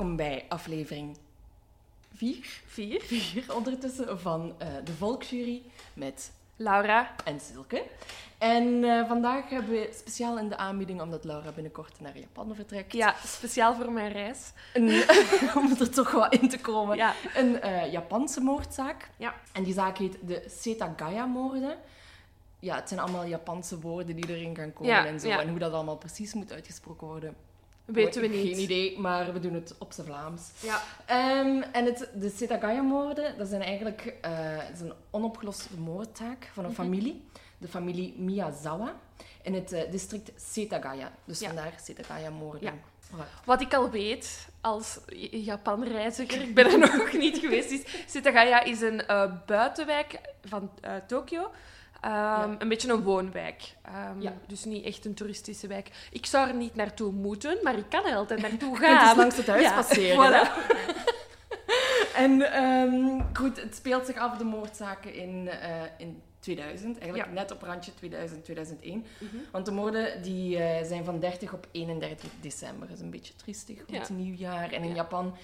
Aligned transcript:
welkom 0.00 0.16
bij 0.16 0.44
aflevering 0.48 1.16
4, 2.14 2.60
4. 2.66 3.00
4 3.00 3.54
ondertussen 3.54 4.20
van 4.20 4.54
eh, 4.58 4.68
de 4.84 4.92
Volksjury 4.92 5.62
met 5.94 6.32
Laura. 6.56 7.14
en 7.24 7.40
Silke. 7.40 7.84
En 8.38 8.84
eh, 8.84 9.08
vandaag 9.08 9.48
hebben 9.50 9.70
we 9.70 9.90
speciaal 9.94 10.38
in 10.38 10.48
de 10.48 10.56
aanbieding, 10.56 11.00
omdat 11.00 11.24
Laura 11.24 11.50
binnenkort 11.52 12.00
naar 12.00 12.18
Japan 12.18 12.54
vertrekt, 12.54 12.92
Ja, 12.92 13.14
speciaal 13.24 13.74
voor 13.74 13.92
mijn 13.92 14.12
reis. 14.12 14.52
een, 14.74 14.86
om 15.58 15.76
er 15.80 15.90
toch 15.90 16.10
wel 16.10 16.28
in 16.28 16.48
te 16.48 16.58
komen, 16.60 16.96
Ja. 16.96 17.14
een 17.34 17.60
eh, 17.60 17.92
Japanse 17.92 18.40
moordzaak. 18.40 19.10
Ja. 19.16 19.34
En 19.52 19.62
die 19.62 19.74
zaak 19.74 19.98
heet 19.98 20.16
de 20.26 20.44
Setagaya-moorden. 20.60 21.76
Ja, 22.58 22.74
het 22.74 22.88
zijn 22.88 23.00
allemaal 23.00 23.24
Japanse 23.24 23.80
woorden 23.80 24.16
die 24.16 24.28
erin 24.28 24.56
gaan 24.56 24.72
komen 24.72 24.92
Ja, 24.92 25.06
en 25.06 25.20
zo. 25.20 25.28
ja. 25.28 25.40
En 25.40 25.48
hoe 25.48 25.58
dat 25.58 25.72
allemaal 25.72 25.96
precies 25.96 26.34
moet 26.34 26.52
uitgesproken 26.52 27.06
worden, 27.06 27.36
Weten 27.92 28.20
we 28.20 28.26
niet. 28.28 28.46
Geen 28.48 28.58
idee, 28.62 28.98
maar 28.98 29.32
we 29.32 29.40
doen 29.40 29.54
het 29.54 29.74
op 29.78 29.92
zijn 29.92 30.06
Vlaams. 30.06 30.42
Ja. 30.60 30.82
Ehm, 31.06 31.62
en 31.72 31.84
het, 31.84 32.08
de 32.14 32.30
Setagaya-moorden, 32.36 33.38
dat 33.38 33.48
zijn 33.48 33.62
eigenlijk 33.62 34.14
eh, 34.20 34.30
het 34.34 34.74
is 34.76 34.80
een 34.80 34.92
onopgeloste 35.10 35.68
moordzaak 35.78 36.50
van 36.52 36.64
een 36.64 36.70
Mhm. 36.70 36.80
familie. 36.82 37.24
De 37.58 37.68
familie 37.68 38.14
Miyazawa 38.18 38.94
in 39.42 39.54
het 39.54 39.72
eh, 39.72 39.90
district 39.90 40.30
Setagaya. 40.36 41.12
Dus 41.24 41.38
Ja. 41.40 41.46
vandaar 41.46 41.72
Setagaya-moorden. 41.82 42.62
Ja. 42.62 42.72
Voilà. 43.10 43.44
Wat 43.44 43.60
ik 43.60 43.74
al 43.74 43.90
weet 43.90 44.48
als 44.60 44.98
Japan-reiziger, 45.30 46.40
ik 46.48 46.54
ben 46.54 46.66
er 46.70 46.78
nog 46.78 47.12
niet 47.12 47.38
geweest, 47.38 47.70
is 47.70 47.82
Setagaya 48.06 48.62
is 48.62 48.80
een 48.80 49.06
eh, 49.06 49.32
buitenwijk 49.46 50.20
van 50.44 50.70
eh, 50.80 50.92
Ehm, 52.00 52.54
Een 52.58 52.68
beetje 52.68 52.92
een 52.92 53.02
woonwijk. 53.02 53.74
Ehm, 53.82 54.20
Ja. 54.20 54.32
Dus 54.46 54.64
niet 54.64 54.84
echt 54.84 55.04
een 55.04 55.14
toeristische 55.14 55.66
wijk. 55.66 55.90
Ik 56.10 56.26
zou 56.26 56.48
er 56.48 56.54
niet 56.54 56.74
naartoe 56.74 57.12
moeten, 57.12 57.58
maar 57.62 57.78
ik 57.78 57.84
kan 57.88 58.06
er 58.06 58.14
altijd 58.16 58.40
naartoe 58.40 58.76
gaan. 58.80 59.06
dus 59.08 59.16
langs 59.16 59.36
het 59.36 59.46
huis 59.46 59.62
Ja, 59.62 59.74
passeren. 59.74 60.16
voilà. 60.46 60.48
En 62.14 62.52
ehm, 62.52 63.20
goed, 63.32 63.60
het 63.62 63.74
speelt 63.74 64.06
zich 64.06 64.16
af, 64.16 64.36
de 64.36 64.44
moordzaken, 64.44 65.14
in, 65.14 65.48
eh, 65.48 65.70
in 65.98 66.22
2000. 66.40 66.98
Eigenlijk 66.98 67.32
net 67.32 67.50
op 67.50 67.62
randje 67.62 67.94
2000, 67.94 68.44
2001. 68.44 69.04
Mhm. 69.18 69.36
Want 69.52 69.66
de 69.66 69.72
moorden 69.72 70.22
die, 70.22 70.58
eh, 70.62 70.86
zijn 70.86 71.04
van 71.04 71.20
30 71.20 71.52
op 71.52 71.66
31 71.70 72.30
december. 72.40 72.88
Dat 72.88 72.96
is 72.96 73.02
een 73.02 73.10
beetje 73.10 73.36
triestig, 73.36 73.78
het 73.92 74.08
nieuwjaar. 74.10 74.72
En 74.72 74.82
in 74.82 74.88
Ja. 74.88 74.94
Japan 74.94 75.36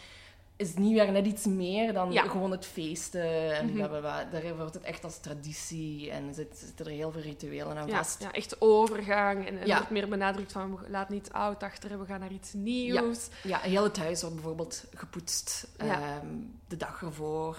is 0.56 0.68
het 0.68 0.78
nieuwjaar 0.78 1.12
net 1.12 1.26
iets 1.26 1.44
meer 1.46 1.92
dan 1.92 2.12
Ja. 2.12 2.22
gewoon 2.28 2.50
het 2.50 2.66
feesten. 2.66 3.56
En 3.56 3.72
bla. 3.72 4.24
Daar 4.24 4.56
wordt 4.56 4.74
het 4.74 4.82
echt 4.82 5.04
als 5.04 5.18
traditie 5.18 6.10
en 6.10 6.34
zit- 6.34 6.58
zitten 6.58 6.86
er 6.86 6.92
heel 6.92 7.12
veel 7.12 7.20
rituelen 7.20 7.76
aan 7.76 7.86
Ja, 7.86 7.96
vast. 7.96 8.22
ja, 8.22 8.32
echt 8.32 8.60
overgang. 8.60 9.46
En 9.46 9.58
er 9.60 9.66
Ja. 9.66 9.76
wordt 9.76 9.90
meer 9.90 10.08
benadrukt 10.08 10.52
van, 10.52 10.76
we 10.76 10.90
laat 10.90 11.08
niet 11.08 11.32
oud 11.32 11.62
achter, 11.62 11.98
we 11.98 12.04
gaan 12.06 12.20
naar 12.20 12.32
iets 12.32 12.52
nieuws. 12.52 13.28
Ja, 13.42 13.58
heel 13.58 13.82
het 13.84 13.96
huis 13.98 14.20
wordt 14.20 14.34
bijvoorbeeld 14.36 14.84
gepoetst 14.94 15.68
ehm, 15.76 16.26
de 16.68 16.76
dag 16.76 17.02
ervoor. 17.02 17.58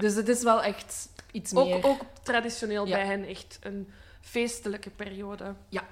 Dus 0.00 0.14
het 0.14 0.28
is 0.28 0.42
wel 0.42 0.62
echt 0.62 1.08
iets 1.32 1.52
meer... 1.52 1.76
Ook, 1.76 1.86
ook 1.86 2.00
traditioneel 2.22 2.84
bij 2.84 3.06
hen 3.06 3.24
echt 3.26 3.58
een 3.62 3.88
feestelijke 4.20 4.90
periode. 4.90 5.54
Ja. 5.68 5.82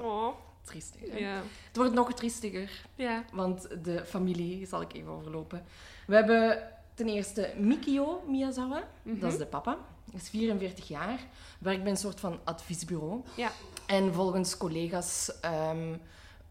Oh, 0.00 0.34
triestig. 0.64 1.18
ja. 1.18 1.42
Het 1.66 1.76
wordt 1.76 1.92
nog 1.94 2.12
triestiger. 2.14 2.70
Ja. 2.94 3.24
Want 3.32 3.68
de 3.84 4.04
familie 4.06 4.66
zal 4.66 4.80
ik 4.80 4.92
even 4.92 5.10
overlopen. 5.12 5.64
We 6.10 6.16
hebben 6.16 6.58
ten 6.94 7.08
eerste 7.08 7.50
Mikio 7.56 8.22
Miyazawa. 8.28 8.82
Mhm. 9.02 9.18
Dat 9.20 9.32
is 9.32 9.38
de 9.38 9.46
papa. 9.46 9.76
Hij 10.10 10.20
is 10.20 10.28
44 10.28 10.88
jaar. 10.88 11.18
Werkt 11.58 11.82
bij 11.82 11.90
een 11.90 11.96
soort 11.98 12.20
van 12.20 12.38
adviesbureau. 12.44 13.20
Ja. 13.34 13.50
En 13.86 14.14
volgens 14.14 14.56
collega's 14.56 15.32
ehm, 15.40 15.94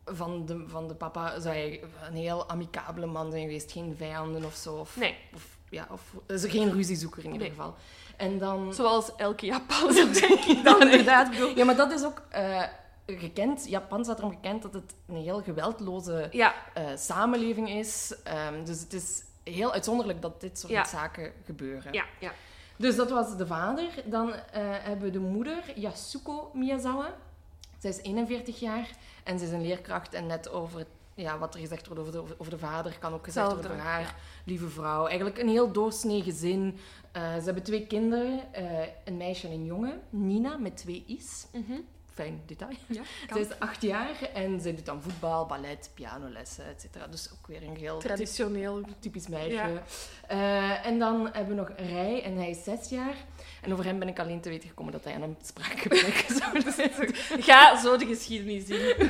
van, 0.05 0.45
de, 0.45 0.63
van 0.67 0.87
de 0.87 0.93
papa 0.95 1.39
zou 1.39 1.55
hij 1.55 1.81
een 2.09 2.15
heel 2.15 2.49
amicabele 2.49 3.05
man 3.05 3.31
zijn 3.31 3.43
geweest. 3.43 3.71
Geen 3.71 3.95
vijanden 3.97 4.45
of 4.45 4.55
zo. 4.55 4.75
Of, 4.75 4.97
Nee, 4.97 5.15
of, 5.35 5.57
ja, 5.69 5.87
of 5.91 6.01
is 6.27 6.43
er 6.43 6.49
geen 6.49 6.71
ruziezoeker 6.71 7.23
in 7.23 7.31
ieder 7.31 7.47
Nee. 7.47 7.55
geval. 7.57 7.75
En 8.17 8.37
dan... 8.37 8.73
zoals 8.73 9.15
elke 9.15 9.45
Japanse, 9.45 10.09
denk 10.27 10.39
ik 10.45 10.63
dan 10.63 10.81
inderdaad. 10.81 11.29
bedoel. 11.29 11.55
Ja, 11.55 11.65
maar 11.65 11.75
dat 11.75 11.91
is 11.91 12.03
ook 12.05 12.21
eh, 12.29 12.63
gekend. 13.05 13.67
Japan 13.69 14.03
staat 14.03 14.17
erom 14.17 14.31
gekend 14.31 14.61
dat 14.61 14.73
het 14.73 14.95
een 15.07 15.15
heel 15.15 15.41
geweldloze 15.41 16.27
Ja, 16.31 16.53
eh, 16.73 16.83
samenleving 16.95 17.69
is. 17.69 18.13
Ehm, 18.23 18.63
dus 18.65 18.79
het 18.79 18.93
is 18.93 19.27
heel 19.49 19.73
uitzonderlijk 19.73 20.21
dat 20.21 20.41
dit 20.41 20.59
soort 20.59 20.71
Ja. 20.71 20.85
zaken 20.85 21.33
gebeuren. 21.45 21.93
ja, 21.93 22.05
ja. 22.19 22.31
Dus 22.77 22.95
dat 22.95 23.09
was 23.09 23.37
de 23.37 23.47
vader. 23.47 23.89
Dan 24.05 24.33
eh, 24.33 24.39
hebben 24.63 25.05
we 25.05 25.11
de 25.11 25.19
moeder, 25.19 25.63
Yasuko 25.75 26.51
Miyazawa. 26.53 27.13
Zij 27.77 27.89
is 27.89 28.01
41 28.01 28.59
jaar 28.59 28.89
en 29.23 29.39
ze 29.39 29.45
is 29.45 29.51
een 29.51 29.61
leerkracht. 29.61 30.13
En 30.13 30.25
net 30.25 30.49
over 30.49 30.85
ja, 31.13 31.37
wat 31.37 31.53
er 31.53 31.59
gezegd 31.59 31.87
wordt 31.87 32.01
over 32.01 32.13
de, 32.13 32.35
over 32.37 32.51
de 32.51 32.57
vader, 32.57 32.97
kan 32.99 33.13
ook 33.13 33.23
gezegd 33.23 33.51
worden 33.51 33.71
over 33.71 33.83
haar 33.83 34.01
ja. 34.01 34.13
lieve 34.45 34.69
vrouw. 34.69 35.05
Eigenlijk 35.07 35.37
een 35.37 35.47
heel 35.49 35.71
doorsnee 35.71 36.21
gezin. 36.23 36.77
Eh, 37.11 37.21
ze 37.21 37.43
hebben 37.43 37.63
twee 37.63 37.87
kinderen, 37.87 38.53
eh, 38.53 38.87
een 39.05 39.17
meisje 39.17 39.47
en 39.47 39.53
een 39.53 39.65
jongen. 39.65 40.01
Nina 40.09 40.57
met 40.57 40.77
twee 40.77 41.03
i's. 41.07 41.47
Mhm. 41.53 41.79
Fijn 42.13 42.41
detail. 42.45 42.71
ja 42.87 43.01
Zij 43.33 43.41
is 43.41 43.59
acht 43.59 43.81
jaar 43.81 44.21
en 44.33 44.61
zij 44.61 44.75
doet 44.75 44.85
dan 44.85 45.01
voetbal, 45.01 45.45
ballet, 45.45 45.89
pianolessen, 45.93 46.65
et 46.65 46.81
cetera. 46.81 47.07
Dus 47.07 47.29
ook 47.33 47.47
weer 47.47 47.63
een 47.63 47.75
heel 47.77 47.97
Traditioneel. 47.99 48.81
typisch 48.99 49.27
meisje. 49.27 49.53
Ja. 49.53 49.83
Eh, 50.27 50.85
en 50.85 50.99
dan 50.99 51.29
hebben 51.31 51.47
we 51.47 51.53
nog 51.61 51.71
Rij 51.77 52.23
en 52.23 52.35
hij 52.35 52.49
is 52.49 52.63
zes 52.63 52.89
jaar. 52.89 53.15
En 53.61 53.71
over 53.73 53.85
hem 53.85 53.99
ben 53.99 54.07
ik 54.07 54.19
alleen 54.19 54.41
te 54.41 54.49
weten 54.49 54.69
gekomen 54.69 54.91
dat 54.93 55.03
hij 55.03 55.13
aan 55.13 55.21
een 55.21 55.37
spraakgebrek 55.41 56.25
zou 56.39 56.61
zitten. 56.71 57.15
Ga 57.43 57.81
zo 57.81 57.97
de 57.97 58.05
geschiedenis 58.05 58.67
in. 58.69 59.09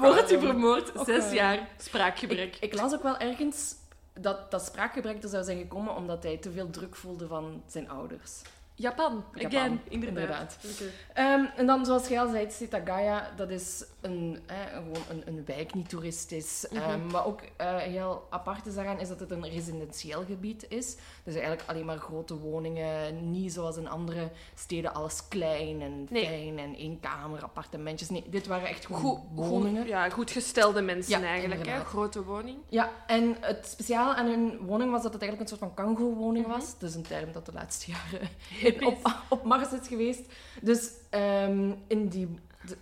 Wordt 0.00 0.32
u 0.32 0.38
vermoord, 0.40 0.92
zes 1.06 1.32
jaar 1.32 1.68
spraakgebrek. 1.76 2.56
Ik, 2.56 2.62
ik 2.62 2.74
las 2.74 2.92
ook 2.94 3.02
wel 3.02 3.18
ergens 3.18 3.74
dat 4.20 4.50
dat 4.50 4.64
spraakgebrek 4.64 5.22
er 5.22 5.28
zou 5.28 5.44
zijn 5.44 5.58
gekomen 5.58 5.96
omdat 5.96 6.22
hij 6.22 6.36
te 6.36 6.50
veel 6.52 6.70
druk 6.70 6.96
voelde 6.96 7.26
van 7.26 7.62
zijn 7.66 7.90
ouders. 7.90 8.42
Japan, 8.78 9.24
inderdaad. 9.88 10.58
Ehm, 11.14 11.44
en 11.56 11.66
dan, 11.66 11.84
zoals 11.84 12.08
jij 12.08 12.20
al 12.20 12.28
zei, 12.30 12.50
Setagaya, 12.50 13.30
dat 13.36 13.50
is 13.50 13.84
een, 14.00 14.38
gewoon 14.72 15.02
een, 15.10 15.22
een 15.26 15.42
wijk, 15.46 15.74
niet 15.74 15.88
toeristisch. 15.88 16.68
Ehm, 16.68 17.08
wat 17.08 17.24
ook 17.24 17.40
eh, 17.56 17.76
heel 17.76 18.26
apart 18.30 18.66
is 18.66 18.74
daaraan, 18.74 19.00
is 19.00 19.08
dat 19.08 19.20
het 19.20 19.30
een 19.30 19.48
residentieel 19.48 20.24
gebied 20.24 20.66
is. 20.68 20.96
Dus 21.24 21.34
eigenlijk 21.34 21.62
alleen 21.66 21.84
maar 21.84 21.98
grote 21.98 22.34
woningen, 22.38 23.30
niet 23.30 23.52
zoals 23.52 23.76
in 23.76 23.88
andere 23.88 24.30
steden 24.54 24.94
alles 24.94 25.28
klein 25.28 25.80
en 25.82 26.06
Nee. 26.10 26.24
fijn 26.26 26.58
en 26.58 26.74
één 26.76 27.00
kamer, 27.00 27.42
appartementjes. 27.42 28.08
Nee, 28.10 28.24
dit 28.28 28.46
waren 28.46 28.68
echt 28.68 28.84
Goed, 28.86 29.18
woningen. 29.34 29.80
goed, 29.80 29.88
ja, 29.90 30.10
goed 30.10 30.30
gestelde 30.30 30.80
mensen 30.80 31.20
Ja, 31.20 31.26
eigenlijk. 31.26 31.66
Hè? 31.66 31.84
Grote 31.84 32.24
woning. 32.24 32.58
Ja, 32.68 32.90
en 33.06 33.36
het 33.40 33.66
speciale 33.68 34.14
aan 34.14 34.26
hun 34.26 34.58
woning 34.60 34.90
was 34.90 35.02
dat 35.02 35.12
het 35.12 35.22
eigenlijk 35.22 35.50
een 35.50 35.58
soort 35.58 35.72
van 35.72 35.84
kangoeroe-woning 35.84 36.46
Mhm. 36.46 36.54
was. 36.58 36.74
Is 36.80 36.94
een 36.94 37.02
term 37.02 37.32
dat 37.32 37.46
de 37.46 37.52
laatste 37.52 37.90
jaren 37.90 38.28
Op, 38.84 39.12
op 39.28 39.44
Mars 39.44 39.72
is 39.72 39.88
geweest. 39.88 40.22
Dus 40.62 40.90
ehm, 41.10 41.72
in 41.86 42.08
die, 42.08 42.28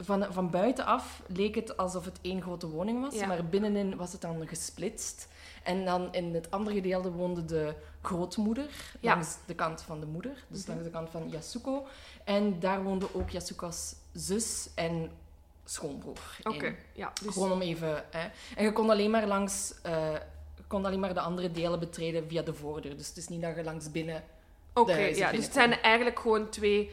van, 0.00 0.26
van 0.30 0.50
buitenaf 0.50 1.22
leek 1.26 1.54
het 1.54 1.76
alsof 1.76 2.04
het 2.04 2.18
één 2.22 2.42
grote 2.42 2.68
woning 2.68 3.00
was, 3.00 3.14
Ja. 3.14 3.26
maar 3.26 3.44
binnenin 3.44 3.96
was 3.96 4.12
het 4.12 4.20
dan 4.20 4.48
gesplitst. 4.48 5.28
En 5.62 5.84
dan 5.84 6.12
in 6.14 6.34
het 6.34 6.50
andere 6.50 6.76
gedeelte 6.76 7.12
woonde 7.12 7.44
de 7.44 7.74
grootmoeder, 8.02 8.70
Ja. 9.00 9.12
langs 9.14 9.36
de 9.46 9.54
kant 9.54 9.82
van 9.82 10.00
de 10.00 10.06
moeder, 10.06 10.44
dus 10.48 10.60
Mhm. 10.60 10.70
langs 10.70 10.84
de 10.84 10.90
kant 10.90 11.10
van 11.10 11.28
Yasuko. 11.30 11.86
En 12.24 12.58
daar 12.60 12.82
woonde 12.82 13.14
ook 13.14 13.30
Yasuko's 13.30 13.94
zus 14.12 14.68
en 14.74 15.10
schoonbroer. 15.64 16.38
Oké, 16.42 16.74
ja. 16.92 17.12
Dus, 17.24 17.32
Gewoon 17.32 17.52
om 17.52 17.60
even... 17.60 18.04
Hè. 18.10 18.28
En 18.56 18.64
je 18.64 18.72
kon 18.72 18.90
alleen 18.90 19.10
maar 19.10 19.26
langs... 19.26 19.74
eh, 19.82 20.12
je 20.56 20.62
kon 20.66 20.84
alleen 20.84 21.00
maar 21.00 21.14
de 21.14 21.20
andere 21.20 21.50
delen 21.50 21.78
betreden 21.78 22.28
via 22.28 22.42
de 22.42 22.54
voordeur. 22.54 22.96
Dus 22.96 23.08
het 23.08 23.16
is 23.16 23.28
niet 23.28 23.42
dat 23.42 23.56
je 23.56 23.64
langs 23.64 23.90
binnen... 23.90 24.24
Oké, 24.76 24.96
ja, 24.96 25.30
dus 25.30 25.44
het 25.44 25.52
zijn 25.52 25.80
eigenlijk 25.80 26.18
gewoon 26.18 26.48
twee... 26.48 26.90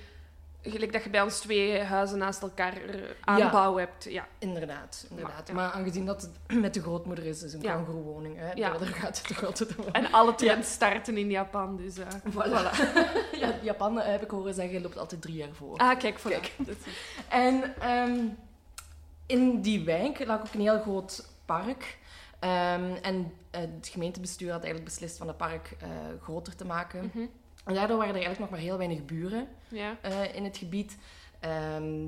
Gelijk 0.66 0.94
dat 0.94 1.04
je 1.04 1.10
bij 1.10 1.22
ons 1.22 1.40
twee 1.40 1.80
huizen 1.82 2.18
naast 2.18 2.42
elkaar 2.42 2.74
eh, 2.78 3.00
aanbouw 3.22 3.78
hebt. 3.78 4.04
Ja. 4.04 4.28
Inderdaad, 4.40 5.06
inderdaad. 5.10 5.48
ja. 5.48 5.54
Maar 5.54 5.72
aangezien 5.72 6.06
dat 6.06 6.22
het 6.22 6.32
met 6.62 6.74
de 6.74 6.82
grootmoeder 6.82 7.26
is, 7.26 7.44
is 7.44 7.54
een 7.54 7.62
Ja. 7.62 7.74
kangoeroewoning. 7.74 8.38
Hè. 8.38 8.52
Ja. 8.52 8.78
Daar 8.78 8.88
gaat 8.88 9.18
het 9.18 9.28
toch 9.28 9.46
altijd 9.46 9.80
over. 9.80 9.92
En 9.92 10.12
alle 10.12 10.36
trends 10.36 10.72
starten 10.72 11.18
in 11.18 11.30
Japan, 11.30 11.78
dus... 11.78 11.98
eh, 11.98 12.08
Voilà. 12.32 12.92
ja, 13.42 13.54
Japan, 13.62 14.00
eh, 14.02 14.12
heb 14.12 14.24
ik 14.24 14.30
horen 14.30 14.54
zeggen, 14.54 14.82
loopt 14.82 14.98
altijd 14.98 15.22
drie 15.22 15.36
jaar 15.36 15.54
voor. 15.54 15.78
Ah, 15.78 16.00
kijk, 16.00 16.20
voilà. 16.20 16.24
Kijk. 16.24 16.52
En 17.30 17.76
ehm, 17.80 18.20
in 19.26 19.62
die 19.62 19.84
wijk 19.86 20.26
lag 20.26 20.40
ook 20.40 20.54
een 20.54 20.62
heel 20.62 20.82
groot 20.82 21.28
park. 21.46 21.98
Ehm, 22.40 22.94
en 23.02 23.34
het 23.52 23.88
gemeentebestuur 23.92 24.52
had 24.52 24.64
eigenlijk 24.64 24.94
beslist 24.94 25.18
van 25.18 25.28
het 25.28 25.38
park 25.38 25.76
groter 26.22 26.56
te 26.56 26.66
maken. 26.66 27.12
Mhm. 27.14 27.26
En 27.64 27.74
daardoor 27.74 27.98
waren 27.98 28.16
er 28.16 28.22
eigenlijk 28.22 28.40
nog 28.40 28.50
maar 28.50 28.70
heel 28.70 28.78
weinig 28.78 29.06
buren. 29.06 29.48
Ja. 29.68 29.98
eh, 30.02 30.36
in 30.36 30.44
het 30.44 30.58
gebied. 30.58 30.98
Ehm, 31.40 32.08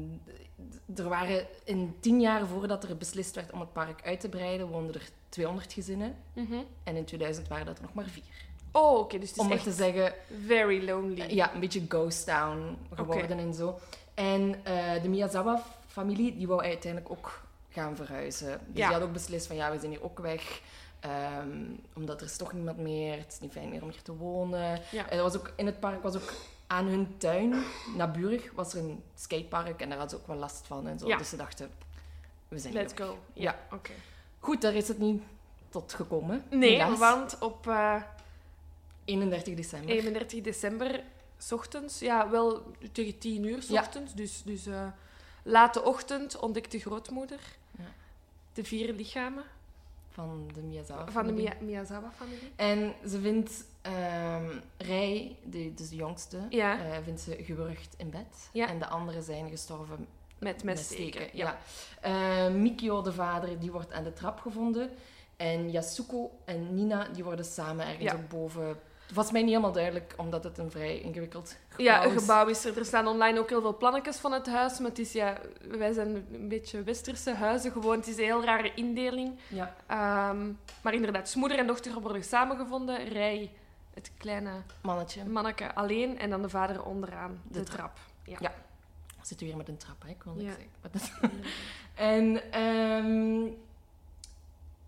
er 0.95 1.09
waren 1.09 1.47
in 1.63 1.95
tien 1.99 2.21
jaar 2.21 2.47
voordat 2.47 2.83
er 2.83 2.97
beslist 2.97 3.35
werd 3.35 3.51
om 3.51 3.59
het 3.59 3.73
park 3.73 4.01
uit 4.05 4.19
te 4.19 4.29
breiden, 4.29 4.67
woonden 4.67 4.93
er 4.95 5.09
200 5.29 5.73
gezinnen. 5.73 6.15
Mhm. 6.33 6.55
En 6.83 6.95
in 6.95 7.05
2000 7.05 7.47
waren 7.47 7.65
dat 7.65 7.77
er 7.77 7.83
nog 7.83 7.93
maar 7.93 8.05
vier. 8.05 8.23
Oh, 8.71 8.99
oké, 8.99 9.19
dus 9.19 9.29
het 9.29 9.37
is 9.37 9.43
Om 9.45 9.51
echt 9.51 9.63
te 9.63 9.71
zeggen, 9.71 10.13
very 10.45 10.85
lonely. 10.85 11.19
eh, 11.21 11.29
ja, 11.29 11.53
een 11.53 11.59
beetje 11.59 11.85
ghost 11.87 12.25
town 12.25 12.77
geworden 12.93 13.37
en 13.39 13.53
zo. 13.53 13.79
En 14.13 14.55
eh, 14.63 15.01
de 15.01 15.09
Miyazawa-familie, 15.09 16.35
die 16.37 16.47
wou 16.47 16.61
uiteindelijk 16.63 17.11
ook 17.11 17.41
gaan 17.69 17.95
verhuizen. 17.95 18.47
Dus 18.47 18.77
Ja. 18.77 18.87
die 18.87 18.95
had 18.97 19.01
ook 19.07 19.13
beslist 19.13 19.47
van, 19.47 19.55
ja, 19.55 19.71
we 19.71 19.79
zijn 19.79 19.91
hier 19.91 20.03
ook 20.03 20.19
weg. 20.19 20.61
Ehm, 21.05 21.63
omdat 21.93 22.19
er 22.21 22.27
is 22.27 22.37
toch 22.37 22.53
niemand 22.53 22.77
meer, 22.77 23.17
het 23.17 23.31
is 23.31 23.39
niet 23.39 23.51
fijn 23.51 23.69
meer 23.69 23.81
om 23.83 23.89
hier 23.89 24.01
te 24.01 24.15
wonen. 24.15 24.81
Ja. 24.91 25.09
En 25.09 25.17
er 25.17 25.23
was 25.23 25.37
ook, 25.37 25.53
in 25.55 25.65
het 25.65 25.79
park 25.79 26.03
was 26.03 26.15
ook 26.15 26.33
aan 26.67 26.85
hun 26.85 27.17
tuin, 27.17 27.63
naburig, 27.95 28.51
was 28.51 28.73
er 28.73 28.83
een 28.83 29.03
skatepark 29.15 29.81
en 29.81 29.89
daar 29.89 29.97
hadden 29.97 30.17
ze 30.17 30.23
ook 30.23 30.27
wel 30.27 30.37
last 30.37 30.67
van 30.67 30.87
en 30.87 30.99
zo. 30.99 31.07
Ja. 31.07 31.17
Dus 31.17 31.29
ze 31.29 31.35
dachten, 31.35 31.69
we 32.47 32.59
zijn 32.59 32.73
Let's 32.73 32.93
go. 32.95 33.17
Ja. 33.33 33.59
Oké. 33.71 33.91
Goed, 34.39 34.61
daar 34.61 34.73
is 34.73 34.87
het 34.87 34.97
niet 34.97 35.21
tot 35.69 35.93
gekomen. 35.93 36.43
Nee, 36.49 36.69
helaas. 36.71 36.99
want 36.99 37.39
op 37.39 37.67
eh, 37.67 38.01
31 39.05 39.55
december. 39.55 39.89
31 39.89 40.41
december, 40.41 41.03
s 41.37 41.51
ochtends, 41.51 41.99
ja, 41.99 42.29
wel 42.29 42.71
tegen 42.91 43.17
10 43.17 43.43
uur 43.43 43.61
s 43.63 43.69
ochtends, 43.69 44.13
dus, 44.13 44.41
dus 44.43 44.65
eh, 44.65 44.87
late 45.43 45.83
ochtend 45.83 46.39
ontdekte 46.39 46.79
grootmoeder 46.79 47.39
Ja. 47.77 47.83
de 48.53 48.63
vier 48.63 48.93
lichamen 48.93 49.43
Van 50.15 50.47
de 50.53 50.61
van 51.11 51.33
Miyazawa-familie. 51.65 52.51
En 52.55 52.93
ze 53.07 53.19
vindt 53.19 53.65
ehm 53.81 54.45
Rei, 54.77 55.37
de, 55.43 55.73
dus 55.73 55.89
de 55.89 55.95
jongste, 55.95 56.37
Ja. 56.49 56.79
eh, 56.79 56.97
vindt 57.03 57.21
ze 57.21 57.37
gewurgd 57.43 57.93
in 57.97 58.09
bed. 58.09 58.49
Ja. 58.53 58.67
En 58.67 58.79
de 58.79 58.87
anderen 58.87 59.23
zijn 59.23 59.49
gestorven 59.49 60.07
Met 60.39 60.63
met 60.63 60.79
steken. 60.79 61.21
Ja. 61.33 61.57
Ja. 62.01 62.47
Eh, 62.47 62.53
Mikio, 62.53 63.01
de 63.01 63.13
vader, 63.13 63.59
die 63.59 63.71
wordt 63.71 63.93
aan 63.93 64.03
de 64.03 64.13
trap 64.13 64.39
gevonden. 64.39 64.89
En 65.35 65.71
Yasuko 65.71 66.31
en 66.45 66.75
Nina, 66.75 67.07
die 67.13 67.23
worden 67.23 67.45
samen 67.45 67.87
ergens 67.87 68.27
boven... 68.29 68.77
Het 69.05 69.15
was 69.15 69.31
mij 69.31 69.41
niet 69.41 69.49
helemaal 69.49 69.71
duidelijk, 69.71 70.13
omdat 70.17 70.43
het 70.43 70.57
een 70.57 70.71
vrij 70.71 70.99
ingewikkeld 70.99 71.57
gebouw 71.69 71.85
Ja, 71.85 72.05
een 72.05 72.13
is. 72.13 72.21
gebouw 72.21 72.47
is 72.47 72.65
er. 72.65 72.77
Er 72.77 72.85
staan 72.85 73.07
online 73.07 73.39
ook 73.39 73.49
heel 73.49 73.61
veel 73.61 73.77
plannetjes 73.77 74.17
van 74.17 74.31
het 74.31 74.47
huis. 74.47 74.79
Maar 74.79 74.89
het 74.89 74.99
is, 74.99 75.11
ja, 75.11 75.37
wij 75.67 75.93
zijn 75.93 76.25
een 76.33 76.47
beetje 76.47 76.83
westerse 76.83 77.33
huizen 77.33 77.71
gewoon. 77.71 77.97
Het 77.97 78.07
is 78.07 78.17
een 78.17 78.23
heel 78.23 78.43
rare 78.43 78.73
indeling. 78.73 79.39
Ja, 79.47 79.75
Ehm, 79.87 80.51
maar 80.81 80.93
inderdaad, 80.93 81.35
moeder 81.35 81.57
en 81.57 81.67
dochter 81.67 82.01
worden 82.01 82.23
samengevonden. 82.23 83.07
Rij, 83.07 83.51
het 83.93 84.11
kleine 84.17 84.51
mannetje. 84.81 85.25
manneke 85.25 85.73
alleen. 85.75 86.19
En 86.19 86.29
dan 86.29 86.41
de 86.41 86.49
vader 86.49 86.83
onderaan 86.83 87.41
de, 87.47 87.59
De 87.59 87.65
trap. 87.65 87.97
Ja. 88.23 88.37
Ja. 88.39 88.53
Zit 89.21 89.41
u 89.41 89.45
weer 89.45 89.57
met 89.57 89.67
een 89.67 89.77
trap, 89.77 90.01
hè? 90.03 90.09
Ik 90.09 90.23
wil 90.23 90.33
niks 90.33 90.55
Ja. 90.57 90.99
zeggen. 90.99 91.31
En 91.95 92.51
ehm, 92.51 93.51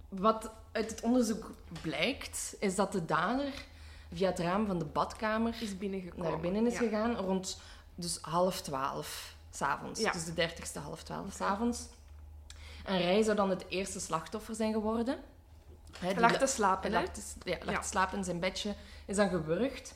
wat 0.09 0.51
uit 0.71 0.89
het 0.91 1.01
onderzoek 1.01 1.51
blijkt, 1.81 2.55
is 2.59 2.75
dat 2.75 2.91
de 2.91 3.05
dader 3.05 3.53
via 4.13 4.29
het 4.29 4.39
raam 4.39 4.65
van 4.65 4.79
de 4.79 4.85
badkamer 4.85 5.55
Is 5.61 5.77
binnengekomen. 5.77 6.31
naar 6.31 6.39
binnen 6.39 6.65
is 6.67 6.73
Ja. 6.73 6.79
gegaan 6.79 7.15
rond 7.15 7.61
dus 7.95 8.17
half 8.21 8.61
twaalf 8.61 9.35
s'avonds. 9.51 9.99
Ja. 9.99 10.11
Dus 10.11 10.25
de 10.25 10.33
dertigste 10.33 10.79
half 10.79 11.03
twaalf 11.03 11.33
s'avonds. 11.33 11.85
En 12.85 12.97
Rij 12.97 13.21
zou 13.23 13.35
dan 13.35 13.49
het 13.49 13.65
eerste 13.69 13.99
slachtoffer 13.99 14.55
zijn 14.55 14.73
geworden. 14.73 15.17
Hij 15.99 16.15
lag 16.15 16.31
la- 16.31 16.37
te 16.37 16.47
slapen, 16.47 16.91
hij 16.91 16.99
hè? 17.01 17.05
lag 17.05 17.15
te, 17.15 17.49
ja, 17.49 17.57
lag 17.63 17.81
te 17.81 17.87
slapen 17.87 18.17
in 18.17 18.23
zijn 18.23 18.39
bedje, 18.39 18.75
is 19.05 19.15
dan 19.15 19.29
gewurgd. 19.29 19.95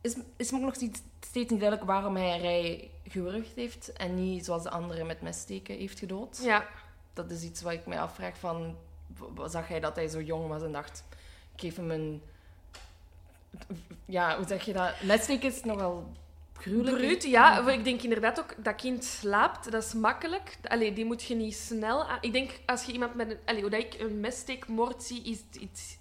Is, 0.00 0.16
is 0.36 0.50
me 0.50 0.56
ook 0.58 0.64
nog 0.64 0.74
steeds, 0.74 1.00
niet 1.32 1.48
duidelijk 1.48 1.84
waarom 1.84 2.16
hij 2.16 2.40
Rij 2.40 2.90
gewurgd 3.08 3.54
heeft 3.54 3.92
en 3.92 4.14
niet 4.14 4.44
zoals 4.44 4.62
de 4.62 4.70
anderen 4.70 5.06
met 5.06 5.20
messteken 5.20 5.76
heeft 5.76 5.98
gedood. 5.98 6.38
Ja. 6.42 6.66
Dat 7.12 7.30
is 7.30 7.42
iets 7.42 7.62
wat 7.62 7.72
ik 7.72 7.86
mij 7.86 8.00
afvraag 8.00 8.38
van... 8.38 8.76
Zag 9.46 9.68
hij 9.68 9.80
dat 9.80 9.96
hij 9.96 10.08
zo 10.08 10.20
jong 10.22 10.48
was 10.48 10.62
en 10.62 10.72
dacht... 10.72 11.04
Ik 11.54 11.60
geef 11.60 11.76
hem 11.76 11.90
een... 11.90 12.22
Ja, 14.04 14.36
hoe 14.36 14.46
zeg 14.46 14.64
je 14.64 14.72
dat? 14.72 15.02
Messteken 15.02 15.48
is 15.48 15.62
nogal 15.64 16.12
gruwelijk. 16.58 16.96
Bruut, 16.96 17.22
ja. 17.24 17.68
Ik 17.68 17.84
denk 17.84 18.02
inderdaad 18.02 18.38
ook, 18.40 18.54
dat 18.64 18.74
kind 18.74 19.04
slaapt, 19.04 19.70
dat 19.72 19.84
is 19.84 19.94
makkelijk. 19.94 20.58
Allee, 20.62 20.92
die 20.92 21.04
moet 21.04 21.22
je 21.22 21.34
niet 21.34 21.54
snel... 21.54 22.04
aan- 22.04 22.18
Ik 22.20 22.32
denk, 22.32 22.60
als 22.66 22.84
je 22.84 22.92
iemand 22.92 23.14
met 23.14 23.30
een... 23.30 23.38
Allee, 23.44 23.60
hoe 23.60 23.70
dat 23.70 23.80
ik 23.80 23.94
een 24.00 24.20
messteekmoord 24.20 25.02
zie, 25.02 25.22
is 25.22 25.38
het 25.50 25.56
iets... 25.62 25.98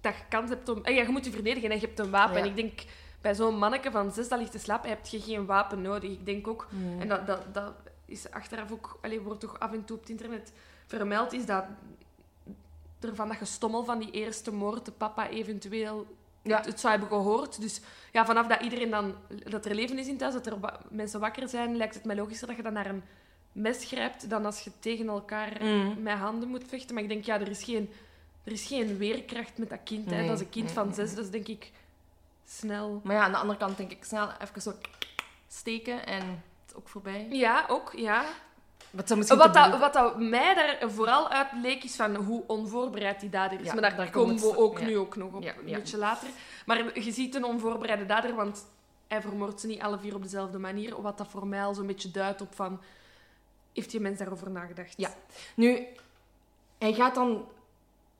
Dat 0.00 0.14
je 0.14 0.22
kans 0.28 0.50
hebt 0.50 0.68
om... 0.68 0.80
Ja, 0.82 1.02
je 1.02 1.08
moet 1.08 1.24
je 1.24 1.30
verdedigen 1.30 1.70
en 1.70 1.80
je 1.80 1.86
hebt 1.86 1.98
een 1.98 2.10
wapen. 2.10 2.34
Ja. 2.36 2.40
En 2.42 2.48
ik 2.48 2.56
denk, 2.56 2.80
bij 3.20 3.34
zo'n 3.34 3.58
manneke 3.58 3.90
van 3.90 4.12
zes 4.12 4.28
dat 4.28 4.38
ligt 4.38 4.52
te 4.52 4.58
slapen, 4.58 4.88
heb 4.88 5.06
je 5.06 5.20
geen 5.20 5.46
wapen 5.46 5.82
nodig. 5.82 6.10
Ik 6.10 6.26
denk 6.26 6.48
ook... 6.48 6.66
Hmm. 6.70 7.00
En 7.00 7.08
dat, 7.08 7.26
dat, 7.26 7.54
dat 7.54 7.72
is 8.04 8.30
achteraf 8.30 8.72
ook... 8.72 8.98
Allee, 9.02 9.20
wordt 9.20 9.40
toch 9.40 9.58
af 9.58 9.72
en 9.72 9.84
toe 9.84 9.96
op 9.96 10.02
het 10.02 10.10
internet 10.10 10.52
vermeld, 10.86 11.32
is 11.32 11.46
dat... 11.46 11.64
Ervan 13.00 13.28
dat 13.28 13.36
gestommel 13.36 13.84
van 13.84 13.98
die 13.98 14.10
eerste 14.10 14.52
moord 14.52 14.84
de 14.84 14.92
papa 14.92 15.28
eventueel 15.28 16.06
Ja. 16.42 16.56
het, 16.56 16.66
het 16.66 16.80
zou 16.80 16.92
hebben 16.92 17.10
gehoord. 17.18 17.60
Dus 17.60 17.80
ja, 18.12 18.26
vanaf 18.26 18.46
dat 18.46 18.60
iedereen 18.62 18.90
dan... 18.90 19.14
Dat 19.28 19.66
er 19.66 19.74
leven 19.74 19.98
is 19.98 20.06
in 20.06 20.16
thuis, 20.16 20.32
dat 20.34 20.46
er 20.46 20.60
wa- 20.60 20.80
mensen 20.90 21.20
wakker 21.20 21.48
zijn, 21.48 21.76
lijkt 21.76 21.94
het 21.94 22.04
mij 22.04 22.16
logischer 22.16 22.46
dat 22.46 22.56
je 22.56 22.62
dan 22.62 22.72
naar 22.72 22.86
een 22.86 23.02
mes 23.52 23.84
grijpt 23.84 24.30
dan 24.30 24.44
als 24.46 24.60
je 24.60 24.70
tegen 24.78 25.08
elkaar 25.08 25.56
Mm. 25.60 26.02
met 26.02 26.18
handen 26.18 26.48
moet 26.48 26.64
vechten. 26.68 26.94
Maar 26.94 27.02
ik 27.02 27.08
denk, 27.08 27.24
ja, 27.24 27.40
er 27.40 27.48
is 27.48 27.62
geen, 27.64 27.90
er 28.44 28.52
is 28.52 28.66
geen 28.66 28.96
weerkracht 28.98 29.58
met 29.58 29.70
dat 29.70 29.78
kind. 29.84 30.10
Hè. 30.10 30.16
Nee. 30.16 30.26
Dat 30.28 30.36
is 30.36 30.44
een 30.44 30.50
kind 30.50 30.72
van 30.72 30.94
zes, 30.94 31.14
is 31.14 31.30
denk 31.30 31.48
ik 31.48 31.70
snel... 32.46 33.00
Maar 33.04 33.14
ja, 33.16 33.22
aan 33.22 33.30
de 33.32 33.38
andere 33.38 33.58
kant 33.58 33.76
denk 33.76 33.90
ik 33.90 34.04
snel 34.04 34.28
even 34.42 34.62
zo 34.62 34.72
steken 35.48 36.06
en 36.06 36.20
het 36.28 36.68
is 36.70 36.74
ook 36.74 36.88
voorbij. 36.88 37.26
Ja, 37.30 37.64
ook, 37.68 37.92
ja. 37.96 38.24
Wat, 38.90 39.08
dat, 39.54 39.78
wat 39.78 39.92
dat 39.92 40.20
mij 40.20 40.54
daar 40.54 40.90
vooral 40.90 41.28
uit 41.28 41.46
leek, 41.62 41.84
is 41.84 41.96
van 41.96 42.14
hoe 42.14 42.44
onvoorbereid 42.46 43.20
die 43.20 43.30
dader 43.30 43.60
is. 43.60 43.66
Ja, 43.66 43.72
maar 43.72 43.82
daar, 43.82 43.96
daar 43.96 44.10
komen 44.10 44.36
we 44.36 44.56
ook 44.56 44.78
ja. 44.78 44.86
nu 44.86 44.98
ook 44.98 45.16
nog 45.16 45.32
op, 45.32 45.42
Ja, 45.42 45.54
een 45.56 45.64
beetje 45.64 45.98
later. 45.98 46.28
Maar 46.66 47.00
je 47.00 47.12
ziet 47.12 47.34
een 47.34 47.44
onvoorbereide 47.44 48.06
dader, 48.06 48.34
want 48.34 48.64
hij 49.06 49.22
vermoordt 49.22 49.60
ze 49.60 49.66
niet 49.66 49.80
alle 49.80 49.98
vier 49.98 50.14
op 50.14 50.22
dezelfde 50.22 50.58
manier. 50.58 51.02
Wat 51.02 51.18
dat 51.18 51.28
voor 51.28 51.46
mij 51.46 51.64
al 51.64 51.74
zo'n 51.74 51.86
beetje 51.86 52.10
duidt 52.10 52.40
op 52.40 52.54
van... 52.54 52.80
Heeft 53.72 53.90
die 53.90 54.00
mens 54.00 54.18
daarover 54.18 54.50
nagedacht? 54.50 54.94
Ja. 54.96 55.10
Nu, 55.54 55.86
hij 56.78 56.94
gaat 56.94 57.14
dan 57.14 57.48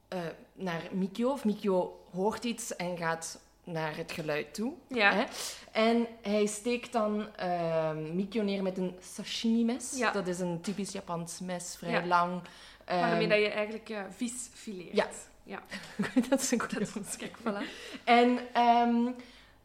eh, 0.08 0.20
naar 0.52 0.82
Mikio, 0.92 1.30
of 1.30 1.44
Mikio 1.44 2.00
hoort 2.12 2.44
iets 2.44 2.76
en 2.76 2.96
gaat 2.96 3.40
naar 3.72 3.96
het 3.96 4.12
geluid 4.12 4.54
toe. 4.54 4.72
Ja. 4.88 5.12
Hè? 5.14 5.24
En 5.72 6.06
hij 6.22 6.46
steekt 6.46 6.92
dan 6.92 7.36
ehm 7.36 8.16
Mikio 8.16 8.42
neer 8.42 8.62
met 8.62 8.78
een 8.78 8.96
sashimi-mes. 9.00 9.92
Ja. 9.96 10.10
Dat 10.10 10.26
is 10.26 10.38
een 10.40 10.60
typisch 10.60 10.92
Japans 10.92 11.40
mes, 11.40 11.76
vrij 11.78 11.90
Ja. 11.90 12.06
lang. 12.06 12.40
Ehm, 12.84 13.00
Waarmee 13.00 13.28
dat 13.28 13.38
je 13.38 13.48
eigenlijk 13.48 13.88
eh, 13.88 14.00
vis 14.10 14.48
fileert. 14.54 14.94
Ja. 14.96 15.08
ja. 15.42 15.62
dat 16.28 16.40
is 16.40 16.50
een 16.50 16.60
goede 16.60 16.86
omschrijving. 16.96 17.36
voilà. 17.40 17.62
En, 18.04 18.38
ehm, 18.52 19.10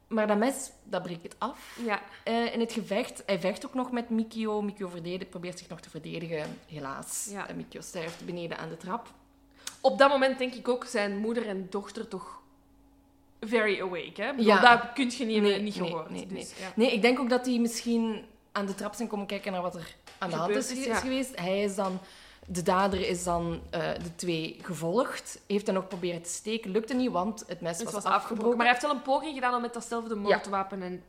maar 0.08 0.28
dat 0.28 0.38
mes, 0.38 0.72
dat 0.84 1.04
breekt 1.04 1.24
het 1.24 1.36
af. 1.38 1.78
Ja. 1.86 2.02
Eh, 2.24 2.54
in 2.54 2.60
het 2.60 2.72
gevecht, 2.74 3.24
hij 3.26 3.40
vecht 3.40 3.66
ook 3.66 3.74
nog 3.74 3.92
met 3.92 4.10
Mikio. 4.10 4.62
Mikio 4.62 4.88
verdedig- 4.88 5.30
probeert 5.30 5.60
zich 5.60 5.68
nog 5.70 5.80
te 5.82 5.90
verdedigen, 5.90 6.58
helaas. 6.68 7.28
Ja. 7.32 7.48
En 7.48 7.56
Mikio 7.56 7.82
sterft 7.82 8.26
beneden 8.26 8.58
aan 8.58 8.70
de 8.70 8.78
trap. 8.78 9.08
Op 9.82 9.98
dat 9.98 10.10
moment 10.10 10.38
denk 10.38 10.54
ik 10.54 10.68
ook 10.68 10.86
zijn 10.86 11.18
moeder 11.18 11.48
en 11.48 11.68
dochter 11.70 12.08
toch 12.08 12.42
very 13.48 13.82
awake. 13.82 14.22
Hè? 14.22 14.30
Bedoel, 14.32 14.46
Ja. 14.46 14.62
Dat 14.76 14.94
kun 14.94 15.12
je 15.18 15.26
niet, 15.26 15.42
Nee, 15.42 15.62
niet 15.62 15.76
nee, 15.80 15.88
gehoord. 15.88 16.10
nee, 16.10 16.28
dus, 16.28 16.54
Ja. 16.60 16.72
Nee, 16.76 16.94
ik 16.94 17.02
denk 17.02 17.20
ook 17.20 17.30
dat 17.30 17.46
hij 17.46 17.60
misschien 17.60 18.26
aan 18.52 18.66
de 18.66 18.76
trap 18.76 18.94
zijn 18.94 19.08
komen 19.08 19.26
kijken 19.26 19.52
naar 19.52 19.62
wat 19.62 19.76
er 19.76 19.96
aan 20.18 20.30
de 20.30 20.36
hand 20.36 20.48
Gebeurd 20.48 20.66
is, 20.66 20.72
is, 20.72 20.80
is 20.80 20.86
ja. 20.86 20.96
geweest. 20.96 21.40
Hij 21.40 21.64
is 21.64 21.76
dan... 21.76 22.00
De 22.48 22.62
dader 22.62 23.08
is 23.08 23.24
dan 23.24 23.62
eh, 23.70 23.80
de 23.94 24.16
twee 24.16 24.60
gevolgd. 24.62 25.40
Heeft 25.48 25.66
dan 25.66 25.78
ook 25.78 25.88
proberen 25.88 26.22
te 26.22 26.30
steken. 26.30 26.72
Lukte 26.72 26.94
niet, 26.94 27.12
want 27.12 27.44
het 27.48 27.62
mes 27.62 27.76
Het 27.78 27.84
was, 27.84 27.94
was 27.94 28.04
afgebroken. 28.04 28.22
afgebroken. 28.22 28.58
Maar 28.58 28.66
hij 28.66 28.76
heeft 28.76 28.86
wel 28.88 28.96
een 28.96 29.02
poging 29.02 29.34
gedaan 29.34 29.56
om 29.56 29.62
met 29.62 29.74
datzelfde 29.74 30.16
moordwapen 30.16 30.82
en 30.82 31.04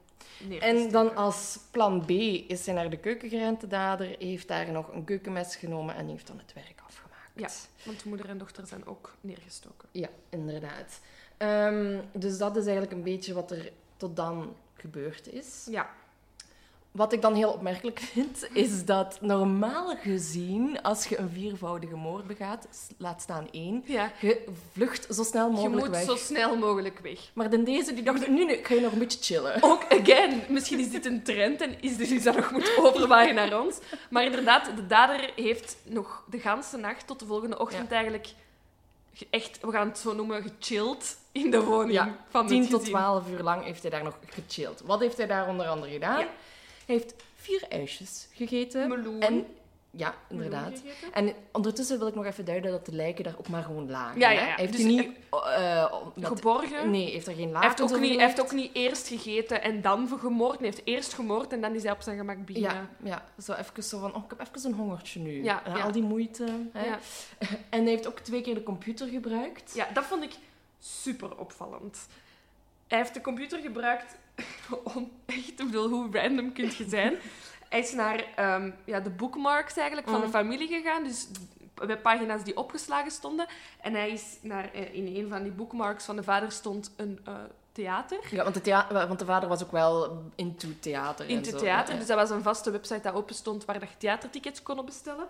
neer 0.48 0.60
te 0.60 0.66
En 0.66 0.90
dan 0.90 1.16
als 1.16 1.58
plan 1.70 2.04
B 2.04 2.10
is 2.50 2.66
hij 2.66 2.74
naar 2.74 2.90
de 2.90 2.96
keuken 2.98 3.28
gerend, 3.28 3.60
de 3.60 3.66
dader. 3.66 4.16
Heeft 4.18 4.48
daar 4.48 4.72
nog 4.72 4.92
een 4.92 5.04
keukenmes 5.04 5.56
genomen 5.56 5.94
en 5.94 6.08
heeft 6.08 6.26
dan 6.26 6.38
het 6.38 6.52
werk 6.52 6.80
afgemaakt. 6.86 7.30
Ja, 7.34 7.48
want 7.84 8.04
moeder 8.04 8.28
en 8.28 8.38
dochter 8.38 8.66
zijn 8.66 8.86
ook 8.86 9.14
neergestoken. 9.20 9.88
Ja, 9.92 10.08
inderdaad. 10.30 11.00
Ehm, 11.48 11.98
dus 12.12 12.38
dat 12.38 12.56
is 12.56 12.62
eigenlijk 12.64 12.92
een 12.92 13.02
beetje 13.02 13.34
wat 13.34 13.50
er 13.50 13.70
tot 13.96 14.16
dan 14.16 14.54
gebeurd 14.74 15.32
is. 15.32 15.66
Ja, 15.70 15.88
Wat 16.90 17.12
ik 17.12 17.22
dan 17.22 17.34
heel 17.34 17.50
opmerkelijk 17.52 17.98
vind, 18.12 18.46
is 18.52 18.84
dat 18.84 19.18
normaal 19.20 19.96
gezien, 19.96 20.82
als 20.82 21.06
je 21.06 21.18
een 21.18 21.28
viervoudige 21.30 21.96
moord 21.96 22.26
begaat, 22.26 22.68
laat 22.98 23.22
staan 23.22 23.48
één, 23.50 23.82
ja. 23.86 24.10
je 24.20 24.44
vlucht 24.72 25.14
zo 25.14 25.22
snel 25.22 25.46
je 25.46 25.52
mogelijk 25.54 25.80
moet 25.86 25.88
weg. 25.90 26.04
zo 26.04 26.16
snel 26.16 26.56
mogelijk 26.56 26.98
weg. 26.98 27.18
Maar 27.32 27.50
dan 27.50 27.64
deze, 27.64 27.94
die 27.94 28.02
dacht, 28.04 28.28
nu, 28.28 28.54
ga 28.62 28.74
je 28.74 28.80
nog 28.80 28.92
een 28.92 28.98
beetje 28.98 29.22
chillen. 29.22 29.62
Ook, 29.62 29.84
again, 29.88 30.42
misschien 30.48 30.78
is 30.78 30.90
dit 30.90 31.06
een 31.06 31.22
trend 31.22 31.60
en 31.60 31.80
is 31.82 31.96
dus 31.96 32.10
iets 32.10 32.24
dat 32.24 32.36
nog 32.36 32.50
moet 32.50 32.76
overwaaien 32.78 33.34
naar 33.34 33.60
ons. 33.60 33.78
Maar 34.10 34.24
inderdaad, 34.24 34.76
de 34.76 34.86
dader 34.86 35.32
heeft 35.36 35.76
nog 35.84 36.24
de 36.30 36.38
ganse 36.38 36.76
nacht 36.76 37.06
tot 37.06 37.18
de 37.18 37.26
volgende 37.26 37.58
ochtend 37.58 37.90
eigenlijk 37.92 38.26
ge- 38.26 38.34
echt, 39.30 39.60
we 39.60 39.70
gaan 39.70 39.88
het 39.88 39.98
zo 39.98 40.14
noemen, 40.14 40.42
gechilled 40.42 41.18
in 41.32 41.50
de 41.50 41.62
woning 41.62 41.92
Ja, 41.92 42.16
van 42.28 42.46
10 42.46 42.60
het 42.60 42.70
tot 42.70 42.78
gezin. 42.80 42.94
12 42.94 43.28
uur 43.28 43.42
lang 43.42 43.64
heeft 43.64 43.82
hij 43.82 43.90
daar 43.90 44.02
nog 44.02 44.18
gechilled. 44.28 44.80
Wat 44.84 45.00
heeft 45.00 45.16
hij 45.16 45.26
daar 45.26 45.48
onder 45.48 45.66
andere 45.66 45.92
gedaan? 45.92 46.18
Ja. 46.18 46.28
Hij 46.86 46.94
heeft 46.94 47.14
vier 47.36 47.64
ijsjes 47.68 48.28
gegeten. 48.32 48.88
Meloen. 48.88 49.20
En 49.20 49.46
Ja, 49.96 50.14
inderdaad. 50.28 50.82
En 51.12 51.32
ondertussen 51.52 51.98
wil 51.98 52.06
ik 52.06 52.14
nog 52.14 52.24
even 52.24 52.44
duiden 52.44 52.70
dat 52.70 52.86
de 52.86 52.92
lijken 52.92 53.24
daar 53.24 53.34
ook 53.38 53.48
maar 53.48 53.62
gewoon 53.62 53.90
lagen. 53.90 54.20
Ja, 54.20 54.30
ja. 54.30 54.40
Hij 54.40 54.54
heeft 54.56 54.72
Dus 54.72 54.82
die 54.82 55.00
niet... 55.00 55.10
eh, 55.30 55.94
met- 56.14 56.26
Geborgen. 56.26 56.90
nee, 56.90 57.10
heeft 57.10 57.26
er 57.26 57.34
geen 57.34 57.50
laag 57.50 57.60
Hij 57.60 57.70
heeft, 57.76 57.92
ook 57.94 58.00
niet, 58.00 58.20
heeft 58.20 58.40
ook 58.40 58.52
niet 58.52 58.70
eerst 58.74 59.08
gegeten 59.08 59.62
en 59.62 59.80
dan 59.80 60.08
gemoord. 60.18 60.58
Hij 60.58 60.66
heeft 60.66 60.80
eerst 60.84 61.12
gemoord 61.14 61.52
en 61.52 61.60
dan 61.60 61.74
is 61.74 61.82
hij 61.82 61.92
op 61.92 62.02
zijn 62.02 62.16
gemak 62.18 62.44
beginnen. 62.46 62.72
Ja, 62.72 62.88
ja, 63.02 63.24
zo 63.42 63.52
even 63.52 63.82
zo 63.82 63.98
van, 63.98 64.14
oh, 64.14 64.24
ik 64.24 64.30
heb 64.38 64.48
even 64.56 64.70
een 64.70 64.76
hongertje 64.76 65.20
nu. 65.20 65.42
Ja, 65.42 65.62
ja. 65.66 65.80
Al 65.82 65.92
die 65.92 66.02
moeite. 66.02 66.44
Hè? 66.72 66.84
Ja. 66.86 66.98
En 67.70 67.80
hij 67.80 67.90
heeft 67.90 68.06
ook 68.06 68.18
twee 68.18 68.40
keer 68.40 68.54
de 68.54 68.62
computer 68.62 69.06
gebruikt. 69.08 69.72
Ja, 69.74 69.86
dat 69.92 70.04
vond 70.04 70.22
ik 70.22 70.32
super 70.78 71.36
opvallend. 71.36 72.06
Hij 72.88 72.98
heeft 72.98 73.14
de 73.14 73.20
computer 73.20 73.58
gebruikt 73.60 74.16
om 74.94 75.10
echt, 75.26 75.48
ik 75.48 75.56
bedoel, 75.56 75.88
hoe 75.88 76.08
random 76.12 76.52
kunt 76.52 76.74
je 76.76 76.88
zijn? 76.88 77.14
Hij 77.74 77.82
is 77.82 77.92
naar 77.92 78.24
ehm, 78.36 78.70
ja, 78.84 79.00
de 79.00 79.10
bookmarks 79.10 79.76
eigenlijk 79.76 80.08
van 80.08 80.20
de 80.20 80.26
Mm. 80.26 80.32
familie 80.32 80.68
gegaan, 80.68 81.04
dus 81.04 81.28
bij 81.74 81.98
pagina's 81.98 82.44
die 82.44 82.56
opgeslagen 82.56 83.10
stonden. 83.10 83.46
En 83.80 83.94
hij 83.94 84.10
is 84.10 84.38
naar, 84.40 84.70
eh, 84.72 84.94
in 84.94 85.16
een 85.16 85.28
van 85.28 85.42
die 85.42 85.52
bookmarks 85.52 86.04
van 86.04 86.16
de 86.16 86.22
vader 86.22 86.52
stond 86.52 86.92
een 86.96 87.18
eh, 87.24 87.34
theater. 87.72 88.18
Ja, 88.30 88.42
want 88.42 88.54
de, 88.54 88.60
thea- 88.60 88.86
want 89.06 89.18
de 89.18 89.24
vader 89.24 89.48
was 89.48 89.62
ook 89.62 89.72
wel 89.72 90.22
into 90.34 90.68
theater. 90.80 91.28
In 91.28 91.36
en 91.36 91.44
zo. 91.44 91.58
theater, 91.58 91.92
Ja. 91.92 91.98
dus 91.98 92.08
dat 92.08 92.16
was 92.18 92.30
een 92.30 92.42
vaste 92.42 92.70
website 92.70 93.00
dat 93.00 93.14
open 93.14 93.34
stond 93.34 93.64
waar 93.64 93.80
je 93.80 93.86
theatertickets 93.98 94.62
kon 94.62 94.84
bestellen. 94.84 95.26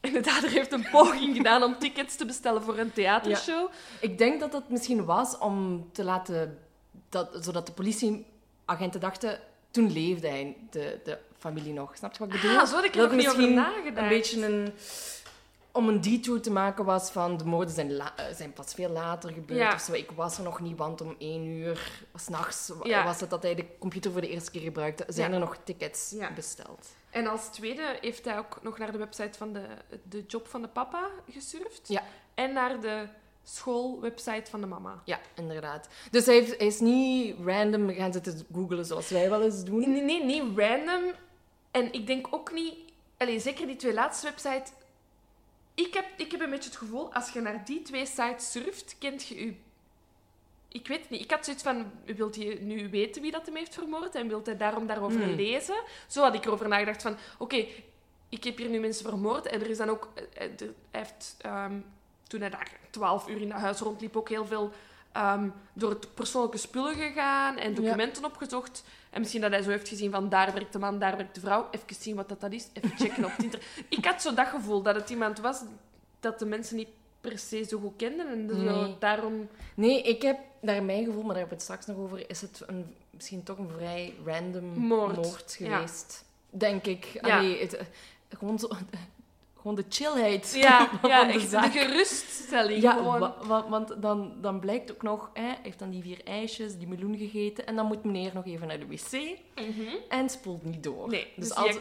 En 0.00 0.12
de 0.12 0.20
dader 0.20 0.50
heeft 0.50 0.72
een 0.72 0.86
poging 0.90 1.36
gedaan 1.36 1.62
om 1.62 1.78
tickets 1.78 2.16
te 2.16 2.26
bestellen 2.26 2.62
voor 2.62 2.78
een 2.78 2.92
theatershow. 2.92 3.70
Ik 4.00 4.18
denk 4.18 4.40
dat 4.40 4.52
dat 4.52 4.68
misschien 4.68 5.04
was 5.04 5.38
om 5.38 5.88
te 5.92 6.04
laten... 6.04 6.58
Dat, 7.08 7.28
zodat 7.40 7.66
de 7.66 7.72
politieagenten 7.72 9.00
dachten... 9.00 9.40
Toen 9.70 9.92
leefde 9.92 10.28
hij, 10.28 10.56
de, 10.70 11.00
de 11.04 11.18
familie 11.42 11.72
nog. 11.72 11.96
Snap 11.96 12.12
je 12.12 12.18
wat 12.18 12.34
ik 12.34 12.40
bedoel? 12.40 12.58
Ah, 12.58 12.66
zo 12.66 12.74
had 12.74 12.84
ik 12.84 12.94
er 12.94 13.02
nog 13.02 13.12
niet 13.12 13.28
over 13.28 13.50
nagedacht. 13.52 13.96
Een 13.96 14.08
beetje 14.08 14.46
een... 14.46 14.72
Om 15.74 15.88
een 15.88 16.00
detour 16.00 16.40
te 16.40 16.50
maken 16.50 16.84
was 16.84 17.10
van... 17.10 17.36
De 17.36 17.44
moorden 17.44 17.74
zijn, 17.74 17.92
la- 17.96 18.16
eh, 18.16 18.24
zijn 18.34 18.52
pas 18.52 18.74
veel 18.74 18.88
later 18.90 19.30
gebeurd 19.32 19.60
Ja. 19.60 19.74
of 19.74 19.80
zo. 19.80 19.92
Ik 19.92 20.10
was 20.10 20.36
er 20.38 20.44
nog 20.44 20.60
niet, 20.60 20.76
want 20.78 21.00
om 21.00 21.14
één 21.18 21.46
uur 21.46 21.90
s'nachts 22.14 22.72
Ja. 22.82 23.04
was 23.04 23.20
het 23.20 23.30
dat 23.30 23.42
hij 23.42 23.54
de 23.54 23.66
computer 23.78 24.12
voor 24.12 24.20
de 24.20 24.28
eerste 24.28 24.50
keer 24.50 24.60
gebruikte. 24.60 25.04
Zijn 25.08 25.28
Ja. 25.28 25.34
er 25.34 25.40
nog 25.40 25.56
tickets 25.64 26.14
besteld? 26.34 26.88
En 27.10 27.26
als 27.26 27.46
tweede 27.46 27.98
heeft 28.00 28.24
hij 28.24 28.38
ook 28.38 28.58
nog 28.62 28.78
naar 28.78 28.92
de 28.92 28.98
website 28.98 29.38
van 29.38 29.52
de, 29.52 29.62
de 30.08 30.24
job 30.26 30.46
van 30.48 30.62
de 30.62 30.68
papa 30.68 31.08
gesurfd. 31.30 31.88
Ja. 31.88 32.02
En 32.34 32.52
naar 32.52 32.80
de 32.80 33.06
schoolwebsite 33.44 34.50
van 34.50 34.60
de 34.60 34.66
mama. 34.66 35.02
Ja, 35.04 35.18
inderdaad. 35.34 35.88
Dus 36.10 36.26
hij, 36.26 36.34
heeft, 36.34 36.58
hij 36.58 36.66
is 36.66 36.80
niet 36.80 37.36
random 37.44 37.90
gaan 37.94 38.12
zitten 38.12 38.46
googlen 38.52 38.84
zoals 38.84 39.08
wij 39.08 39.30
wel 39.30 39.42
eens 39.42 39.64
doen. 39.64 39.80
Nee, 39.92 40.02
nee, 40.02 40.24
niet 40.24 40.58
random. 40.58 41.02
En 41.72 41.92
ik 41.92 42.06
denk 42.06 42.26
ook 42.30 42.52
niet... 42.52 42.74
Allee, 43.16 43.40
zeker 43.40 43.66
die 43.66 43.76
twee 43.76 43.94
laatste 43.94 44.26
websites. 44.26 44.72
Ik 45.74 45.94
heb, 45.94 46.06
ik 46.16 46.30
heb 46.30 46.40
een 46.40 46.50
beetje 46.50 46.68
het 46.68 46.78
gevoel, 46.78 47.12
als 47.14 47.30
je 47.30 47.40
naar 47.40 47.64
die 47.64 47.82
twee 47.82 48.06
sites 48.06 48.50
surft, 48.50 48.96
kent 48.98 49.26
je 49.26 49.44
je... 49.46 49.54
Ik 50.68 50.86
weet 50.88 51.00
het 51.00 51.10
niet. 51.10 51.22
Ik 51.22 51.30
had 51.30 51.44
zoiets 51.44 51.62
van, 51.62 51.90
wilt 52.04 52.36
je 52.36 52.58
nu 52.60 52.90
weten 52.90 53.22
wie 53.22 53.30
dat 53.30 53.46
hem 53.46 53.56
heeft 53.56 53.74
vermoord? 53.74 54.14
En 54.14 54.28
wilt 54.28 54.46
hij 54.46 54.56
daarom 54.56 54.86
daarover 54.86 55.20
Hmm. 55.22 55.34
lezen? 55.34 55.82
Zo 56.06 56.22
had 56.22 56.34
ik 56.34 56.44
erover 56.44 56.68
nagedacht 56.68 57.02
van, 57.02 57.16
oké, 57.38 57.66
ik 58.28 58.44
heb 58.44 58.56
hier 58.56 58.68
nu 58.68 58.80
mensen 58.80 59.04
vermoord. 59.08 59.46
En 59.46 59.60
er 59.60 59.70
is 59.70 59.76
dan 59.76 59.88
ook... 59.88 60.08
eh, 60.14 60.44
eh, 60.44 60.50
Hij 60.58 61.00
heeft, 61.00 61.36
ehm, 61.40 61.80
toen 62.28 62.40
hij 62.40 62.50
daar 62.50 62.70
twaalf 62.90 63.28
uur 63.28 63.40
in 63.40 63.50
huis 63.50 63.78
rondliep, 63.80 64.16
ook 64.16 64.28
heel 64.28 64.46
veel 64.46 64.72
ehm, 65.12 65.48
door 65.72 65.90
het 65.90 66.14
persoonlijke 66.14 66.56
spullen 66.58 66.94
gegaan 66.94 67.56
en 67.58 67.74
documenten 67.74 68.24
opgezocht. 68.24 68.84
En 69.12 69.20
misschien 69.20 69.40
dat 69.40 69.50
hij 69.50 69.62
zo 69.62 69.70
heeft 69.70 69.88
gezien 69.88 70.10
van 70.10 70.28
daar 70.28 70.52
werkt 70.52 70.72
de 70.72 70.78
man, 70.78 70.98
daar 70.98 71.16
werkt 71.16 71.34
de 71.34 71.40
vrouw. 71.40 71.68
Even 71.70 71.94
zien 72.02 72.16
wat 72.16 72.28
dat, 72.28 72.40
dat 72.40 72.52
is. 72.52 72.66
Even 72.72 72.96
checken 72.96 73.24
op 73.24 73.30
internet. 73.38 73.66
Ik 73.98 74.04
had 74.04 74.22
zo 74.22 74.34
dat 74.34 74.46
gevoel 74.46 74.82
dat 74.82 74.94
het 74.94 75.10
iemand 75.10 75.38
was 75.38 75.62
dat 76.20 76.38
de 76.38 76.46
mensen 76.46 76.76
niet 76.76 76.88
per 77.20 77.38
se 77.38 77.64
zo 77.64 77.78
goed 77.78 77.96
kenden. 77.96 78.28
En 78.28 78.48
zo 78.48 78.56
Nee. 78.56 78.96
daarom... 78.98 79.48
Nee, 79.74 80.02
ik 80.02 80.22
heb 80.22 80.38
naar 80.60 80.82
mijn 80.82 81.04
gevoel, 81.04 81.22
maar 81.22 81.34
daar 81.34 81.38
hebben 81.46 81.58
we 81.58 81.64
het 81.64 81.80
straks 81.80 81.86
nog 81.86 81.96
over, 81.96 82.30
is 82.30 82.40
het 82.40 82.62
een, 82.66 82.94
misschien 83.10 83.42
toch 83.42 83.58
een 83.58 83.70
vrij 83.76 84.14
random 84.24 84.64
Moord. 84.64 85.16
moord, 85.16 85.56
Ja. 85.58 85.74
geweest. 85.76 86.24
Denk 86.50 86.86
ik. 86.86 87.04
Ja. 87.22 87.38
Allee, 87.38 87.60
het, 87.60 87.74
eh, 87.74 87.84
gewoon, 88.28 88.58
zo, 88.58 88.68
gewoon 89.62 89.76
de 89.76 89.84
chillheid 89.88 90.52
Ja, 90.56 90.88
ja 91.02 91.24
de 91.24 91.32
echt 91.32 91.40
de 91.42 91.48
zaak. 91.48 91.72
geruststelling. 91.72 92.82
Ja, 92.82 92.92
gewoon. 92.92 93.20
wa- 93.20 93.34
wa- 93.42 93.68
want 93.68 94.02
dan, 94.02 94.32
dan 94.40 94.60
blijkt 94.60 94.92
ook 94.92 95.02
nog, 95.02 95.30
hè, 95.32 95.42
hij 95.42 95.58
heeft 95.62 95.78
dan 95.78 95.90
die 95.90 96.02
vier 96.02 96.20
ijsjes, 96.24 96.76
die 96.78 96.88
meloen 96.88 97.16
gegeten, 97.18 97.66
en 97.66 97.76
dan 97.76 97.86
moet 97.86 98.04
meneer 98.04 98.30
nog 98.34 98.46
even 98.46 98.66
naar 98.66 98.78
de 98.78 98.86
wc 98.86 99.12
Mhm. 99.56 99.94
en 100.08 100.30
spoelt 100.30 100.64
niet 100.64 100.82
door. 100.82 101.08
Nee, 101.08 101.26
dus, 101.36 101.48
dus 101.48 101.56
als... 101.56 101.76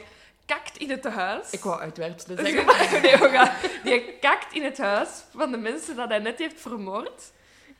kakt 0.45 0.77
in 0.77 0.89
het 0.89 1.03
huis. 1.07 1.49
Ik 1.51 1.59
wou 1.63 1.79
uitwerpselen 1.81 2.37
zeggen. 2.45 3.01
nee, 3.01 3.17
we 3.17 3.29
gaan. 3.29 3.51
Die 3.83 4.13
kakt 4.19 4.53
in 4.53 4.63
het 4.63 4.77
huis 4.77 5.09
van 5.35 5.51
de 5.51 5.57
mensen 5.57 5.95
dat 5.95 6.09
hij 6.09 6.19
net 6.19 6.39
heeft 6.39 6.61
vermoord. 6.61 7.31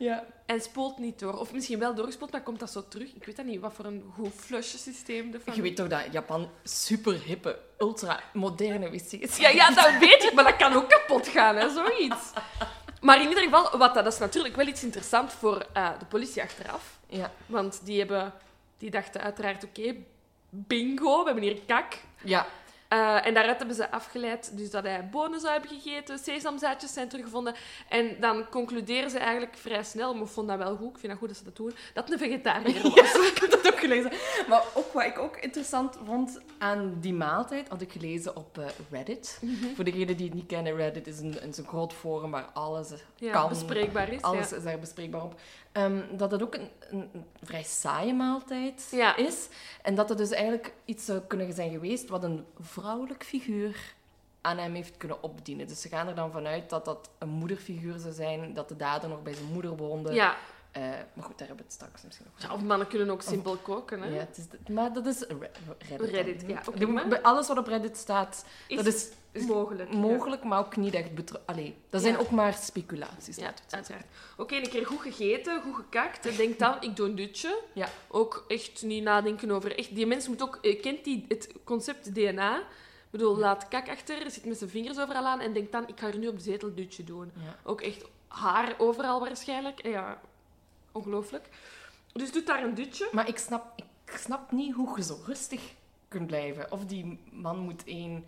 Ja. 0.02 0.26
En 0.46 0.62
spoelt 0.62 0.98
niet 0.98 1.20
door. 1.20 1.34
Of 1.40 1.54
misschien 1.54 1.80
wel 1.80 1.96
doorgespoeld, 1.96 2.32
maar 2.32 2.42
komt 2.42 2.60
dat 2.60 2.72
zo 2.72 2.88
terug? 2.88 3.14
Ik 3.14 3.26
weet 3.26 3.36
dat 3.36 3.46
niet. 3.46 3.60
Wat 3.60 3.74
voor 3.74 3.86
een 3.86 4.04
goed 4.14 4.34
flushsysteem 4.36 5.32
de 5.32 5.40
Je 5.54 5.62
weet 5.62 5.76
toch 5.76 5.88
dat 5.88 6.02
Japan 6.12 6.50
super 6.64 7.22
hippe, 7.24 7.60
ultra 7.78 8.20
moderne 8.34 8.90
wc's? 8.90 9.38
Ja, 9.38 9.50
ja, 9.50 9.72
dat 9.72 9.98
weet 10.00 10.24
ik, 10.24 10.32
maar 10.34 10.44
dat 10.44 10.56
kan 10.56 10.74
ook 10.74 10.90
kapot 10.90 11.28
gaan, 11.28 11.56
hè, 11.56 11.70
zoiets. 11.70 12.32
Maar 13.02 13.22
in 13.22 13.28
ieder 13.28 13.44
geval, 13.44 13.78
wat, 13.78 13.94
dat 13.94 14.06
is 14.06 14.18
natuurlijk 14.18 14.56
wel 14.56 14.68
iets 14.68 14.84
interessants 14.84 15.34
voor 15.34 15.66
eh, 15.74 15.90
de 16.00 16.06
politie 16.06 16.42
achteraf. 16.42 17.00
Ja. 17.08 17.32
Want 17.46 17.82
die, 17.84 18.00
hebben, 18.00 18.34
die 18.78 18.90
dachten 18.90 19.22
uiteraard, 19.22 19.64
oké, 19.64 19.96
bingo, 20.50 21.20
we 21.20 21.26
hebben 21.26 21.44
hier 21.44 21.62
kak. 21.66 21.98
Ja. 22.24 22.48
Eh, 22.92 23.26
en 23.26 23.34
daaruit 23.34 23.58
hebben 23.58 23.76
ze 23.76 23.92
afgeleid 23.92 24.58
dus 24.58 24.70
dat 24.70 24.84
hij 24.84 25.10
bonen 25.10 25.40
zou 25.40 25.52
hebben 25.52 25.70
gegeten, 25.80 26.20
sesamzaadjes 26.20 26.94
zijn 26.94 27.08
teruggevonden. 27.08 27.54
En 27.90 28.16
dan 28.20 28.50
concluderen 28.50 29.10
ze 29.10 29.18
eigenlijk 29.20 29.58
vrij 29.58 29.84
snel, 29.84 30.14
maar 30.14 30.24
ik 30.24 30.30
vond 30.30 30.48
dat 30.48 30.58
wel 30.58 30.76
goed, 30.76 30.90
ik 30.90 30.98
vind 30.98 31.12
dat 31.12 31.18
goed 31.18 31.28
dat 31.28 31.38
ze 31.38 31.44
dat 31.44 31.56
doen, 31.56 31.74
dat 31.94 32.04
het 32.04 32.14
een 32.14 32.30
vegetariër 32.30 32.82
was. 32.82 32.94
Ja, 33.02 33.28
ik 33.34 33.38
heb 33.42 33.52
dat 33.52 33.74
ook 33.74 33.80
gelezen. 33.80 34.12
Maar 34.48 34.64
ook 34.74 34.94
wat 34.94 35.04
ik 35.04 35.20
ook 35.20 35.38
interessant 35.38 35.98
vond 36.06 36.40
aan 36.58 36.98
die 37.00 37.14
maaltijd, 37.14 37.68
had 37.70 37.82
ik 37.82 37.92
gelezen 37.92 38.36
op 38.36 38.58
eh, 38.58 38.66
Reddit. 38.90 39.42
Voor 39.76 39.84
degenen 39.84 40.18
die 40.18 40.26
het 40.26 40.36
niet 40.36 40.48
kennen, 40.48 40.76
Reddit 40.76 41.08
is 41.08 41.20
een, 41.20 41.38
een 41.42 41.66
groot 41.68 41.94
forum 41.94 42.32
waar 42.32 42.50
alles 42.54 42.90
Ja, 43.16 43.32
kan. 43.32 43.50
bespreekbaar 43.50 44.14
is. 44.14 44.22
Alles 44.22 44.50
ja. 44.50 44.56
is 44.56 44.64
daar 44.64 44.80
bespreekbaar 44.80 45.24
op. 45.24 45.40
Ehm, 45.72 46.02
dat 46.18 46.32
het 46.32 46.42
ook 46.44 46.56
een, 46.90 47.10
vrij 47.44 47.64
saaie 47.64 48.14
maaltijd 48.14 48.88
Ja. 48.92 49.16
is. 49.16 49.48
En 49.82 49.96
dat 49.96 50.10
het 50.10 50.18
dus 50.18 50.32
eigenlijk 50.32 50.74
iets 50.86 51.06
zou 51.06 51.20
kunnen 51.20 51.54
zijn 51.54 51.72
geweest 51.72 52.10
wat 52.10 52.24
een 52.24 52.46
vrouwelijk 52.60 53.24
figuur 53.24 53.94
aan 54.42 54.58
hem 54.58 54.74
heeft 54.74 54.98
kunnen 54.98 55.24
opdienen. 55.24 55.68
Dus 55.68 55.82
ze 55.82 55.88
gaan 55.88 56.08
er 56.08 56.16
dan 56.16 56.32
vanuit 56.32 56.70
dat 56.70 56.86
dat 56.86 57.10
een 57.18 57.30
moederfiguur 57.30 58.00
zou 58.00 58.14
zijn, 58.14 58.54
dat 58.54 58.70
de 58.70 58.76
dader 58.76 59.10
nog 59.10 59.22
bij 59.24 59.34
zijn 59.34 59.52
moeder 59.54 59.76
woonde. 59.78 60.14
Ja. 60.14 60.36
Eh, 60.72 60.82
maar 61.14 61.26
goed, 61.26 61.38
daar 61.38 61.48
hebben 61.48 61.58
we 61.58 61.64
het 61.64 61.72
straks 61.74 62.02
misschien 62.04 62.26
nog 62.34 62.42
Ja, 62.50 62.54
of 62.54 62.62
mannen 62.62 62.88
kunnen 62.88 63.10
ook 63.10 63.22
simpel 63.22 63.56
koken, 63.58 64.02
hè. 64.02 64.08
ja, 64.10 64.20
het 64.20 64.38
is, 64.38 64.74
maar 64.74 64.94
dat 64.94 65.06
is 65.06 65.20
Re- 65.22 65.52
Reddit. 66.06 66.44
ja, 66.78 66.88
maar- 66.88 67.08
bij 67.08 67.22
Alles 67.22 67.48
wat 67.48 67.58
op 67.58 67.68
Reddit 67.68 67.98
staat, 67.98 68.46
Is 68.68 68.76
dat 68.78 68.86
is 68.86 69.10
is 69.32 69.46
mogelijk. 69.46 69.92
ja. 69.92 69.98
mogelijk, 69.98 70.44
maar 70.44 70.60
ook 70.60 70.76
niet 70.76 70.94
echt. 70.94 71.10
Allee, 71.46 71.78
dat 71.90 72.02
zijn 72.02 72.14
Ja. 72.14 72.20
ook 72.20 72.30
maar 72.30 72.54
speculaties. 72.54 73.36
Ja, 73.36 73.54
uiteraard. 73.70 74.06
Oké, 74.38 74.56
een 74.56 74.70
keer 74.70 74.86
goed 74.86 75.00
gegeten, 75.02 75.62
goed 75.62 75.76
gekakt. 75.76 76.26
En 76.26 76.36
denk 76.36 76.60
dan, 76.60 76.76
ik 76.80 76.96
doe 76.96 77.08
een 77.08 77.16
dutje. 77.16 77.60
Ja. 77.74 77.88
Ook 78.08 78.46
echt 78.48 78.84
niet 78.84 79.04
nadenken 79.04 79.52
over... 79.52 79.78
Echt, 79.78 79.96
die 79.96 80.06
mens 80.08 80.28
moet 80.28 80.42
ook... 80.42 80.60
eh, 80.62 80.82
Kent 80.82 81.04
die 81.04 81.26
het 81.28 81.50
concept 81.64 82.16
DNA? 82.16 82.58
Ik 82.58 82.64
bedoel, 83.18 83.38
laat 83.38 83.68
kak 83.68 83.90
achter, 83.90 84.32
zit 84.32 84.46
met 84.46 84.58
zijn 84.58 84.70
vingers 84.70 85.00
overal 85.00 85.26
aan 85.26 85.40
en 85.40 85.54
denkt 85.54 85.72
dan, 85.72 85.88
ik 85.88 86.00
ga 86.00 86.08
er 86.08 86.18
nu 86.18 86.28
op 86.28 86.38
de 86.38 86.44
zetel 86.44 86.74
dutje 86.76 87.04
doen. 87.04 87.32
Ja. 87.36 87.56
Ook 87.64 87.82
echt 87.82 88.04
haar 88.28 88.76
overal 88.78 89.20
waarschijnlijk. 89.20 89.86
Ja, 89.88 90.22
ongelooflijk. 90.92 91.48
Dus 92.14 92.32
doet 92.32 92.48
daar 92.48 92.64
een 92.64 92.74
dutje. 92.76 93.10
Maar 93.12 93.28
ik 93.28 93.38
snap, 93.38 93.82
ik 94.06 94.18
snap 94.18 94.52
niet 94.52 94.74
hoe 94.74 94.94
je 94.98 95.04
zo 95.04 95.20
rustig 95.26 95.62
kunt 96.08 96.28
blijven. 96.28 96.72
Of 96.72 96.86
die 96.86 97.20
man 97.32 97.58
moet 97.60 97.84
één 97.84 98.26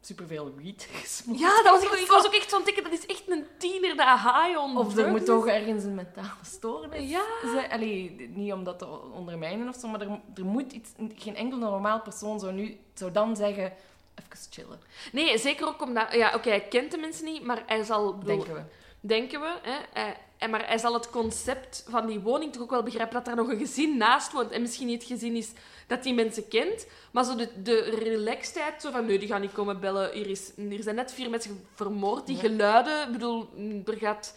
superveel 0.00 0.54
weed 0.56 0.88
gesmokt 1.02 1.38
Ja, 1.40 1.62
dat 1.62 1.72
was 1.72 1.82
ik, 1.82 2.00
ik 2.00 2.10
was 2.10 2.26
ook 2.26 2.34
echt 2.34 2.50
van 2.50 2.62
tikken. 2.64 2.82
Dat 2.82 2.92
is 2.92 3.06
echt 3.06 3.30
een 3.30 3.46
tiener, 3.58 3.96
dat 3.96 4.06
high 4.06 4.58
on 4.58 4.76
Of 4.76 4.96
er 4.96 5.10
moet 5.10 5.24
toch 5.26 5.46
ergens 5.46 5.84
een 5.84 5.94
mentale 5.94 6.28
stoornis 6.42 7.10
Ja. 7.10 7.24
zijn. 7.52 7.70
Allee, 7.70 8.30
niet 8.34 8.52
om 8.52 8.64
dat 8.64 8.78
te 8.78 8.86
ondermijnen 9.12 9.68
of 9.68 9.76
zo, 9.76 9.88
maar 9.88 10.00
er, 10.00 10.20
er 10.34 10.44
moet 10.44 10.72
iets... 10.72 10.90
Geen 11.14 11.36
enkel 11.36 11.58
normaal 11.58 12.00
persoon 12.00 12.40
zou, 12.40 12.52
nu, 12.52 12.78
zou 12.94 13.12
dan 13.12 13.36
zeggen... 13.36 13.72
Even 14.14 14.50
chillen, 14.50 14.80
Nee, 15.12 15.38
zeker 15.38 15.66
ook 15.66 15.82
omdat... 15.82 16.12
Ja, 16.14 16.34
oké, 16.34 16.48
hij 16.48 16.60
kent 16.68 16.90
de 16.90 16.98
mensen 16.98 17.24
niet, 17.24 17.42
maar 17.44 17.62
hij 17.66 17.82
zal... 17.82 18.18
denken 18.20 18.54
we. 18.54 18.62
denken 19.00 19.40
we. 19.40 19.58
Hè? 19.62 19.76
Hij- 19.92 20.16
en 20.44 20.50
maar 20.50 20.66
hij 20.66 20.78
zal 20.78 20.94
het 20.94 21.10
concept 21.10 21.84
van 21.88 22.06
die 22.06 22.20
woning 22.20 22.52
toch 22.52 22.62
ook 22.62 22.70
wel 22.70 22.82
begrijpen 22.82 23.14
dat 23.14 23.28
er 23.28 23.36
nog 23.36 23.48
een 23.48 23.58
gezin 23.58 23.96
naast 23.96 24.32
woont. 24.32 24.50
En 24.50 24.60
misschien 24.60 24.86
niet 24.86 25.02
het 25.02 25.10
gezin 25.12 25.34
is 25.36 25.52
dat 25.86 26.02
die 26.02 26.14
mensen 26.14 26.48
kent, 26.48 26.86
maar 27.12 27.24
zo 27.24 27.36
de, 27.36 27.48
de 27.62 27.80
relaxedheid, 27.80 28.82
zo 28.82 28.90
van 28.90 29.06
nee, 29.06 29.18
die 29.18 29.28
gaan 29.28 29.40
niet 29.40 29.52
komen 29.52 29.80
bellen. 29.80 30.10
Hier, 30.12 30.26
is, 30.26 30.50
hier 30.56 30.82
zijn 30.82 30.94
net 30.94 31.12
vier 31.12 31.30
mensen 31.30 31.66
vermoord. 31.74 32.26
Die 32.26 32.36
Ja. 32.36 32.42
geluiden, 32.42 33.06
ik 33.06 33.12
bedoel, 33.12 33.48
mm, 33.54 33.82
er 33.86 33.96
gaat... 33.96 34.34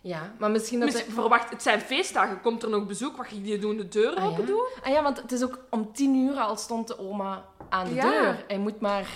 Ja, 0.00 0.32
maar 0.38 0.50
misschien 0.50 0.80
dat... 0.80 0.92
Misschien- 0.92 1.12
verwacht, 1.12 1.50
het 1.50 1.62
zijn 1.62 1.80
feestdagen, 1.80 2.40
komt 2.40 2.62
er 2.62 2.70
nog 2.70 2.86
bezoek? 2.86 3.16
Wat 3.16 3.26
ga 3.26 3.36
je 3.42 3.58
doen? 3.58 3.76
De 3.76 3.88
deur 3.88 4.14
Ah, 4.14 4.24
open 4.26 4.40
ja? 4.40 4.46
doen? 4.46 4.66
Ah 4.82 4.92
ja, 4.92 5.02
want 5.02 5.16
het 5.16 5.32
is 5.32 5.42
ook 5.42 5.58
om 5.70 5.92
tien 5.92 6.14
uur 6.14 6.36
al 6.36 6.56
stond 6.56 6.88
de 6.88 6.98
oma 6.98 7.44
aan 7.68 7.88
de 7.88 7.94
Ja. 7.94 8.10
deur. 8.10 8.44
Hij 8.48 8.58
moet 8.58 8.80
maar 8.80 9.08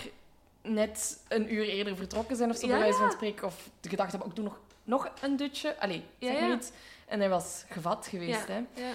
net 0.62 1.20
een 1.28 1.54
uur 1.54 1.64
eerder 1.64 1.96
vertrokken 1.96 2.36
zijn 2.36 2.50
of 2.50 2.56
zo, 2.56 2.66
bij 2.66 2.78
wijze 2.78 2.98
van 2.98 3.10
spreken. 3.10 3.46
Of 3.46 3.68
gedacht 3.82 4.10
hebben, 4.10 4.28
ik 4.28 4.34
doe 4.36 4.44
nog, 4.44 4.58
nog 4.84 5.10
een 5.22 5.36
dutje. 5.36 5.78
Allee, 5.80 6.04
zeg 6.20 6.32
Ja, 6.34 6.40
maar 6.46 6.56
iets. 6.56 6.70
En 7.06 7.20
hij 7.20 7.28
was 7.28 7.64
gevat 7.68 8.06
geweest, 8.06 8.46
Ja, 8.48 8.54
hè. 8.54 8.82
ja. 8.82 8.92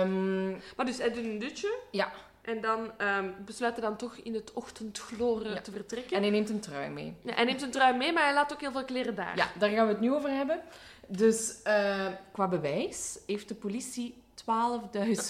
Ehm, 0.00 0.50
Maar 0.50 0.86
dus 0.86 0.98
hij 0.98 1.12
doet 1.12 1.24
een 1.24 1.38
dutje. 1.38 1.78
ja, 1.90 2.12
En 2.42 2.60
dan 2.60 2.90
ehm 2.98 3.30
besluit 3.44 3.72
hij 3.76 3.82
dan 3.82 3.96
toch 3.96 4.16
in 4.16 4.34
het 4.34 4.52
ochtendgloren 4.52 5.52
Ja. 5.54 5.60
te 5.60 5.70
vertrekken. 5.70 6.16
en 6.16 6.22
hij 6.22 6.30
neemt 6.30 6.48
een 6.50 6.60
trui 6.60 6.90
mee. 6.90 7.14
Ja, 7.22 7.34
hij 7.34 7.44
neemt 7.44 7.62
een 7.62 7.70
trui 7.70 7.96
mee, 7.96 8.12
maar 8.12 8.22
hij 8.22 8.34
laat 8.34 8.52
ook 8.52 8.60
heel 8.60 8.72
veel 8.72 8.84
kleren 8.84 9.14
daar. 9.14 9.36
Ja, 9.36 9.48
daar 9.58 9.70
gaan 9.70 9.86
we 9.86 9.92
het 9.92 10.00
nu 10.00 10.12
over 10.14 10.30
hebben. 10.30 10.60
Dus 11.08 11.62
eh, 11.62 12.06
qua 12.32 12.48
bewijs 12.48 13.18
heeft 13.26 13.48
de 13.48 13.54
politie 13.54 14.22
12.000... 14.48 14.52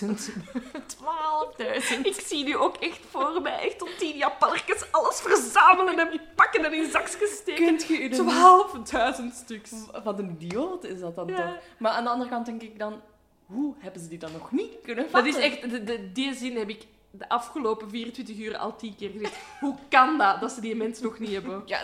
12.000... 0.03 2.01
Ik 2.13 2.21
zie 2.27 2.45
nu 2.45 2.57
ook 2.57 2.77
echt 2.77 3.01
voor 3.11 3.43
mij, 3.43 3.59
echt 3.61 3.79
tot 3.79 3.99
tien 3.99 4.17
Japanners 4.17 4.93
alles 4.93 5.21
verzamelen 5.21 5.99
en 5.99 6.21
pakken 6.35 6.65
en 6.65 6.73
in 6.73 6.91
zakjes 6.91 7.31
steken. 7.37 7.65
Kunt 7.65 7.85
je 7.87 8.03
je 8.03 9.17
12.000 9.21 9.35
stuks. 9.45 9.71
Wat 10.05 10.19
een 10.19 10.37
idioot 10.41 10.85
is 10.85 11.01
dat 11.01 11.17
dan 11.17 11.27
Ja. 11.27 11.37
toch? 11.37 11.57
Maar 11.79 11.93
aan 11.93 12.05
de 12.05 12.11
andere 12.11 12.31
kant 12.31 12.47
denk 12.47 12.63
ik 12.63 12.79
dan... 12.79 13.01
Hoe 13.47 13.75
hebben 13.79 14.03
ze 14.03 14.09
die 14.09 14.19
dan 14.19 14.33
nog 14.33 14.53
niet 14.53 14.73
kunnen 14.83 15.03
Dat 15.05 15.13
vatten? 15.13 15.31
is 15.43 15.51
echt, 15.51 15.71
de, 15.71 15.85
de- 15.85 16.13
die 16.13 16.35
zin 16.35 16.57
heb 16.57 16.69
ik 16.69 16.83
de 17.11 17.29
afgelopen 17.29 17.91
24 17.91 18.39
uur 18.39 18.57
al 18.57 18.77
tien 18.77 18.97
keer 18.97 19.11
gezegd. 19.11 19.37
Hoe 19.61 19.75
kan 19.89 20.19
dat, 20.19 20.41
dat 20.41 20.53
ze 20.53 20.61
die 20.61 20.77
mensen 20.77 21.05
nog 21.05 21.19
niet 21.19 21.33
hebben? 21.33 21.63
Ja, 21.67 21.79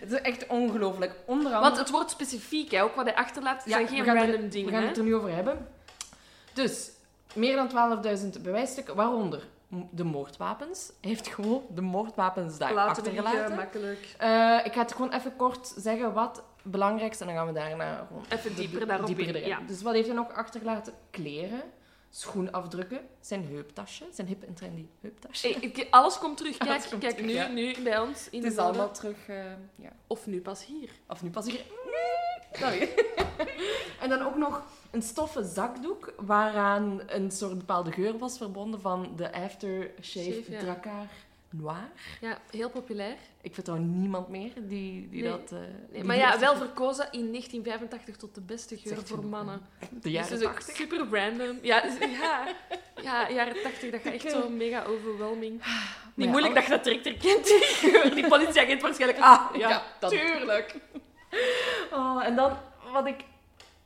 het 0.00 0.12
is 0.12 0.20
echt 0.20 0.46
ongelooflijk. 0.46 1.12
Onder 1.26 1.46
andere... 1.52 1.60
Want 1.64 1.76
het 1.78 1.90
wordt 1.90 2.10
specifiek, 2.10 2.70
hè. 2.70 2.82
ook 2.82 2.94
wat 2.94 3.04
hij 3.04 3.14
achterlaat, 3.14 3.62
Ja, 3.64 3.70
zijn 3.70 3.88
geen 3.88 4.06
er- 4.06 4.14
random 4.14 4.48
dingen. 4.48 4.66
We 4.66 4.72
gaan 4.72 4.82
hè. 4.82 4.88
het 4.88 4.96
er 4.96 5.02
nu 5.04 5.14
over 5.14 5.34
hebben. 5.34 5.68
Dus, 6.58 6.90
meer 7.34 7.56
dan 7.56 8.00
12.000 8.36 8.42
bewijsstukken, 8.42 8.94
waaronder 8.94 9.42
de 9.90 10.04
moordwapens. 10.04 10.92
Hij 11.00 11.10
heeft 11.10 11.28
gewoon 11.28 11.62
de 11.74 11.80
moordwapens 11.80 12.58
daar 12.58 12.74
Laten 12.74 13.02
we 13.02 13.10
achtergelaten. 13.10 13.56
makkelijk. 13.56 14.14
Eh, 14.18 14.60
ik 14.64 14.72
ga 14.72 14.80
het 14.80 14.92
gewoon 14.92 15.12
even 15.12 15.36
kort 15.36 15.72
zeggen 15.76 16.12
wat 16.12 16.42
belangrijk 16.62 17.12
is 17.12 17.20
en 17.20 17.26
dan 17.26 17.36
gaan 17.36 17.46
we 17.46 17.52
daarna 17.52 18.06
gewoon 18.08 18.24
Even 18.28 18.54
dieper 18.54 18.86
daarop 18.86 19.06
dieper 19.06 19.36
in, 19.36 19.48
ja. 19.48 19.60
Dus 19.66 19.82
wat 19.82 19.94
heeft 19.94 20.06
hij 20.06 20.16
nog 20.16 20.32
achtergelaten? 20.32 20.92
Kleren, 21.10 21.62
schoenafdrukken, 22.10 23.00
zijn 23.20 23.46
heuptasje, 23.46 24.04
zijn 24.12 24.26
hip 24.26 24.42
en 24.42 24.54
trendy 24.54 24.86
heuptasje. 25.00 25.56
Hey, 25.60 25.86
alles 25.90 26.18
komt 26.18 26.36
terug. 26.36 26.56
Kijk, 26.58 26.70
Alles 26.70 26.88
kijk 26.88 27.00
terug, 27.00 27.26
nu, 27.26 27.32
ja. 27.32 27.48
nu 27.48 27.82
bij 27.82 27.98
ons 27.98 28.30
in 28.30 28.44
het 28.44 28.54
de 28.54 28.60
is 28.60 28.66
allemaal 28.66 28.92
terug, 28.92 29.28
eh, 29.28 29.44
ja. 29.74 29.90
Of 30.06 30.26
nu 30.26 30.40
pas 30.40 30.66
hier. 30.66 30.90
Of 31.08 31.22
nu 31.22 31.30
pas 31.30 31.46
hier. 31.46 31.64
Sorry. 32.52 32.88
en 34.02 34.08
dan 34.08 34.22
ook 34.22 34.36
nog 34.36 34.62
een 34.90 35.02
stoffen 35.02 35.44
zakdoek 35.44 36.12
waaraan 36.16 37.00
een 37.06 37.30
soort 37.30 37.58
bepaalde 37.58 37.92
geur 37.92 38.18
was 38.18 38.36
verbonden 38.36 38.80
van 38.80 39.12
de 39.16 39.32
aftershave 39.32 39.92
Shave, 40.32 40.42
ja. 40.52 40.58
Drakkar 40.58 41.06
Noir. 41.50 41.88
Ja, 42.20 42.38
heel 42.50 42.70
populair. 42.70 43.16
Ik 43.42 43.54
vertrouw 43.54 43.76
niemand 43.76 44.28
meer 44.28 44.52
die, 44.56 45.08
die 45.10 45.22
Nee. 45.22 45.30
dat... 45.30 45.52
eh, 45.52 45.58
Nee, 45.92 46.04
maar 46.04 46.16
ja, 46.16 46.38
wel 46.38 46.56
verkozen 46.56 47.04
in 47.10 47.20
1985 47.30 48.16
tot 48.16 48.34
de 48.34 48.40
beste 48.40 48.76
geur 48.76 49.06
voor 49.06 49.24
mannen. 49.26 49.60
De 49.80 49.86
Dus 50.00 50.12
jaren 50.12 50.40
80. 50.42 50.76
super 50.76 51.06
random. 51.10 51.58
Ja, 51.62 51.80
dus- 51.80 51.98
ja, 52.20 52.46
ja, 53.02 53.30
jaren 53.30 53.62
80, 53.62 53.90
dat 53.90 54.00
gaat 54.00 54.12
echt 54.12 54.30
zo 54.30 54.48
mega 54.48 54.84
overwhelming. 54.84 55.52
Niet 56.14 56.26
ja, 56.26 56.30
moeilijk 56.32 56.54
al- 56.56 56.60
dat 56.60 56.64
je 56.64 56.70
dat 56.70 56.84
direct 56.84 57.04
herkent. 57.04 57.44
die 57.46 57.62
geur. 57.90 58.14
Die 58.14 58.28
politieagent 58.28 58.82
waarschijnlijk. 58.82 59.20
Ah, 59.22 59.42
ja, 59.56 59.68
Ja, 59.68 59.82
dat- 60.00 60.10
tuurlijk. 60.10 60.74
Oh, 61.92 62.24
en 62.24 62.36
dan, 62.36 62.56
wat 62.92 63.06
ik, 63.06 63.24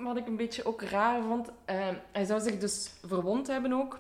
wat 0.05 0.17
ik 0.17 0.27
een 0.27 0.37
beetje 0.37 0.65
ook 0.67 0.83
raar 0.83 1.23
vond, 1.23 1.49
eh, 1.65 1.77
hij 2.13 2.25
zou 2.25 2.41
zich 2.41 2.59
dus 2.59 2.91
verwond 3.07 3.47
hebben 3.47 3.73
ook. 3.73 3.99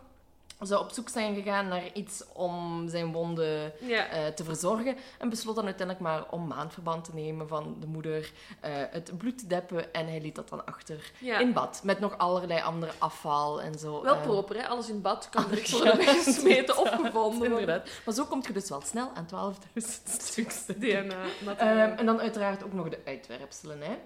Zou 0.60 0.82
op 0.84 0.90
zoek 0.90 1.08
zijn 1.08 1.34
gegaan 1.34 1.68
naar 1.68 1.92
iets 1.92 2.22
om 2.32 2.88
zijn 2.88 3.12
wonden 3.12 3.72
Ja. 3.80 4.06
eh, 4.08 4.26
te 4.26 4.44
verzorgen. 4.44 4.96
En 5.18 5.28
besloot 5.28 5.54
dan 5.54 5.64
uiteindelijk 5.64 6.06
maar 6.06 6.24
om 6.30 6.46
maandverband 6.46 7.04
te 7.04 7.10
nemen 7.14 7.48
van 7.48 7.76
de 7.80 7.86
moeder, 7.86 8.32
eh, 8.60 8.70
het 8.90 9.18
bloed 9.18 9.38
te 9.38 9.46
deppen. 9.46 9.92
En 9.94 10.06
hij 10.06 10.20
liet 10.20 10.34
dat 10.34 10.48
dan 10.48 10.66
achter 10.66 11.12
ja. 11.18 11.38
in 11.38 11.52
bad. 11.52 11.80
Met 11.84 12.00
nog 12.00 12.18
allerlei 12.18 12.60
andere 12.62 12.92
afval 12.98 13.62
en 13.62 13.78
zo. 13.78 14.02
Wel 14.02 14.14
eh, 14.14 14.22
proper, 14.22 14.56
hè? 14.56 14.68
Alles 14.68 14.88
in 14.88 15.00
bad 15.00 15.28
kan 15.30 15.44
direct 15.48 15.68
Ja, 15.68 15.76
worden 15.76 15.96
weggesmeten 15.96 16.76
of 16.78 16.88
gevonden. 16.88 17.50
Inderdaad. 17.50 17.88
Maar 18.04 18.14
zo 18.14 18.24
kom 18.24 18.42
je 18.46 18.52
dus 18.52 18.68
wel 18.68 18.80
snel 18.80 19.10
aan 19.14 19.54
12.000 19.54 19.82
stuks. 20.20 20.66
DNA-materiaal. 20.66 21.88
Ehm, 21.88 21.98
en 21.98 22.06
dan 22.06 22.20
uiteraard 22.20 22.64
ook 22.64 22.72
nog 22.72 22.88
de 22.88 22.98
uitwerpselen. 23.04 23.78
Hè. 23.80 23.96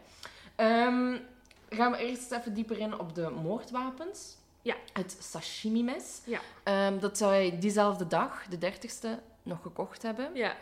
Ehm, 0.57 1.17
gaan 1.69 1.91
we 1.93 1.99
eerst 1.99 2.33
even 2.33 2.55
dieper 2.55 2.79
in 2.79 2.99
op 2.99 3.15
de 3.15 3.31
moordwapens. 3.31 4.37
Ja. 4.63 4.75
Het 4.93 5.17
sashimi-mes. 5.21 6.21
Ja. 6.25 6.41
Ehm, 6.63 6.99
dat 6.99 7.19
zou 7.19 7.33
hij 7.33 7.59
diezelfde 7.59 8.07
dag, 8.07 8.47
de 8.49 8.59
30ste, 8.59 9.09
nog 9.47 9.63
gekocht 9.63 10.03
hebben. 10.03 10.31
Ja, 10.35 10.57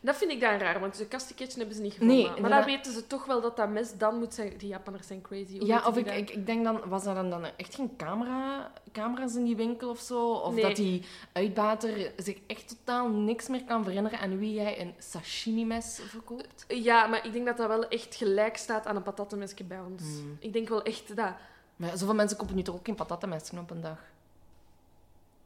dat 0.00 0.16
vind 0.16 0.30
ik 0.30 0.40
dan 0.40 0.58
raar, 0.58 0.80
want 0.80 0.98
de 0.98 1.06
kastiketje 1.06 1.58
hebben 1.58 1.76
ze 1.76 1.82
niet 1.82 1.92
gevonden. 1.92 2.16
Nee, 2.16 2.40
maar 2.40 2.50
dan 2.50 2.64
weten 2.64 2.92
ze 2.92 3.06
toch 3.06 3.24
wel 3.24 3.40
dat 3.40 3.56
dat 3.56 3.68
mes 3.68 3.96
dan 3.96 4.18
moet 4.18 4.34
zijn. 4.34 4.56
Die 4.56 4.68
Japanners 4.68 5.06
zijn 5.06 5.20
crazy. 5.22 5.58
Ja, 5.60 5.86
of 5.86 5.96
ik, 5.96 6.10
ik, 6.10 6.30
ik 6.30 6.46
denk 6.46 6.64
dan, 6.64 6.88
was 6.88 7.06
er 7.06 7.14
dan, 7.14 7.30
dan 7.30 7.44
echt 7.56 7.74
geen 7.74 7.96
camera, 7.96 8.72
camera's 8.92 9.34
in 9.34 9.44
die 9.44 9.56
winkel 9.56 9.88
of 9.90 10.00
zo? 10.00 10.32
Of 10.32 10.54
Nee. 10.54 10.62
dat 10.62 10.76
die 10.76 11.04
uitbater 11.32 12.12
zich 12.16 12.38
echt 12.46 12.68
totaal 12.68 13.08
niks 13.08 13.48
meer 13.48 13.64
kan 13.64 13.84
herinneren 13.84 14.18
aan 14.18 14.38
wie 14.38 14.60
hij 14.60 14.80
een 14.80 14.94
sashimi-mes 14.98 16.00
verkoopt? 16.06 16.64
Ja, 16.68 17.06
maar 17.06 17.26
ik 17.26 17.32
denk 17.32 17.46
dat 17.46 17.56
dat 17.56 17.68
wel 17.68 17.88
echt 17.88 18.14
gelijk 18.14 18.56
staat 18.56 18.86
aan 18.86 18.96
een 18.96 19.02
patattenmesje 19.02 19.64
bij 19.64 19.80
ons. 19.80 20.02
Hmm. 20.02 20.36
Ik 20.40 20.52
denk 20.52 20.68
wel 20.68 20.82
echt 20.82 21.16
dat... 21.16 21.32
Maar 21.76 21.96
zoveel 21.96 22.14
mensen 22.14 22.36
kopen 22.36 22.54
nu 22.54 22.62
toch 22.62 22.74
ook 22.74 22.84
geen 22.84 22.94
patattenmessen 22.94 23.58
op 23.58 23.70
een 23.70 23.80
dag? 23.80 23.98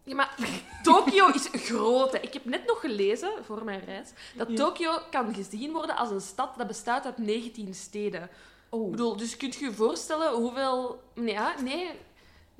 Ja, 0.04 0.14
maar 0.14 0.36
Tokio 0.82 1.28
is 1.28 1.48
groot. 1.52 2.12
Hè. 2.12 2.18
Ik 2.18 2.32
heb 2.32 2.44
net 2.44 2.66
nog 2.66 2.80
gelezen, 2.80 3.32
voor 3.44 3.64
mijn 3.64 3.84
reis, 3.84 4.08
dat 4.36 4.48
Ja. 4.48 4.56
Tokio 4.56 4.98
kan 5.10 5.34
gezien 5.34 5.72
worden 5.72 5.96
als 5.96 6.10
een 6.10 6.20
stad 6.20 6.56
dat 6.58 6.66
bestaat 6.66 7.04
uit 7.04 7.18
19 7.18 7.74
steden. 7.74 8.28
Oh. 8.68 8.84
Ik 8.84 8.90
bedoel, 8.90 9.16
dus 9.16 9.36
kunt 9.36 9.54
je 9.54 9.64
je 9.64 9.72
voorstellen 9.72 10.32
hoeveel... 10.32 11.02
Nee, 11.14 11.34
ja, 11.34 11.54
nee. 11.60 11.90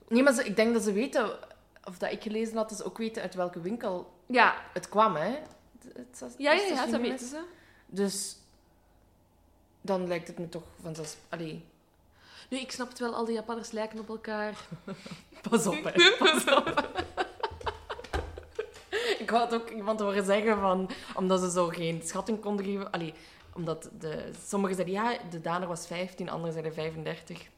Nee, 0.09 0.23
maar 0.23 0.33
ze, 0.33 0.45
ik 0.45 0.57
denk 0.57 0.73
dat 0.73 0.83
ze 0.83 0.93
weten, 0.93 1.39
of 1.85 1.99
dat 1.99 2.13
ik 2.13 2.23
gelezen 2.23 2.57
had, 2.57 2.69
dat 2.69 2.79
ze 2.79 2.85
ook 2.85 2.99
weten 2.99 3.23
uit 3.23 3.35
welke 3.35 3.61
winkel 3.61 4.13
Ja, 4.27 4.55
het 4.73 4.89
kwam, 4.89 5.15
hè? 5.17 5.29
Het, 5.29 5.97
het, 5.97 6.21
het 6.21 6.35
ja, 6.39 6.53
ja, 6.53 6.61
ja 6.63 6.69
dat 6.69 6.77
sashimi-mes. 6.79 7.09
weten 7.11 7.27
ze. 7.27 7.41
Dus 7.87 8.37
dan 9.81 10.07
lijkt 10.07 10.27
het 10.29 10.39
me 10.39 10.49
toch 10.49 10.63
vanzelfs... 10.83 11.17
Allee, 11.29 11.65
Nu, 12.51 12.59
ik 12.59 12.73
snap 12.73 12.89
het 12.89 12.99
wel, 12.99 13.15
al 13.15 13.25
die 13.25 13.35
Japanners 13.35 13.71
lijken 13.71 13.99
op 13.99 14.09
elkaar. 14.09 14.67
pas 15.51 15.67
op, 15.67 15.85
hè. 15.85 16.11
Pas 16.19 16.45
op. 16.57 17.05
het 19.41 19.55
ook 19.55 19.71
iemand 19.71 20.01
horen 20.01 20.25
zeggen 20.25 20.59
van... 20.59 20.91
Omdat 21.15 21.41
ze 21.41 21.51
zo 21.51 21.67
geen 21.67 22.01
schatting 22.05 22.41
konden 22.41 22.65
geven... 22.65 22.91
Allee, 22.91 23.15
omdat 23.55 23.91
de, 23.99 24.31
sommigen 24.47 24.77
zeiden, 24.77 24.95
ja, 24.95 25.19
de 25.31 25.41
dader 25.41 25.69
was 25.69 25.87
15, 25.87 26.31
anderen 26.31 26.53
zeiden 26.53 26.75
35. 26.75 27.49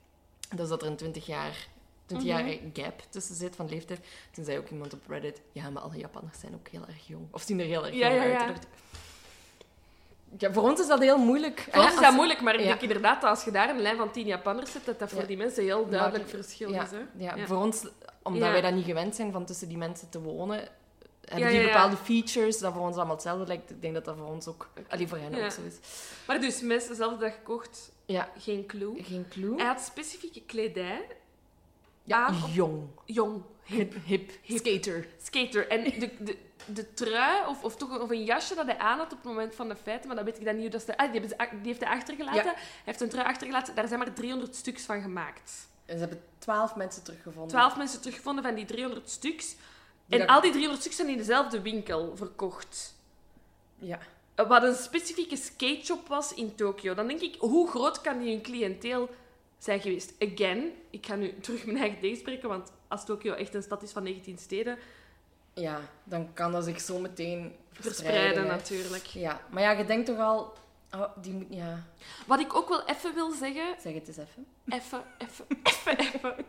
Dus 0.56 0.68
dat 0.68 0.82
er 0.82 0.88
een 0.88 0.96
20 0.96 1.26
jaar... 1.26 1.68
20 2.06 2.28
jaar 2.28 2.58
gap 2.72 3.02
tussen 3.10 3.34
zit 3.34 3.56
van 3.56 3.68
leeftijd. 3.68 4.06
Toen 4.30 4.44
zei 4.44 4.58
ook 4.58 4.68
iemand 4.68 4.92
op 4.92 5.08
Reddit, 5.08 5.40
ja, 5.52 5.70
maar 5.70 5.82
alle 5.82 5.96
Japanners 5.96 6.40
zijn 6.40 6.54
ook 6.54 6.68
heel 6.68 6.84
erg 6.88 7.06
jong. 7.06 7.26
Of 7.30 7.42
zien 7.42 7.60
er 7.60 7.66
heel 7.66 7.86
erg 7.86 7.94
Ja, 7.94 8.08
jong 8.08 8.22
ja, 8.22 8.30
uit. 8.30 8.40
ja. 8.40 8.46
Dacht, 8.46 8.66
ja, 10.38 10.52
voor 10.52 10.62
ons 10.62 10.80
is 10.80 10.86
dat 10.86 11.00
heel 11.00 11.18
moeilijk. 11.18 11.68
Voor 11.70 11.82
ons 11.82 11.94
is 11.94 12.00
dat 12.00 12.12
moeilijk, 12.12 12.40
maar 12.40 12.54
ik 12.54 12.64
denk 12.64 12.80
inderdaad 12.80 13.20
dat 13.20 13.30
als 13.30 13.44
je 13.44 13.50
daar 13.50 13.68
een 13.68 13.80
lijn 13.80 13.96
van 13.96 14.10
10 14.10 14.26
Japanners 14.26 14.72
zet, 14.72 14.84
dat 14.84 14.98
dat 14.98 15.10
voor 15.10 15.26
die 15.26 15.36
mensen 15.36 15.62
heel 15.62 15.88
duidelijk 15.88 16.28
verschil 16.28 16.70
ja, 16.70 16.82
is. 16.82 16.90
Hè? 16.90 17.00
Ja, 17.16 17.46
voor 17.46 17.56
ons, 17.56 17.86
omdat 18.22 18.50
wij 18.50 18.60
dat 18.60 18.72
niet 18.72 18.84
gewend 18.84 19.14
zijn 19.14 19.32
van 19.32 19.44
tussen 19.44 19.68
die 19.68 19.76
mensen 19.76 20.08
te 20.08 20.20
wonen, 20.20 20.68
hebben 21.28 21.52
Ja, 21.52 21.58
die 21.58 21.66
bepaalde 21.66 21.96
features 21.96 22.58
dat 22.58 22.72
voor 22.72 22.82
ons 22.82 22.96
allemaal 22.96 23.14
hetzelfde 23.14 23.46
lijkt. 23.46 23.70
Ik 23.70 23.82
denk 23.82 23.94
dat 23.94 24.04
dat 24.04 24.16
voor 24.16 24.26
ons 24.26 24.46
ook, 24.46 24.68
voor 25.06 25.18
hen 25.18 25.44
ook 25.44 25.50
zo 25.50 25.60
is. 25.62 25.74
Maar 26.26 26.40
dus, 26.40 26.60
mensen 26.60 26.88
dezelfde 26.90 27.18
dag 27.24 27.34
gekocht, 27.34 27.90
Ja, 28.06 28.28
geen 28.38 28.66
clue. 28.66 29.02
geen 29.02 29.26
clue. 29.30 29.56
Hij 29.56 29.66
had 29.66 29.80
specifieke 29.80 30.42
kledij, 30.46 31.06
Ja, 32.04 32.26
aan 32.26 32.42
jong, 32.52 32.88
jong, 33.04 33.42
hip, 33.64 33.94
hip, 34.04 34.30
Hip. 34.42 34.58
skater. 34.58 35.06
skater. 35.22 35.68
En 35.68 35.84
de, 35.84 36.10
de, 36.18 36.36
de 36.66 36.94
trui, 36.94 37.46
of, 37.48 37.64
of 37.64 37.76
toch 37.76 37.90
een, 37.90 38.00
of 38.00 38.10
een 38.10 38.24
jasje 38.24 38.54
dat 38.54 38.66
hij 38.66 38.78
aan 38.78 38.98
had 38.98 39.12
op 39.12 39.18
het 39.18 39.26
moment 39.26 39.54
van 39.54 39.68
de 39.68 39.76
feiten, 39.76 40.06
maar 40.06 40.16
dat 40.16 40.24
weet 40.24 40.38
ik 40.38 40.44
dan 40.44 40.54
niet 40.54 40.62
hoe 40.62 40.72
dat 40.72 40.82
ze... 40.82 40.96
Ah, 40.96 41.12
die, 41.12 41.20
hebben 41.20 41.48
die 41.62 41.66
heeft 41.72 41.84
hij 41.84 41.94
achtergelaten. 41.94 42.44
Ja. 42.44 42.54
Hij 42.54 42.62
heeft 42.84 43.00
een 43.00 43.08
trui 43.08 43.26
achtergelaten, 43.26 43.74
daar 43.74 43.88
zijn 43.88 43.98
maar 43.98 44.12
300 44.12 44.54
stuks 44.56 44.82
van 44.82 45.02
gemaakt. 45.02 45.68
En 45.86 45.94
ze 45.94 46.00
hebben 46.00 46.22
twaalf 46.38 46.76
mensen 46.76 47.02
teruggevonden. 47.02 47.48
12 47.48 47.76
mensen 47.76 48.00
teruggevonden 48.00 48.44
van 48.44 48.54
die 48.54 48.64
300 48.64 49.10
stuks. 49.10 49.54
En 50.08 50.18
dat- 50.18 50.28
al 50.28 50.40
die 50.40 50.50
300 50.50 50.80
stuks 50.80 50.96
zijn 50.96 51.08
in 51.08 51.16
dezelfde 51.16 51.60
winkel 51.62 52.16
verkocht. 52.16 52.94
Ja. 53.78 53.98
Wat 54.34 54.62
een 54.62 54.74
specifieke 54.74 55.36
skateshop 55.36 56.08
was 56.08 56.34
in 56.34 56.54
Tokio. 56.54 56.94
Dan 56.94 57.06
denk 57.06 57.20
ik, 57.20 57.36
hoe 57.38 57.68
groot 57.70 58.00
kan 58.00 58.18
die 58.18 58.30
hun 58.32 58.42
cliënteel 58.42 59.08
zijn 59.58 59.80
geweest? 59.80 60.12
Again, 60.18 60.72
ik 60.90 61.06
ga 61.06 61.14
nu 61.14 61.40
terug 61.40 61.64
mijn 61.66 61.78
eigen 61.78 62.00
tegenspreken, 62.00 62.48
want 62.48 62.72
als 62.88 63.04
Tokio 63.04 63.32
echt 63.32 63.54
een 63.54 63.62
stad 63.62 63.82
is 63.82 63.92
van 63.92 64.02
19 64.02 64.38
steden, 64.38 64.78
ja, 65.54 65.80
dan 66.04 66.32
kan 66.32 66.52
dat 66.52 66.64
zich 66.64 66.80
zo 66.80 66.98
meteen 66.98 67.54
verspreiden 67.72 67.82
verspreiden. 68.22 68.46
natuurlijk. 68.46 69.04
Ja, 69.06 69.40
maar 69.50 69.62
ja, 69.62 69.70
je 69.70 69.84
denkt 69.84 70.06
toch 70.06 70.18
al, 70.18 70.52
oh, 70.94 71.16
die 71.22 71.32
moet, 71.32 71.46
ja, 71.50 71.82
Wat 72.26 72.40
ik 72.40 72.54
ook 72.54 72.68
wel 72.68 72.84
even 72.88 73.14
wil 73.14 73.30
zeggen, 73.32 73.74
zeg 73.80 73.94
het 73.94 74.08
eens 74.08 74.16
even. 74.16 74.46
even, 74.68 75.02
even, 75.18 75.46
even, 75.62 75.98
even. 75.98 76.44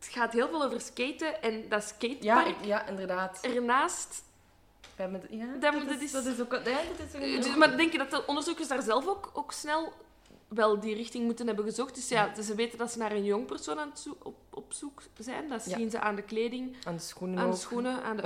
Het, 0.00 0.08
gaat 0.08 0.32
heel 0.32 0.48
veel 0.48 0.64
over 0.64 0.80
skaten 0.80 1.42
en 1.42 1.68
dat 1.68 1.82
Ja, 1.82 1.88
skatepark 1.88 2.46
ik- 2.60 2.64
ja, 2.64 2.86
inderdaad. 2.86 3.38
ernaast 3.42 4.22
het- 4.96 5.26
ja, 5.30 5.46
Dat 5.60 5.74
is, 5.74 6.00
is- 6.02 6.12
dat 6.12 6.24
is 6.26 6.40
ook... 6.40 6.52
Ja, 6.52 6.60
dat 6.60 7.06
is 7.08 7.14
ook 7.14 7.42
Dus, 7.42 7.56
maar 7.56 7.76
denk 7.76 7.92
je 7.92 7.98
dat 7.98 8.10
de 8.10 8.26
onderzoekers 8.26 8.68
daar 8.68 8.82
zelf 8.82 9.06
ook, 9.06 9.30
ook 9.32 9.52
snel 9.52 9.92
wel 10.48 10.80
die 10.80 10.94
richting 10.94 11.24
moeten 11.24 11.46
hebben 11.46 11.64
gezocht? 11.64 11.94
Dus 11.94 12.08
ja, 12.08 12.42
ze 12.42 12.54
weten 12.54 12.78
dat 12.78 12.92
ze 12.92 12.98
naar 12.98 13.12
een 13.12 13.24
jong 13.24 13.46
persoon 13.46 13.78
aan 13.78 13.90
zo- 13.96 14.16
op, 14.22 14.34
op 14.50 14.72
zoek 14.72 15.02
zijn. 15.18 15.48
Dat 15.48 15.64
Ja. 15.64 15.76
zien 15.76 15.90
ze 15.90 16.00
aan 16.00 16.14
de 16.14 16.22
kleding, 16.22 16.76
Aan 16.84 16.94
de 16.94 17.02
schoenen 17.02 17.38
aan 17.38 17.50
de 17.50 17.56
schoenen, 17.56 18.02
aan 18.02 18.16
de 18.16 18.22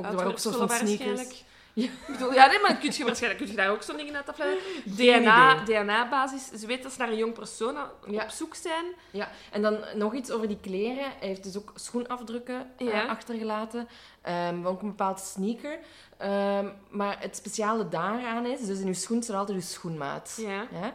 er 0.70 0.76
sneakers. 0.87 1.06
waarschijnlijk. 1.08 1.42
Ja. 1.74 1.84
Ik 1.84 2.06
bedoel, 2.06 2.32
ja, 2.32 2.46
nee, 2.46 2.60
maar 2.60 2.76
kun 2.76 2.92
je 2.96 3.04
waarschijnlijk 3.04 3.42
kun 3.42 3.50
je 3.50 3.56
daar 3.56 3.70
ook 3.70 3.82
zo'n 3.82 3.96
dingen 3.96 4.16
uit 4.16 4.28
afleiden. 4.28 4.62
DNA. 4.96 5.64
DNA-basis. 5.64 6.60
Ze 6.60 6.66
weten 6.66 6.82
dat 6.82 6.92
ze 6.92 6.98
naar 6.98 7.08
een 7.08 7.16
jong 7.16 7.32
persoon 7.32 7.76
Ja. 8.06 8.22
op 8.22 8.28
zoek 8.28 8.54
zijn. 8.54 8.84
Ja, 9.10 9.28
en 9.50 9.62
dan 9.62 9.78
nog 9.94 10.14
iets 10.14 10.30
over 10.30 10.48
die 10.48 10.58
kleren. 10.60 11.04
Hij 11.18 11.28
heeft 11.28 11.42
dus 11.42 11.56
ook 11.56 11.72
schoenafdrukken 11.74 12.70
eh, 12.76 13.08
achtergelaten. 13.08 13.88
Ehm, 14.22 14.66
ook 14.66 14.82
een 14.82 14.88
bepaald 14.88 15.20
sneaker. 15.20 15.78
Ehm, 16.16 16.68
maar 16.90 17.16
het 17.20 17.37
speciale 17.37 17.88
daaraan 17.88 18.46
is, 18.46 18.60
dus 18.66 18.78
in 18.78 18.87
uw 18.87 18.94
schoen 18.94 19.22
staat 19.22 19.37
altijd 19.37 19.56
uw 19.56 19.62
schoenmaat. 19.64 20.34
Ja. 20.40 20.66
Ja? 20.72 20.94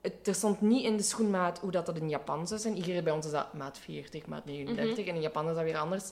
Het, 0.00 0.26
er 0.26 0.34
stond 0.34 0.60
niet 0.60 0.84
in 0.84 0.96
de 0.96 1.02
schoenmaat 1.02 1.58
hoe 1.58 1.70
dat, 1.70 1.86
dat 1.86 1.96
in 1.96 2.08
Japan 2.08 2.46
zou 2.46 2.60
zijn. 2.60 2.74
Hier 2.74 3.02
bij 3.02 3.12
ons 3.12 3.26
is 3.26 3.32
dat 3.32 3.52
maat 3.52 3.78
40, 3.78 4.26
maat 4.26 4.44
39. 4.44 4.98
Mhm. 4.98 5.08
En 5.08 5.14
in 5.14 5.20
Japan 5.20 5.48
is 5.48 5.54
dat 5.54 5.64
weer 5.64 5.78
anders. 5.78 6.10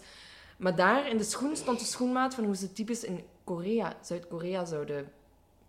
Maar 0.56 0.76
daar 0.76 1.08
in 1.08 1.16
de 1.16 1.24
schoen 1.24 1.56
stond 1.56 1.78
de 1.78 1.84
schoenmaat 1.84 2.34
van 2.34 2.44
hoe 2.44 2.56
ze 2.56 2.72
typisch 2.72 3.04
in 3.04 3.24
Korea, 3.44 3.96
Zuid-Korea 4.02 4.64
zouden 4.64 5.12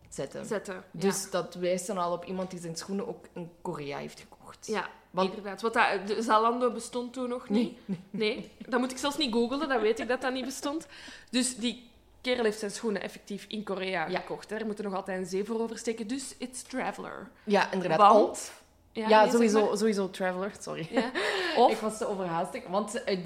zetten. 0.09 0.45
Zetten. 0.45 0.83
Dus 0.91 1.29
dat 1.31 1.53
wijst 1.55 1.87
dan 1.87 1.97
al 1.97 2.11
op 2.13 2.25
iemand 2.25 2.49
die 2.51 2.59
zijn 2.59 2.75
schoenen 2.75 3.07
ook 3.07 3.25
in 3.33 3.51
Korea 3.61 3.97
heeft 3.97 4.19
gekocht. 4.19 4.67
Ja, 4.67 4.89
Want- 5.11 5.29
inderdaad. 5.29 5.61
Want 5.61 5.73
dat, 5.73 6.07
de 6.07 6.21
Zalando 6.21 6.71
bestond 6.71 7.13
toen 7.13 7.29
nog 7.29 7.49
niet. 7.49 7.77
Nee, 7.85 7.99
Nee, 8.09 8.51
dat 8.67 8.79
moet 8.79 8.91
ik 8.91 8.97
zelfs 8.97 9.17
niet 9.17 9.33
googlen, 9.33 9.69
dan 9.69 9.81
weet 9.81 9.99
ik 9.99 10.07
dat 10.07 10.21
dat 10.21 10.33
niet 10.33 10.45
bestond. 10.45 10.87
Dus 11.29 11.55
die 11.55 11.89
kerel 12.21 12.43
heeft 12.43 12.59
zijn 12.59 12.71
schoenen 12.71 13.01
effectief 13.01 13.45
in 13.47 13.63
Korea 13.63 14.07
Ja. 14.07 14.19
gekocht. 14.19 14.49
Daar 14.49 14.65
moet 14.65 14.77
er 14.77 14.83
nog 14.83 14.93
altijd 14.93 15.19
een 15.19 15.25
zee 15.25 15.43
voor 15.43 15.59
oversteken. 15.59 16.07
Dus 16.07 16.35
it's 16.37 16.61
Traveler. 16.61 17.29
Ja, 17.43 17.71
inderdaad. 17.71 17.97
Want- 18.11 18.51
Ja, 18.95 19.07
Ja, 19.07 19.21
nee, 19.21 19.25
zeg 19.25 19.31
sowieso, 19.31 19.65
maar. 19.65 19.77
sowieso 19.77 20.09
Traveler, 20.09 20.51
sorry. 20.59 20.87
Ja. 20.91 21.11
Ik 21.55 21.61
Of, 21.61 21.79
was 21.81 21.97
te 21.97 22.07
overhaastig, 22.07 22.67
want 22.67 23.05
uit 23.05 23.25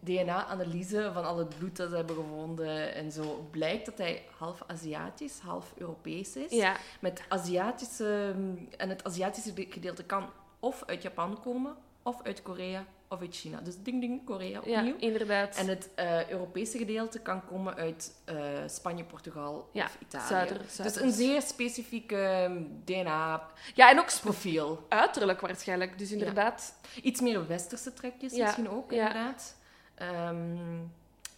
DNA-analyse 0.00 1.10
van 1.14 1.24
al 1.24 1.38
het 1.38 1.58
bloed 1.58 1.76
dat 1.76 1.90
ze 1.90 1.96
hebben 1.96 2.16
gevonden 2.16 2.94
en 2.94 3.12
zo, 3.12 3.46
blijkt 3.50 3.86
dat 3.86 3.98
hij 3.98 4.22
half 4.38 4.62
Aziatisch, 4.66 5.38
half 5.38 5.72
Europees 5.76 6.36
is. 6.36 6.50
ja, 6.52 6.76
Met 7.00 7.22
Aziatische... 7.28 8.34
En 8.76 8.88
het 8.88 9.04
Aziatische 9.04 9.52
gedeelte 9.70 10.04
kan 10.04 10.26
of 10.60 10.82
uit 10.86 11.02
Japan 11.02 11.40
komen, 11.42 11.76
of 12.02 12.22
uit 12.22 12.42
Korea, 12.42 12.84
of 13.08 13.20
uit 13.20 13.36
China. 13.36 13.60
Dus 13.60 13.74
ding 13.82 14.00
ding, 14.00 14.24
Korea 14.24 14.60
ja, 14.64 14.78
opnieuw. 14.78 14.96
inderdaad. 14.98 15.56
En 15.56 15.68
het 15.68 15.88
eh, 15.94 16.28
Europese 16.30 16.78
gedeelte 16.78 17.18
kan 17.18 17.44
komen 17.46 17.74
uit 17.74 18.12
eh, 18.24 18.36
Spanje, 18.66 19.04
Portugal 19.04 19.68
Ja, 19.72 19.84
of 19.84 19.96
Italië. 20.00 20.26
zuider- 20.28 20.60
dus 20.82 20.96
een 20.96 21.12
zeer 21.12 21.42
specifiek 21.42 22.12
ehm, 22.12 22.62
DNA-profiel. 22.84 23.74
ja, 23.74 23.90
en 23.90 23.98
ook 23.98 24.10
sp- 24.10 24.80
uiterlijk 24.88 25.40
waarschijnlijk. 25.40 25.98
Dus 25.98 26.12
inderdaad, 26.12 26.74
Iets 27.02 27.20
meer 27.20 27.46
westerse 27.46 27.92
trekjes 27.92 28.32
Ja, 28.34 28.44
misschien 28.44 28.70
ook, 28.70 28.90
ja. 28.92 29.06
inderdaad. 29.06 29.56
Ehm, 29.94 30.56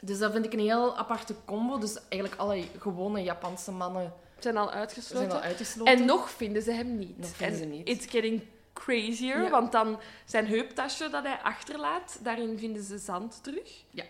dus 0.00 0.18
dat 0.18 0.33
vind 0.33 0.44
ik 0.44 0.52
een 0.52 0.59
heel 0.59 0.96
aparte 0.96 1.35
combo. 1.44 1.78
Dus 1.78 1.98
eigenlijk 2.09 2.40
alle 2.40 2.62
gewone 2.78 3.22
Japanse 3.22 3.70
mannen 3.72 4.12
zijn 4.38 4.56
al 4.56 4.66
zijn 4.66 4.78
uitgesloten. 4.78 5.30
al 5.33 5.40
uitgesloten. 5.40 5.94
En 5.96 6.04
nog 6.04 6.30
vinden 6.30 6.62
ze 6.62 6.72
hem 6.72 6.96
niet. 6.98 7.18
Nog 7.18 7.28
vinden 7.28 7.59
en 7.59 7.62
ze 7.62 7.68
niet. 7.76 7.88
It's 7.88 8.06
getting 8.06 8.42
crazier, 8.84 9.42
Ja. 9.42 9.50
want 9.50 9.72
dan 9.72 10.00
zijn 10.24 10.46
heuptasje 10.46 11.08
dat 11.08 11.24
hij 11.24 11.38
achterlaat, 11.42 12.18
daarin 12.22 12.58
vinden 12.58 12.82
ze 12.82 12.98
zand 12.98 13.42
terug. 13.42 13.84
Ja. 13.90 14.04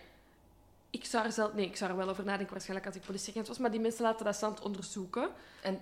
Ik 0.91 1.05
zou 1.05 1.25
er 1.25 1.33
zelf... 1.33 1.53
Nee, 1.55 1.67
ik 1.67 1.77
zou 1.77 1.91
er 1.91 1.97
wel 1.97 2.09
over 2.09 2.25
nadenken 2.25 2.53
waarschijnlijk 2.53 2.87
als 2.89 2.97
ik 2.97 3.03
politieagent 3.07 3.49
was, 3.49 3.59
maar 3.59 3.71
die 3.71 3.81
mensen 3.81 4.03
laten 4.03 4.25
dat 4.25 4.37
zand 4.37 4.61
onderzoeken. 4.61 5.29
En 5.63 5.79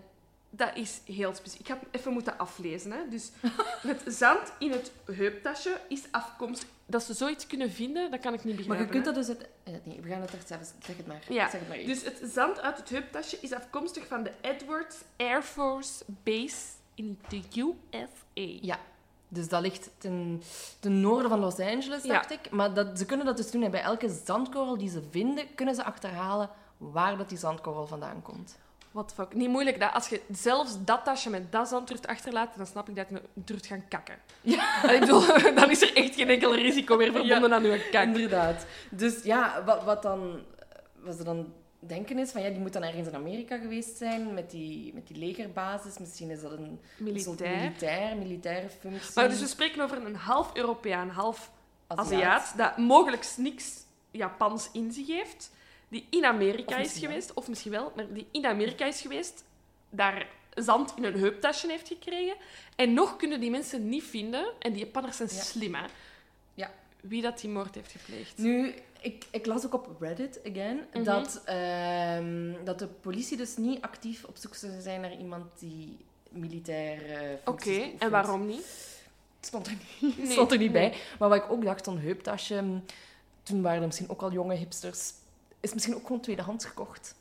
Dat 0.50 0.70
is 0.76 1.00
heel 1.04 1.34
specifiek. 1.34 1.60
Ik 1.60 1.66
heb 1.66 1.82
even 1.90 2.12
moeten 2.12 2.38
aflezen. 2.38 2.90
Hè. 2.92 2.98
Dus 3.10 3.30
het 3.92 4.02
zand 4.06 4.52
in 4.58 4.70
het 4.70 4.92
heuptasje 5.12 5.80
is 5.88 6.02
afkomstig... 6.10 6.68
Dat 6.86 7.02
ze 7.02 7.14
zoiets 7.14 7.46
kunnen 7.46 7.70
vinden, 7.70 8.10
dat 8.10 8.20
kan 8.20 8.34
ik 8.34 8.44
niet 8.44 8.56
begrijpen. 8.56 8.86
maar 8.86 8.94
je 8.94 9.02
kunt 9.02 9.06
hè. 9.06 9.12
dat 9.12 9.26
dus... 9.26 9.36
uit- 9.36 9.48
eh, 9.64 9.72
nee, 9.84 10.00
we 10.00 10.08
gaan 10.08 10.20
het 10.20 10.32
er 10.32 10.38
zelfs... 10.46 10.68
Zeg 10.86 10.96
het 10.96 11.06
maar. 11.06 11.22
Ja, 11.28 11.50
Zeg 11.50 11.60
het 11.60 11.68
maar 11.68 11.78
Dus 11.78 12.02
het 12.04 12.20
zand 12.32 12.60
uit 12.60 12.76
het 12.76 12.88
heuptasje 12.88 13.38
is 13.40 13.52
afkomstig 13.52 14.06
van 14.06 14.22
de 14.22 14.30
Edwards 14.40 14.96
Air 15.16 15.42
Force 15.42 16.04
Base 16.06 16.56
in 16.98 17.18
de 17.28 17.42
USA. 17.56 18.06
Ja. 18.60 18.78
Dus 19.28 19.48
dat 19.48 19.60
ligt 19.60 19.90
ten, 19.98 20.42
ten 20.80 21.00
noorden 21.00 21.28
van 21.30 21.38
Los 21.38 21.58
Angeles, 21.60 22.02
Ja. 22.02 22.12
dacht 22.12 22.30
ik. 22.30 22.50
Maar 22.50 22.74
dat, 22.74 22.98
ze 22.98 23.04
kunnen 23.06 23.26
dat 23.26 23.36
dus 23.36 23.50
doen. 23.50 23.62
hè. 23.62 23.70
Bij 23.70 23.82
elke 23.82 24.08
zandkorrel 24.24 24.78
die 24.78 24.88
ze 24.90 25.02
vinden, 25.10 25.54
kunnen 25.54 25.74
ze 25.74 25.84
achterhalen 25.84 26.50
waar 26.76 27.16
dat 27.16 27.28
die 27.28 27.38
zandkorrel 27.38 27.86
vandaan 27.86 28.22
komt. 28.22 28.58
What 28.90 29.08
the 29.08 29.14
fuck. 29.14 29.34
Niet 29.34 29.48
moeilijk. 29.48 29.80
Dat 29.80 29.92
als 29.92 30.08
je 30.08 30.20
zelfs 30.32 30.84
dat 30.84 31.04
tasje 31.04 31.30
met 31.30 31.52
dat 31.52 31.68
zand 31.68 31.88
durft 31.88 32.06
achterlaten, 32.06 32.56
dan 32.58 32.66
snap 32.66 32.88
ik 32.88 32.96
dat 32.96 33.08
je 33.08 33.22
durft 33.34 33.66
gaan 33.66 33.88
kakken. 33.88 34.14
Ja. 34.40 34.82
Ik 34.92 35.00
bedoel, 35.00 35.26
dan 35.60 35.70
is 35.70 35.82
er 35.82 35.96
echt 35.96 36.14
geen 36.14 36.28
enkel 36.28 36.54
risico 36.54 36.96
meer 36.96 37.12
verbonden 37.12 37.52
aan 37.54 37.62
je 37.62 37.88
kak. 37.90 38.04
Inderdaad. 38.04 38.66
Dus 38.90 39.22
ja, 39.22 39.62
wat, 39.64 39.84
wat, 39.84 40.02
dan, 40.02 40.40
wat 40.94 41.16
ze 41.16 41.24
dan 41.24 41.52
denken 41.78 42.18
is 42.18 42.30
van 42.30 42.42
ja, 42.42 42.48
die 42.48 42.58
moet 42.58 42.72
dan 42.72 42.82
ergens 42.82 43.08
in 43.08 43.14
Amerika 43.14 43.58
geweest 43.58 43.96
zijn 43.96 44.34
met 44.34 44.50
die, 44.50 44.94
met 44.94 45.06
die 45.08 45.16
legerbasis. 45.16 45.98
Misschien 45.98 46.30
is 46.30 46.40
dat 46.40 46.52
een 46.52 46.80
Militair. 46.98 47.56
militair, 47.58 48.16
militaire 48.16 48.68
functie. 48.68 49.10
Maar 49.14 49.28
dus 49.28 49.40
we 49.40 49.46
spreken 49.46 49.82
over 49.82 50.04
een 50.06 50.16
half 50.16 50.54
Europeaan, 50.54 51.08
half 51.08 51.50
Aziat. 51.86 52.06
Aziat, 52.22 52.52
dat 52.56 52.76
mogelijk 52.76 53.26
niks 53.36 53.72
Japans 54.10 54.68
in 54.72 54.92
zich 54.92 55.06
heeft, 55.06 55.50
die 55.88 56.06
in 56.10 56.24
Amerika 56.24 56.76
is 56.76 56.98
geweest, 56.98 57.32
of 57.34 57.48
misschien 57.48 57.70
wel, 57.72 57.92
maar 57.96 58.12
die 58.12 58.26
in 58.30 58.46
Amerika 58.46 58.84
is 58.86 59.00
geweest, 59.00 59.44
daar 59.90 60.26
zand 60.54 60.92
in 60.96 61.04
een 61.04 61.18
heuptasje 61.18 61.68
heeft 61.68 61.88
gekregen. 61.88 62.34
En 62.76 62.92
nog 62.94 63.16
kunnen 63.16 63.40
die 63.40 63.50
mensen 63.50 63.88
niet 63.88 64.04
vinden, 64.04 64.52
en 64.58 64.72
die 64.72 64.84
Japanners 64.84 65.16
zijn 65.16 65.28
Ja. 65.32 65.40
slim, 65.42 65.74
hè, 65.74 65.84
Ja. 66.54 66.70
wie 67.00 67.22
dat 67.22 67.40
die 67.40 67.50
moord 67.50 67.74
heeft 67.74 67.92
gepleegd. 67.92 68.38
Nu, 68.38 68.74
ik, 69.00 69.24
ik 69.30 69.46
las 69.46 69.66
ook 69.66 69.74
op 69.74 70.00
Reddit, 70.00 70.40
again, 70.46 70.86
Mhm. 70.92 71.02
dat, 71.04 71.42
ehm, 71.44 72.52
dat 72.64 72.78
de 72.78 72.86
politie 72.86 73.36
dus 73.36 73.56
niet 73.56 73.82
actief 73.82 74.24
op 74.24 74.36
zoek 74.36 74.54
zou 74.54 74.72
zijn 74.80 75.00
naar 75.00 75.16
iemand 75.16 75.44
die 75.58 75.96
militair 76.30 77.14
eh 77.14 77.30
Oké, 77.44 77.90
en 77.98 78.10
waarom 78.10 78.46
niet? 78.46 78.96
Het 79.36 79.46
stond 79.46 79.66
er 79.66 79.72
niet, 80.00 80.16
Nee, 80.18 80.30
stond 80.32 80.52
er 80.52 80.58
niet 80.58 80.72
nee. 80.72 80.90
bij. 80.90 80.98
Maar 81.18 81.28
wat 81.28 81.38
ik 81.44 81.50
ook 81.50 81.64
dacht, 81.64 81.84
zo'n 81.84 81.98
heuptasje, 81.98 82.54
hm, 82.56 82.78
toen 83.42 83.62
waren 83.62 83.80
er 83.80 83.86
misschien 83.86 84.10
ook 84.10 84.22
al 84.22 84.32
jonge 84.32 84.54
hipsters, 84.54 85.12
is 85.60 85.72
misschien 85.74 85.94
ook 85.94 86.06
gewoon 86.06 86.20
tweedehands 86.20 86.64
gekocht. 86.64 87.14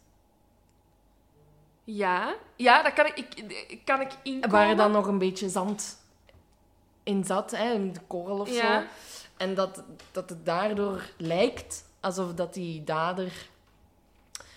Ja, 1.83 2.35
ja 2.55 2.83
dat 2.83 2.93
kan 2.93 3.05
ik, 3.05 3.17
ik, 3.67 3.81
kan 3.85 4.01
ik 4.01 4.11
inkomen. 4.23 4.49
Waar 4.49 4.69
er 4.69 4.75
dan 4.75 4.91
nog 4.91 5.07
een 5.07 5.17
beetje 5.17 5.49
zand 5.49 5.97
in 7.03 7.23
zat, 7.23 7.51
hè, 7.51 7.73
een 7.73 7.95
korrel 8.07 8.39
of 8.39 8.49
Ja. 8.55 8.81
zo. 8.81 8.85
En 9.37 9.53
dat, 9.55 9.83
dat 10.11 10.29
het 10.29 10.45
daardoor 10.45 11.01
lijkt 11.17 11.83
alsof 11.99 12.33
dat 12.33 12.53
die 12.53 12.83
dader 12.83 13.49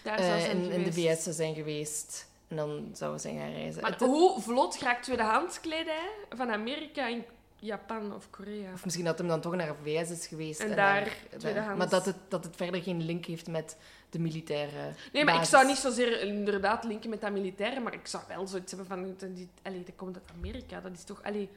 Daar 0.02 0.18
eh, 0.18 0.50
in, 0.50 0.70
in 0.70 0.82
de. 0.82 0.92
VS 0.92 1.22
zou 1.22 1.34
zijn 1.34 1.54
geweest. 1.54 2.28
En 2.48 2.56
dan 2.56 2.90
zouden 2.92 3.20
ze 3.20 3.28
zijn 3.28 3.40
gaan 3.40 3.52
reizen. 3.52 3.82
Maar 3.82 3.90
Het- 3.90 4.00
hoe 4.00 4.40
vlot 4.40 4.78
raakt 4.78 5.02
tweedehands 5.02 5.60
kledij 5.60 6.10
van 6.36 6.50
Amerika 6.50 7.06
in 7.08 7.24
Japan 7.58 8.14
of 8.14 8.30
Korea? 8.30 8.72
Of 8.72 8.84
misschien 8.84 9.04
dat 9.04 9.18
hem 9.18 9.28
dan 9.28 9.40
toch 9.40 9.54
naar 9.54 9.74
VS 9.84 10.10
is 10.10 10.26
geweest. 10.26 10.60
En 10.60 10.76
daar 10.76 11.00
naar- 11.00 11.38
tweedehands. 11.38 11.78
Maar 11.78 11.88
dat 11.88 12.04
het, 12.04 12.16
dat 12.28 12.44
het 12.44 12.56
verder 12.56 12.82
geen 12.82 13.02
link 13.02 13.24
heeft 13.24 13.46
met 13.48 13.76
de 14.10 14.18
militaire 14.18 14.92
Nee, 15.12 15.24
maar 15.24 15.34
ik 15.34 15.44
zou 15.44 15.66
niet 15.66 15.76
zozeer 15.76 16.20
inderdaad 16.22 16.84
linken 16.84 17.10
met 17.10 17.20
dat 17.20 17.30
militaire, 17.32 17.80
maar 17.80 17.94
ik 17.94 18.06
zou 18.06 18.22
wel 18.28 18.46
zoiets 18.46 18.72
hebben 18.72 18.88
van... 19.18 19.34
Die, 19.34 19.48
allee, 19.62 19.82
dat 19.84 19.96
komt 19.96 20.14
uit 20.16 20.30
Amerika, 20.38 20.80
dat 20.80 20.92
is 20.92 21.04
toch... 21.04 21.22
Allee, 21.22 21.48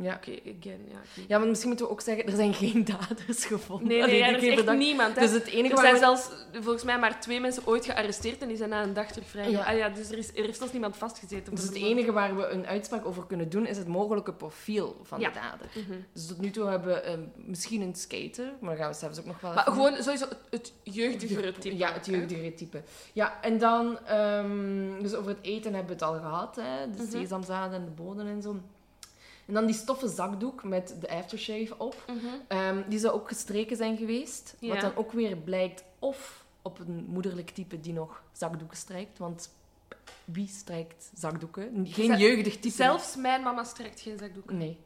Ja. 0.00 0.14
oké, 0.14 0.30
again, 0.30 0.80
ja. 0.90 0.98
ja, 1.28 1.38
maar 1.38 1.48
misschien 1.48 1.68
moeten 1.68 1.86
we 1.86 1.92
ook 1.92 2.00
zeggen, 2.00 2.26
er 2.26 2.36
zijn 2.36 2.54
geen 2.54 2.84
daders 2.84 3.44
gevonden. 3.44 3.86
Nee, 3.88 3.96
nee, 3.96 4.06
Allee, 4.06 4.18
ja, 4.18 4.26
ik 4.26 4.36
er 4.36 4.42
is 4.42 4.64
echt 4.64 4.76
niemand. 4.76 5.14
Hè. 5.14 5.20
Dus 5.20 5.30
het 5.32 5.46
enige 5.46 5.74
er 5.74 5.80
zijn 5.80 5.92
we- 5.92 5.98
zelfs 5.98 6.28
volgens 6.52 6.84
mij 6.84 6.98
maar 6.98 7.20
twee 7.20 7.40
mensen 7.40 7.66
ooit 7.66 7.84
gearresteerd 7.84 8.42
en 8.42 8.48
die 8.48 8.56
zijn 8.56 8.68
na 8.68 8.82
een 8.82 8.92
dag 8.92 9.06
terug 9.12 9.28
vrij. 9.28 9.50
Ja. 9.50 9.62
Ah, 9.64 9.76
ja, 9.76 9.88
dus 9.88 10.10
er, 10.10 10.18
is, 10.18 10.28
er 10.28 10.44
heeft 10.44 10.56
zelfs 10.58 10.72
niemand 10.72 10.96
vastgezeten. 10.96 11.54
Dus 11.54 11.64
het 11.64 11.74
enige 11.74 12.12
waar 12.12 12.36
we 12.36 12.46
een 12.46 12.66
uitspraak 12.66 13.06
over 13.06 13.26
kunnen 13.26 13.48
doen, 13.48 13.66
is 13.66 13.76
het 13.76 13.86
mogelijke 13.86 14.32
profiel 14.32 14.96
van 15.02 15.20
Ja. 15.20 15.28
de 15.28 15.34
dader. 15.34 15.66
Mhm. 15.74 15.98
Dus 16.12 16.26
tot 16.26 16.40
nu 16.40 16.50
toe 16.50 16.66
hebben 16.66 16.88
we 16.94 17.00
eh, 17.00 17.18
misschien 17.34 17.80
een 17.80 17.94
skater, 17.94 18.52
maar 18.60 18.70
daar 18.70 18.78
gaan 18.78 18.92
we 18.92 18.98
zelfs 18.98 19.18
ook 19.18 19.26
nog 19.26 19.40
wel 19.40 19.52
Maar 19.54 19.64
gewoon 19.64 20.02
sowieso 20.02 20.26
het, 20.28 20.38
het 20.50 20.72
jeugdigere 20.82 21.52
type. 21.52 21.76
Ja, 21.76 21.92
het 21.92 22.06
jeugdigere 22.06 22.54
type. 22.54 22.82
Ja, 23.12 23.38
en 23.42 23.58
dan... 23.58 23.98
ehm, 24.06 25.02
dus 25.02 25.14
over 25.14 25.30
het 25.30 25.38
eten 25.42 25.74
hebben 25.74 25.98
we 25.98 26.04
het 26.04 26.14
al 26.14 26.18
gehad, 26.20 26.56
hè. 26.56 26.90
De 26.90 27.02
Mhm. 27.02 27.10
sesamzaden 27.10 27.78
en 27.78 27.84
de 27.84 27.90
boden 27.90 28.26
en 28.26 28.42
zo. 28.42 28.56
En 29.50 29.56
dan 29.56 29.66
die 29.66 29.74
stoffen 29.74 30.08
zakdoek 30.08 30.64
met 30.64 30.94
de 31.00 31.08
aftershave 31.08 31.74
op. 31.78 32.04
Mhm. 32.06 32.26
Ehm, 32.48 32.82
die 32.88 32.98
zou 32.98 33.14
ook 33.14 33.28
gestreken 33.28 33.76
zijn 33.76 33.96
geweest. 33.96 34.54
Ja. 34.58 34.68
Wat 34.68 34.80
dan 34.80 34.96
ook 34.96 35.12
weer 35.12 35.36
blijkt 35.36 35.84
of 35.98 36.44
op 36.62 36.78
een 36.78 37.04
moederlijk 37.08 37.50
type 37.50 37.80
die 37.80 37.92
nog 37.92 38.22
zakdoeken 38.32 38.76
strijkt. 38.76 39.18
Want 39.18 39.50
wie 40.24 40.48
strijkt 40.48 41.10
zakdoeken? 41.14 41.86
Geen 41.88 42.18
jeugdig 42.18 42.54
type. 42.54 42.74
Zelfs 42.74 43.16
mijn 43.16 43.42
mama 43.42 43.64
strekt 43.64 44.00
geen 44.00 44.18
zakdoek. 44.18 44.50
Nee. 44.52 44.78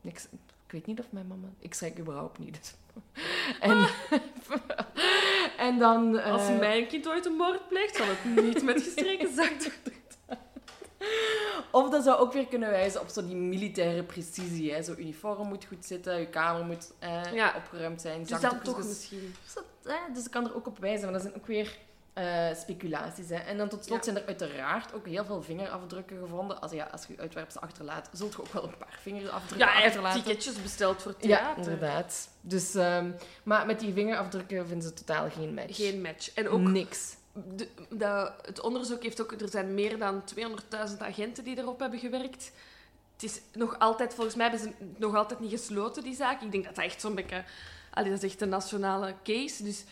Niks. 0.00 0.24
Ik 0.66 0.72
weet 0.72 0.86
niet 0.86 0.98
of 1.00 1.06
mijn 1.10 1.26
mama... 1.26 1.46
Ik 1.58 1.74
strijk 1.74 1.98
überhaupt 1.98 2.38
niet. 2.38 2.74
En, 3.60 3.86
En 5.66 5.78
dan... 5.78 6.18
eh, 6.18 6.32
Als 6.32 6.48
mijn 6.58 6.86
kind 6.86 7.08
ooit 7.08 7.26
een 7.26 7.36
moord 7.36 7.68
pleegt, 7.68 7.96
zal 7.96 8.06
het 8.06 8.44
niet 8.44 8.62
met 8.62 8.82
gestreken 8.82 9.34
zakdoek 9.42 9.72
Of 11.70 11.90
dat 11.90 12.04
zou 12.04 12.18
ook 12.20 12.32
weer 12.32 12.46
kunnen 12.46 12.70
wijzen 12.70 13.00
op 13.00 13.08
zo 13.08 13.26
die 13.26 13.36
militaire 13.36 14.02
precisie. 14.02 14.72
Hè. 14.72 14.82
Zo 14.82 14.94
uniform 14.98 15.48
moet 15.48 15.64
goed 15.64 15.84
zitten, 15.86 16.18
je 16.20 16.26
kamer 16.28 16.64
moet 16.64 16.92
eh, 16.98 17.32
Ja. 17.34 17.54
opgeruimd 17.56 18.00
zijn. 18.00 18.20
Dus 18.22 18.28
zakdoekjes. 18.28 18.64
toch 18.64 18.76
Dus, 18.76 18.86
misschien. 18.86 19.34
dus 19.44 19.54
dat, 19.54 19.64
dus 20.14 20.24
ik 20.24 20.30
kan 20.30 20.44
er 20.44 20.54
ook 20.56 20.66
op 20.66 20.78
wijzen, 20.78 21.02
maar 21.04 21.12
dat 21.12 21.22
zijn 21.22 21.34
ook 21.34 21.46
weer 21.46 21.78
eh, 22.12 22.54
speculaties. 22.54 23.28
Hè. 23.28 23.34
En 23.36 23.56
dan 23.56 23.68
tot 23.68 23.84
slot 23.84 23.98
Ja. 23.98 24.04
zijn 24.12 24.16
er 24.16 24.26
uiteraard 24.26 24.94
ook 24.94 25.06
heel 25.06 25.24
veel 25.24 25.42
vingerafdrukken 25.42 26.18
gevonden. 26.18 26.60
Als, 26.60 26.72
ja, 26.72 26.84
als 26.92 27.06
je 27.06 27.14
uitwerpselen 27.18 27.68
achterlaat, 27.68 28.08
zult 28.12 28.32
je 28.32 28.40
ook 28.40 28.52
wel 28.52 28.62
een 28.64 28.76
paar 28.78 28.98
vingerafdrukken 29.02 29.68
Ja, 29.68 29.84
achterlaten. 29.84 30.22
ticketjes 30.22 30.62
besteld 30.62 31.02
voor 31.02 31.14
Ja, 31.18 31.18
theater. 31.38 31.62
inderdaad. 31.62 32.28
Dus, 32.40 32.74
ehm, 32.74 33.10
maar 33.42 33.66
met 33.66 33.80
die 33.80 33.92
vingerafdrukken 33.92 34.66
vinden 34.66 34.88
ze 34.88 34.94
totaal 34.94 35.30
geen 35.30 35.54
match. 35.54 35.76
Geen 35.76 36.00
match. 36.00 36.34
En 36.34 36.48
ook 36.48 36.60
Niks. 36.60 37.16
De, 37.32 37.68
de- 37.90 38.32
het 38.42 38.60
onderzoek 38.60 39.02
heeft 39.02 39.20
ook... 39.22 39.32
Er 39.32 39.48
zijn 39.48 39.74
meer 39.74 39.98
dan 39.98 40.22
200.000 40.34 40.98
agenten 40.98 41.44
die 41.44 41.58
erop 41.58 41.80
hebben 41.80 41.98
gewerkt. 41.98 42.52
Het 43.12 43.22
is 43.22 43.40
nog 43.52 43.78
altijd... 43.78 44.14
Volgens 44.14 44.36
mij 44.36 44.48
hebben 44.48 44.66
ze 44.68 44.74
het 44.78 44.98
nog 44.98 45.14
altijd 45.14 45.40
niet 45.40 45.50
gesloten, 45.50 46.02
die 46.02 46.14
zaak. 46.14 46.42
Ik 46.42 46.52
denk 46.52 46.64
dat 46.64 46.74
dat 46.74 46.84
echt 46.84 47.00
zo'n 47.00 47.14
beetje... 47.14 47.44
Allee, 47.90 48.10
dat 48.10 48.22
is 48.22 48.30
echt 48.30 48.40
een 48.40 48.48
nationale 48.48 49.14
case. 49.22 49.62
Dus 49.62 49.84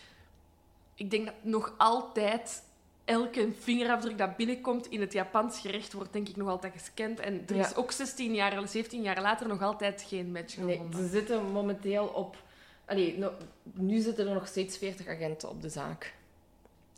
ik 0.95 1.11
denk 1.11 1.25
dat 1.25 1.35
nog 1.41 1.73
altijd... 1.77 2.63
Elke 3.05 3.49
vingerafdruk 3.59 4.17
dat 4.17 4.35
binnenkomt 4.37 4.87
in 4.87 5.01
het 5.01 5.13
Japans 5.13 5.59
gerecht 5.59 5.93
wordt 5.93 6.13
denk 6.13 6.27
ik 6.29 6.35
nog 6.35 6.47
altijd 6.49 6.73
gescand. 6.73 7.19
En 7.19 7.43
er 7.47 7.55
Ja. 7.55 7.65
is 7.67 7.75
ook 7.75 7.91
16 7.91 8.33
jaar, 8.33 8.67
17 8.67 9.01
jaar 9.01 9.21
later 9.21 9.47
nog 9.47 9.61
altijd 9.61 10.05
geen 10.07 10.31
match 10.31 10.57
Nee, 10.57 10.71
gevonden. 10.77 10.99
ze 11.03 11.07
zitten 11.09 11.45
momenteel 11.51 12.05
op... 12.05 12.35
Allee, 12.85 13.23
nu 13.73 13.99
zitten 14.01 14.27
er 14.27 14.33
nog 14.33 14.47
steeds 14.47 14.77
40 14.77 15.07
agenten 15.07 15.49
op 15.49 15.61
de 15.61 15.69
zaak. 15.69 16.13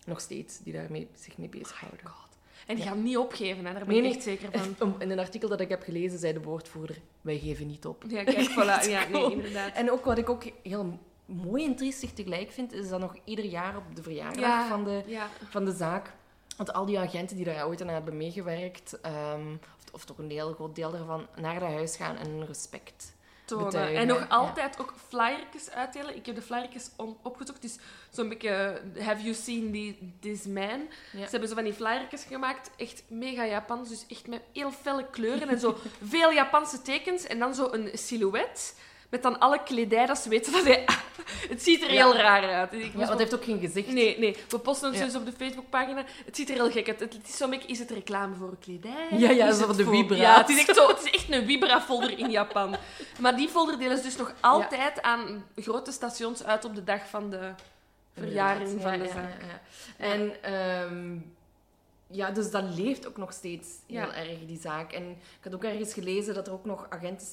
Nog 0.06 0.20
steeds, 0.20 0.60
die 0.60 0.74
daarmee 0.74 1.08
zich 1.16 1.38
mee 1.38 1.50
bezighouden. 1.50 2.06
God. 2.08 2.22
En 2.68 2.76
die 2.76 2.84
gaan 2.84 3.04
niet 3.04 3.18
opgeven, 3.18 3.66
hè? 3.66 3.74
daar 3.74 3.86
ben 3.86 3.96
Nee, 3.96 4.04
ik 4.10 4.14
echt 4.16 4.24
zeker 4.24 4.50
van. 4.76 4.96
In 5.02 5.10
een 5.12 5.20
artikel 5.20 5.50
dat 5.50 5.60
ik 5.62 5.70
heb 5.70 5.84
gelezen, 5.84 6.20
zei 6.20 6.34
de 6.34 6.42
woordvoerder, 6.42 6.98
wij 7.22 7.38
geven 7.40 7.68
niet 7.68 7.86
op. 7.86 8.04
Ja, 8.08 8.24
kijk, 8.24 8.50
voilà. 8.60 8.90
Ja, 8.90 9.08
nee, 9.12 9.32
inderdaad. 9.32 9.74
En 9.74 9.92
ook 9.92 10.06
wat 10.06 10.18
ik 10.18 10.30
ook 10.30 10.44
heel 10.64 11.00
mooi 11.26 11.66
en 11.66 11.76
triestig 11.76 12.12
tegelijk 12.14 12.52
vind, 12.52 12.74
is 12.74 12.90
dat 12.90 13.00
nog 13.00 13.16
ieder 13.24 13.46
jaar 13.46 13.78
op 13.78 13.96
de 13.96 14.04
verjaardag 14.04 14.40
Ja. 14.40 14.68
van, 14.68 14.84
de, 14.84 15.04
Ja, 15.06 15.30
van 15.50 15.66
de 15.66 15.72
zaak, 15.72 16.12
want 16.58 16.74
al 16.74 16.86
die 16.86 17.00
agenten 17.00 17.36
die 17.36 17.46
daar 17.46 17.68
ooit 17.68 17.82
aan 17.82 17.88
hebben 17.88 18.18
meegewerkt, 18.18 19.00
ehm, 19.02 19.52
of, 19.86 19.94
of 19.94 20.06
toch 20.06 20.18
een 20.18 20.30
heel 20.32 20.54
groot 20.54 20.76
deel 20.76 20.92
daarvan, 20.92 21.28
naar 21.36 21.60
dat 21.60 21.70
huis 21.70 21.96
gaan 21.96 22.18
en 22.18 22.46
respect 22.46 23.14
tonen. 23.46 23.66
betuigen, 23.66 23.96
En 23.96 24.08
nog 24.08 24.20
ja. 24.20 24.26
altijd 24.26 24.80
ook 24.80 24.94
flyertjes 25.08 25.72
uitdelen. 25.72 26.16
Ik 26.16 26.26
heb 26.26 26.36
de 26.36 26.42
flyertjes 26.42 26.90
opgezocht. 27.22 27.62
Dus 27.62 27.78
zo'n 28.10 28.30
beetje, 28.30 28.82
have 29.00 29.22
you 29.22 29.34
seen 29.34 29.72
the, 29.72 29.96
this 30.20 30.46
man? 30.46 30.88
Ja. 31.12 31.24
Ze 31.24 31.30
hebben 31.30 31.50
zo 31.50 31.56
van 31.56 31.64
die 31.64 31.74
flyertjes 31.74 32.24
gemaakt. 32.24 32.72
Echt 32.78 33.04
mega 33.08 33.46
Japans. 33.46 33.90
Dus 33.90 34.06
echt 34.08 34.28
met 34.28 34.42
heel 34.54 34.72
felle 34.72 35.10
kleuren 35.10 35.50
en 35.50 35.60
zo 35.60 35.78
veel 36.04 36.32
Japanse 36.32 36.82
tekens. 36.82 37.24
En 37.24 37.40
dan 37.40 37.56
zo 37.56 37.68
een 37.72 37.90
silhouet. 37.94 38.76
Met 39.14 39.24
dan 39.24 39.40
alle 39.40 39.64
kledij 39.64 40.06
dat 40.06 40.18
ze 40.18 40.30
weten 40.30 40.52
dat 40.52 40.64
hij... 40.64 40.86
Het 41.50 41.64
ziet 41.64 41.82
er 41.84 41.90
heel 41.90 42.16
raar 42.16 42.54
uit. 42.54 42.74
Ik 42.74 42.82
Ja, 42.84 42.90
want 42.94 43.08
hij 43.10 43.18
heeft 43.18 43.34
ook 43.36 43.44
geen 43.44 43.60
gezicht. 43.60 43.88
Nee, 43.88 44.20
nee. 44.20 44.38
We 44.50 44.60
posten 44.60 44.90
het 44.90 44.98
Ja. 45.00 45.06
dus 45.06 45.16
op 45.16 45.26
de 45.26 45.32
Facebookpagina. 45.32 46.04
Het 46.26 46.36
ziet 46.36 46.50
er 46.50 46.56
heel 46.56 46.72
gek 46.72 46.88
uit. 46.88 47.00
Het 47.00 47.18
is 47.28 47.38
zo 47.38 47.50
beetje, 47.50 47.68
is 47.68 47.80
het 47.80 47.90
reclame 47.92 48.36
voor 48.36 48.58
kledij? 48.60 49.08
Ja, 49.12 49.30
ja, 49.30 49.48
Is 49.48 49.58
zo 49.58 49.74
de 49.74 49.84
voor- 49.84 49.94
Vibra. 49.96 50.16
Ja, 50.16 50.38
het 50.38 50.50
is 50.50 50.58
echt, 50.66 50.76
zo, 50.76 50.88
het 50.88 51.04
is 51.04 51.12
echt 51.12 51.32
een 51.32 51.46
Vibra-folder 51.46 52.18
in 52.20 52.30
Japan. 52.32 52.76
Maar 53.20 53.36
die 53.36 53.50
folder 53.50 53.78
delen 53.80 53.98
ze 53.98 54.04
dus 54.04 54.18
nog 54.18 54.34
altijd 54.40 55.02
aan 55.02 55.46
grote 55.56 55.92
stations 55.92 56.44
uit 56.44 56.66
op 56.66 56.76
de 56.76 56.84
dag 56.84 57.10
van 57.10 57.30
de 57.30 57.50
verjaring 58.14 58.82
van 58.82 58.92
Ja, 58.92 58.98
de 58.98 59.04
ja, 59.04 59.12
zaak. 59.14 59.34
En 59.98 60.44
ehm, 60.44 61.18
ja, 62.08 62.32
dus 62.32 62.52
dat 62.52 62.64
leeft 62.76 63.08
ook 63.08 63.18
nog 63.18 63.34
steeds 63.34 63.68
heel 63.88 63.96
Ja. 63.98 64.14
erg, 64.14 64.46
die 64.48 64.60
zaak. 64.62 64.92
En 64.92 65.10
ik 65.10 65.44
had 65.44 65.54
ook 65.56 65.64
ergens 65.64 65.94
gelezen 65.94 66.34
dat 66.34 66.48
er 66.48 66.54
ook 66.54 66.66
nog 66.66 66.86
agenten 66.90 67.28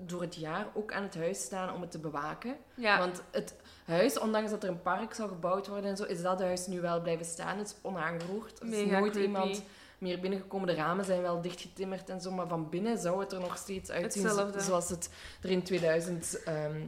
door 0.00 0.20
het 0.20 0.34
jaar 0.34 0.66
ook 0.74 0.92
aan 0.92 1.02
het 1.02 1.14
huis 1.16 1.40
staan 1.42 1.74
om 1.74 1.80
het 1.80 1.90
te 1.90 1.98
bewaken. 1.98 2.56
Ja, 2.74 2.98
Want 2.98 3.22
het 3.30 3.54
huis, 3.84 4.18
ondanks 4.18 4.50
dat 4.50 4.62
er 4.62 4.68
een 4.68 4.82
park 4.82 5.14
zou 5.14 5.28
gebouwd 5.28 5.66
worden 5.66 5.90
en 5.90 5.96
zo, 5.96 6.04
is 6.04 6.22
dat 6.22 6.40
huis 6.40 6.66
nu 6.66 6.80
wel 6.80 7.00
blijven 7.00 7.26
staan. 7.26 7.58
Het 7.58 7.66
is 7.66 7.74
onaangeroerd. 7.82 8.58
Er 8.60 8.66
is 8.66 8.70
Mega 8.84 8.98
nooit 8.98 9.12
creepy. 9.12 9.26
iemand 9.28 9.62
meer 9.98 10.20
binnengekomen. 10.20 10.66
De 10.66 10.74
ramen 10.74 11.04
zijn 11.04 11.22
wel 11.22 11.40
dichtgetimmerd 11.40 12.08
en 12.10 12.20
zo, 12.20 12.30
maar 12.30 12.48
van 12.48 12.68
binnen 12.68 12.98
zou 12.98 13.20
het 13.20 13.32
er 13.32 13.40
nog 13.40 13.56
steeds 13.56 13.90
uitzien 13.90 14.28
zo- 14.28 14.50
zoals 14.56 14.88
het 14.88 15.10
er 15.42 15.50
in 15.50 15.62
2000 15.62 16.42
ehm, 16.44 16.80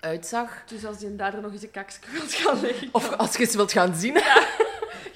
uitzag. 0.00 0.64
dus 0.66 0.84
als 0.84 0.98
die 0.98 1.16
daar 1.16 1.40
nog 1.40 1.52
eens 1.52 1.62
een 1.62 1.70
kakje 1.70 2.10
wilt 2.12 2.32
gaan 2.34 2.60
leggen. 2.60 2.88
Of 2.92 3.12
als 3.16 3.32
je 3.32 3.38
eens 3.38 3.54
wilt 3.54 3.72
gaan 3.72 3.94
zien. 3.94 4.14
Ja, 4.14 4.46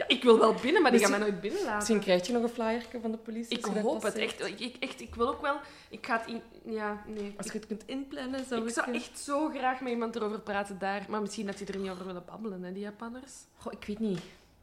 ik 0.07 0.23
wil 0.23 0.39
wel 0.39 0.55
binnen, 0.55 0.83
maar 0.83 0.91
die 0.91 1.01
gaan 1.01 1.11
Misschien- 1.11 1.11
mij 1.11 1.19
nooit 1.31 1.41
binnenlaten. 1.41 1.77
Misschien 1.77 2.01
krijg 2.01 2.27
je 2.27 2.33
nog 2.33 2.43
een 2.43 2.49
flyerke 2.49 3.01
van 3.01 3.11
de 3.11 3.17
politie. 3.17 3.59
Ik 3.59 3.65
hoop 3.65 4.03
het 4.03 4.15
echt. 4.15 4.61
Ik, 4.61 4.77
echt. 4.81 5.01
ik 5.01 5.15
wil 5.15 5.29
ook 5.29 5.41
wel... 5.41 5.57
Ik 5.89 6.07
ga 6.07 6.19
het 6.19 6.27
in... 6.27 6.43
Ja, 6.73 7.03
nee. 7.07 7.35
Als 7.37 7.47
je 7.47 7.53
het 7.53 7.67
kunt 7.67 7.83
inplannen, 7.87 8.45
zou 8.45 8.61
Ik 8.63 8.69
ik... 8.69 8.75
zou 8.75 8.93
echt 8.95 9.19
zo 9.19 9.49
graag 9.49 9.81
met 9.81 9.93
iemand 9.93 10.17
erover 10.17 10.41
praten 10.41 10.79
daar. 10.79 11.07
Maar 11.09 11.21
misschien 11.21 11.47
dat 11.47 11.59
die 11.59 11.67
er 11.67 11.79
niet 11.79 11.91
over 11.91 12.07
willen 12.07 12.25
babbelen, 12.27 12.63
hè, 12.63 12.73
die 12.73 12.83
Japanners. 12.83 13.33
Goh, 13.57 13.73
ik 13.73 13.85
weet 13.87 13.99
niet. 13.99 14.19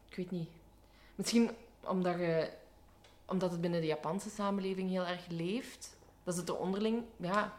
Ik 0.08 0.16
weet 0.16 0.30
niet. 0.30 0.48
Misschien 1.14 1.50
omdat, 1.80 2.18
je, 2.18 2.50
omdat 3.26 3.50
het 3.50 3.60
binnen 3.60 3.80
de 3.80 3.86
Japanse 3.86 4.30
samenleving 4.30 4.90
heel 4.90 5.04
erg 5.06 5.26
leeft. 5.28 5.96
Dat 6.24 6.34
is 6.34 6.40
het 6.40 6.48
er 6.48 6.56
onderling... 6.58 7.02
Ja, 7.16 7.56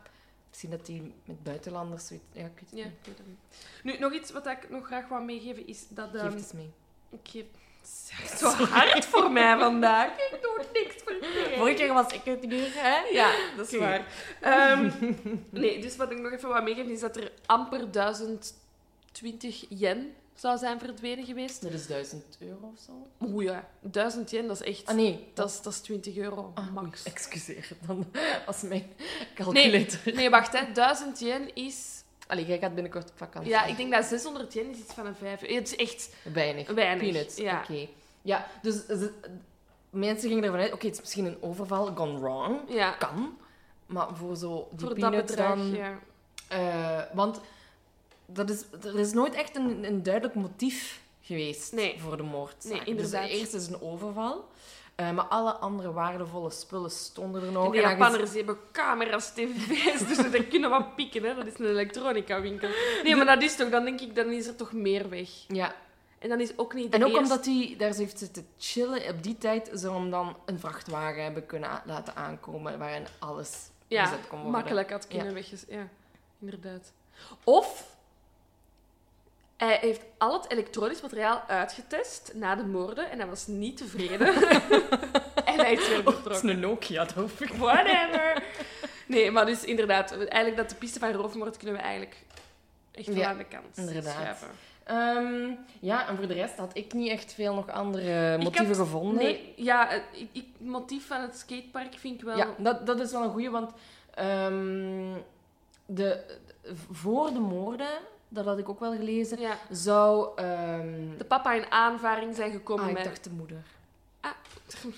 misschien 0.49 0.69
dat 0.69 0.85
die 0.85 1.13
met 1.25 1.43
buitenlanders... 1.43 2.07
zoiets- 2.07 2.25
Ja, 2.31 2.45
ik 2.45 2.51
weet 2.59 2.69
het 2.69 2.79
Ja, 2.79 2.85
niet. 2.85 2.93
ik 2.99 3.05
weet 3.05 3.17
het 3.17 3.27
niet. 3.27 3.37
Nu, 3.83 3.99
nog 3.99 4.13
iets 4.13 4.31
wat 4.31 4.47
ik 4.47 4.69
nog 4.69 4.85
graag 4.85 5.07
wou 5.07 5.23
meegeven 5.23 5.67
is 5.67 5.85
dat... 5.89 6.09
Geef 6.09 6.19
ehm, 6.19 6.25
het 6.29 6.35
eens 6.39 6.51
mee. 6.51 6.69
ik 7.09 7.19
geef... 7.23 7.45
Het 7.81 8.33
is 8.33 8.39
zo 8.39 8.47
hard 8.65 9.05
voor 9.05 9.31
mij 9.31 9.57
vandaag. 9.57 10.11
Ik 10.11 10.39
doe 10.41 10.65
niks 10.73 10.95
voor. 11.03 11.15
Vorige 11.57 11.75
keer 11.75 11.93
was 11.93 12.13
ik 12.13 12.21
het 12.23 12.45
hier, 12.49 12.71
hè? 12.73 12.97
Ja, 13.11 13.31
dat 13.57 13.71
is 13.71 13.79
waar. 13.79 14.05
Ehm, 14.41 14.91
nee, 15.49 15.81
dus 15.81 15.95
wat 15.95 16.11
ik 16.11 16.19
nog 16.19 16.31
even 16.31 16.49
wou 16.49 16.63
meegeven 16.63 16.91
is 16.91 16.99
dat 16.99 17.17
er 17.17 17.31
amper 17.45 17.91
1020 17.91 19.65
yen 19.69 20.13
zou 20.39 20.57
zijn 20.57 20.79
verdwenen 20.79 21.25
geweest. 21.25 21.61
Dat 21.61 21.71
is 21.71 21.87
1000 21.87 22.37
euro 22.39 22.71
of 22.73 22.79
zo. 22.85 23.07
Oeh 23.27 23.43
ja, 23.43 23.69
1000 23.81 24.31
yen, 24.31 24.47
dat 24.47 24.61
is 24.61 24.67
echt... 24.67 24.85
Ah, 24.85 24.95
nee. 24.95 25.27
Dat 25.33 25.49
is, 25.49 25.61
dat 25.61 25.73
is 25.73 25.79
20 25.79 26.17
euro, 26.17 26.51
Ah, 26.55 26.71
max. 26.73 27.03
Excuseer 27.03 27.67
dan. 27.87 28.11
Als 28.45 28.61
mijn 28.61 28.91
calculator... 29.35 29.99
Nee, 30.13 30.29
wacht, 30.29 30.59
hè. 30.59 30.71
1000 30.71 31.19
yen 31.19 31.55
is... 31.55 31.98
Allee, 32.29 32.45
jij 32.45 32.59
gaat 32.59 32.73
binnenkort 32.73 33.09
op 33.09 33.17
vakantie. 33.17 33.49
Ja, 33.51 33.65
ik 33.65 33.77
denk 33.77 33.91
dat 33.91 34.05
600 34.05 34.53
yen 34.53 34.69
is 34.71 34.77
iets 34.77 34.93
van 34.93 35.05
een 35.05 35.15
5 35.15 35.41
euro. 35.41 35.53
Het 35.55 35.67
is 35.67 35.75
echt 35.75 36.15
Weinig. 36.33 36.69
weinig. 36.71 37.11
Peanuts, 37.11 37.37
Ja. 37.37 37.59
oké. 37.61 37.87
Ja, 38.21 38.47
dus 38.61 38.85
ze- 38.85 39.13
mensen 39.89 40.29
gingen 40.29 40.43
ervan 40.43 40.59
uit, 40.59 40.73
oké, 40.73 40.85
het 40.85 40.95
is 40.95 40.99
misschien 41.01 41.25
een 41.25 41.37
overval 41.41 41.85
gone 41.95 42.19
wrong. 42.19 42.59
Ja, 42.67 42.91
Kan. 42.91 43.37
Maar 43.85 44.07
voor 44.15 44.35
zo 44.35 44.67
die 44.71 44.85
voor 44.87 44.99
dat 44.99 45.11
bedrag, 45.11 45.55
dan... 45.57 45.71
ja. 45.71 45.99
eh, 46.47 47.15
want 47.15 47.41
dat 48.25 48.49
is, 48.49 48.63
er 48.83 48.99
is 48.99 49.11
nooit 49.13 49.33
echt 49.33 49.55
een, 49.55 49.83
een 49.83 50.03
duidelijk 50.03 50.35
motief 50.35 51.01
geweest 51.21 51.73
Nee. 51.73 51.99
voor 51.99 52.17
de 52.17 52.23
moordzaak. 52.23 52.71
Nee, 52.71 52.83
inderdaad. 52.83 53.27
Dus 53.29 53.37
eerst 53.39 53.53
is 53.53 53.67
een 53.67 53.81
overval. 53.81 54.47
Eh, 54.99 55.11
maar 55.11 55.25
alle 55.25 55.51
andere 55.51 55.91
waardevolle 55.93 56.49
spullen 56.49 56.91
stonden 56.91 57.43
er 57.43 57.51
nog. 57.51 57.63
En 57.75 57.83
aangezien- 57.83 57.97
Japanners 57.97 58.33
hebben 58.33 58.57
camera's, 58.71 59.33
tv's, 59.33 60.07
dus 60.07 60.31
dat 60.31 60.47
kunnen 60.47 60.69
wat 60.69 60.95
pikken. 60.95 61.23
Hè. 61.23 61.35
Dat 61.35 61.45
is 61.45 61.59
een 61.59 61.65
elektronica 61.65 62.41
winkel. 62.41 62.69
Nee, 63.03 63.15
maar 63.15 63.25
dat 63.25 63.41
is 63.41 63.55
toch, 63.55 63.69
dan 63.69 63.83
denk 63.83 64.01
ik, 64.01 64.15
dan 64.15 64.31
is 64.31 64.47
er 64.47 64.55
toch 64.55 64.71
meer 64.73 65.09
weg. 65.09 65.29
Ja, 65.47 65.75
En 66.19 66.29
dan 66.29 66.39
is 66.39 66.57
ook 66.57 66.73
niet 66.73 66.91
de 66.91 66.97
en 66.97 67.05
ook 67.05 67.17
omdat 67.17 67.45
hij 67.45 67.75
daar 67.77 67.93
zo 67.93 67.99
heeft 67.99 68.19
zitten 68.19 68.47
chillen, 68.57 69.09
op 69.09 69.23
die 69.23 69.37
tijd 69.37 69.69
zou 69.73 69.95
hem 69.95 70.09
dan 70.09 70.37
een 70.45 70.59
vrachtwagen 70.59 71.23
hebben 71.23 71.45
kunnen 71.45 71.81
laten 71.85 72.15
aankomen 72.15 72.79
waarin 72.79 73.05
alles 73.19 73.69
ja, 73.87 74.03
gezet 74.05 74.27
kon 74.27 74.37
worden. 74.41 74.51
makkelijk 74.59 74.91
had 74.91 75.07
kunnen 75.07 75.27
Ja. 75.27 75.33
wegges... 75.33 75.63
Ja, 75.67 75.87
inderdaad. 76.39 76.91
Of 77.43 77.97
hij 79.59 79.77
heeft 79.81 80.01
al 80.17 80.33
het 80.41 80.51
elektronisch 80.51 81.01
materiaal 81.01 81.43
uitgetest 81.47 82.31
na 82.35 82.55
de 82.55 82.63
moorden 82.65 83.11
en 83.11 83.17
hij 83.19 83.27
was 83.27 83.47
niet 83.47 83.77
tevreden. 83.77 84.27
en 85.51 85.55
hij 85.59 85.73
is 85.73 85.87
weer 85.87 86.03
Dat 86.03 86.13
is 86.13 86.19
vertrokken. 86.19 86.49
een 86.49 86.59
Nokia, 86.59 87.03
dat 87.05 87.13
hoef 87.13 87.41
ik. 87.41 87.53
Whatever. 87.53 88.43
Nee, 89.05 89.31
maar 89.31 89.45
dus 89.45 89.63
inderdaad, 89.63 90.11
eigenlijk 90.17 90.57
dat 90.57 90.69
de 90.69 90.75
piste 90.75 90.99
van 90.99 91.11
roofmoord 91.11 91.57
kunnen 91.57 91.75
we 91.75 91.81
eigenlijk 91.81 92.17
echt 92.91 93.07
wel 93.07 93.15
Ja, 93.15 93.29
aan 93.29 93.37
de 93.37 93.45
kant 93.45 93.77
inderdaad. 93.77 94.13
schuiven. 94.13 94.47
Ehm, 94.83 95.51
ja, 95.79 96.07
en 96.07 96.17
voor 96.17 96.27
de 96.27 96.33
rest 96.33 96.57
had 96.57 96.71
ik 96.73 96.93
niet 96.93 97.09
echt 97.09 97.33
veel 97.33 97.53
nog 97.53 97.69
andere 97.69 98.37
motieven 98.37 98.67
had- 98.67 98.75
gevonden. 98.77 99.23
Nee, 99.23 99.53
ja, 99.55 99.87
het 99.87 100.03
ik, 100.11 100.29
ik- 100.31 100.47
motief 100.57 101.07
van 101.07 101.21
het 101.21 101.37
skatepark 101.37 101.93
vind 101.97 102.15
ik 102.19 102.25
wel... 102.25 102.37
Ja, 102.37 102.47
dat, 102.57 102.85
dat 102.85 102.99
is 102.99 103.11
wel 103.11 103.23
een 103.23 103.29
goeie, 103.31 103.49
want 103.49 103.71
ehm, 104.13 105.13
de, 105.85 106.23
voor 106.91 107.33
de 107.33 107.39
moorden, 107.39 107.87
dat 108.29 108.45
had 108.45 108.57
ik 108.57 108.69
ook 108.69 108.79
wel 108.79 108.95
gelezen, 108.95 109.39
Ja. 109.39 109.57
zou... 109.69 110.29
ehm, 110.35 111.17
De 111.17 111.25
papa 111.27 111.53
in 111.53 111.71
aanvaring 111.71 112.35
zijn 112.35 112.51
gekomen 112.51 112.83
ah, 112.83 112.89
ik 112.89 112.95
met... 112.95 113.05
dacht 113.05 113.23
de 113.23 113.29
moeder. 113.29 113.57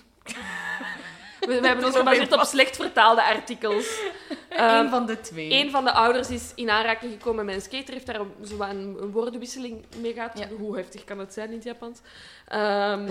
We, 1.39 1.59
we 1.59 1.67
hebben 1.67 1.85
ons 1.85 1.95
gebaseerd 1.97 2.33
op 2.33 2.41
slecht 2.43 2.75
vertaalde 2.75 3.23
artikels. 3.23 3.99
Eén 4.49 4.89
van 4.89 5.05
de 5.05 5.21
twee. 5.21 5.51
Een 5.53 5.71
van 5.71 5.83
de 5.83 5.91
ouders 5.91 6.29
is 6.29 6.51
in 6.55 6.69
aanraking 6.69 7.11
gekomen 7.11 7.45
met 7.45 7.55
een 7.55 7.61
skater, 7.61 7.93
heeft 7.93 8.05
daar 8.05 8.19
een, 8.19 8.31
zo 8.45 8.61
een, 8.61 8.97
een 9.01 9.11
woordenwisseling 9.11 9.85
mee 9.97 10.13
gehad. 10.13 10.37
Ja. 10.39 10.47
Hoe 10.59 10.75
heftig 10.77 11.03
kan 11.03 11.19
het 11.19 11.33
zijn 11.33 11.47
in 11.49 11.53
het 11.55 11.63
Japans? 11.63 11.99
Ehm, 12.47 13.07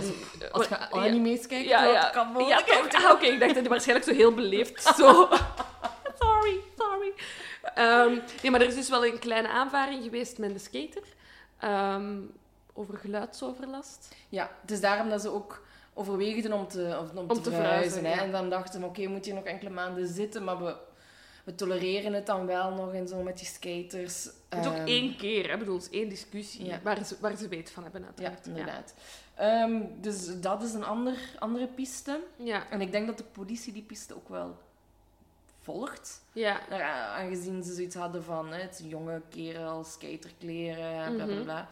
Als 0.53 0.69
je 0.69 0.75
ja. 0.75 0.89
anime's 0.91 1.47
kijkt, 1.47 1.69
Ja, 1.69 1.85
dat 1.85 1.93
ja. 1.95 2.11
kan 2.11 2.27
Ja, 2.27 2.33
mogelijk. 2.33 2.91
toch? 2.91 3.05
Ah, 3.05 3.11
oké, 3.13 3.27
ik 3.27 3.39
dacht 3.41 3.53
dat 3.55 3.61
hij 3.61 3.71
waarschijnlijk 3.71 4.09
zo 4.09 4.15
heel 4.15 4.35
beleefd 4.35 4.83
zo... 4.99 5.29
sorry, 6.41 6.61
sorry. 6.79 7.13
Ehm, 7.75 8.19
nee, 8.43 8.51
maar 8.51 8.61
er 8.61 8.67
is 8.67 8.75
dus 8.75 8.89
wel 8.89 9.07
een 9.07 9.19
kleine 9.19 9.49
aanvaring 9.49 10.03
geweest 10.03 10.39
met 10.39 10.53
de 10.53 10.59
skater. 10.59 11.03
Ehm, 11.59 12.19
over 12.73 12.97
geluidsoverlast. 12.99 14.09
Ja, 14.29 14.51
het 14.61 14.71
is 14.71 14.81
daarom 14.81 15.09
dat 15.09 15.21
ze 15.21 15.29
ook 15.33 15.63
overweegden 15.95 16.53
om 16.53 16.69
te, 16.69 16.99
om, 17.13 17.19
om 17.19 17.29
te, 17.29 17.41
te 17.41 17.51
verhuizen. 17.51 18.03
ja. 18.03 18.23
En 18.23 18.31
dan 18.31 18.51
dachten 18.51 18.81
we, 18.81 18.87
oké, 18.87 19.07
moeten 19.07 19.31
hier 19.33 19.41
nog 19.41 19.51
enkele 19.51 19.71
maanden 19.71 20.07
zitten, 20.09 20.45
maar 20.45 20.65
we, 20.65 20.75
we 21.45 21.55
tolereren 21.55 22.13
het 22.13 22.27
dan 22.27 22.47
wel 22.47 22.71
nog 22.71 22.93
en 22.95 23.09
zo 23.09 23.23
met 23.23 23.39
die 23.39 23.47
skaters. 23.47 24.25
Het 24.49 24.59
is 24.61 24.67
ook 24.67 24.75
Ehm, 24.77 24.87
één 24.87 25.17
keer, 25.17 25.47
hè? 25.47 25.53
Ik 25.53 25.59
bedoel, 25.59 25.81
één 25.91 26.09
discussie 26.09 26.65
Ja. 26.65 26.81
waar, 26.83 27.05
ze, 27.05 27.17
waar 27.21 27.37
ze 27.37 27.49
weet 27.49 27.71
van 27.71 27.83
hebben, 27.83 28.01
Ja, 28.01 28.07
uiteraard. 28.07 28.47
inderdaad. 28.47 28.95
Ehm, 29.35 29.81
dus 30.01 30.41
dat 30.41 30.63
is 30.63 30.73
een 30.73 30.85
ander, 30.85 31.15
andere 31.39 31.67
piste. 31.67 32.21
Ja, 32.37 32.71
En 32.71 32.81
ik 32.81 32.93
denk 32.93 33.07
dat 33.07 33.19
de 33.19 33.25
politie 33.25 33.73
die 33.73 33.83
piste 33.83 34.15
ook 34.15 34.29
wel 34.29 34.59
volgt. 35.63 36.23
ja. 36.33 36.61
Ja, 36.71 37.07
aangezien 37.15 37.63
ze 37.63 37.75
zoiets 37.75 37.95
hadden 37.95 38.25
van 38.25 38.53
hè, 38.53 38.61
het 38.61 38.83
jonge 38.85 39.23
kerel, 39.29 39.85
skaterkleren, 39.85 41.15
bla 41.15 41.25
bla 41.25 41.35
Mhm. 41.35 41.43
bla. 41.43 41.69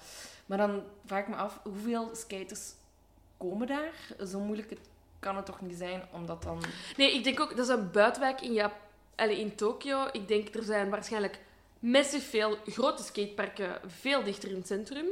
Maar 0.47 0.59
dan 0.59 0.83
vraag 1.05 1.21
ik 1.23 1.29
me 1.29 1.37
af, 1.37 1.61
hoeveel 1.63 2.11
skaters 2.15 2.73
komen 3.37 3.67
daar? 3.67 3.93
Zo 4.27 4.41
moeilijk 4.41 4.71
het, 4.71 4.89
kan 5.19 5.37
het 5.37 5.47
toch 5.47 5.61
niet 5.61 5.77
zijn, 5.79 6.03
omdat 6.13 6.43
dan... 6.43 6.63
Nee, 6.97 7.15
ik 7.15 7.25
denk 7.25 7.41
ook, 7.41 7.57
dat 7.57 7.69
is 7.69 7.75
een 7.75 7.91
buitenwijk 7.91 8.41
in, 8.41 8.53
Jap 8.53 8.73
allee, 9.17 9.41
in 9.41 9.55
Tokio. 9.55 10.07
Ik 10.13 10.29
denk, 10.29 10.55
er 10.55 10.63
zijn 10.63 10.91
waarschijnlijk 10.91 11.39
massief 11.79 12.31
veel 12.31 12.57
grote 12.67 13.03
skateparken 13.03 13.81
veel 13.87 14.23
dichter 14.25 14.49
in 14.51 14.57
het 14.57 14.67
centrum. 14.67 15.07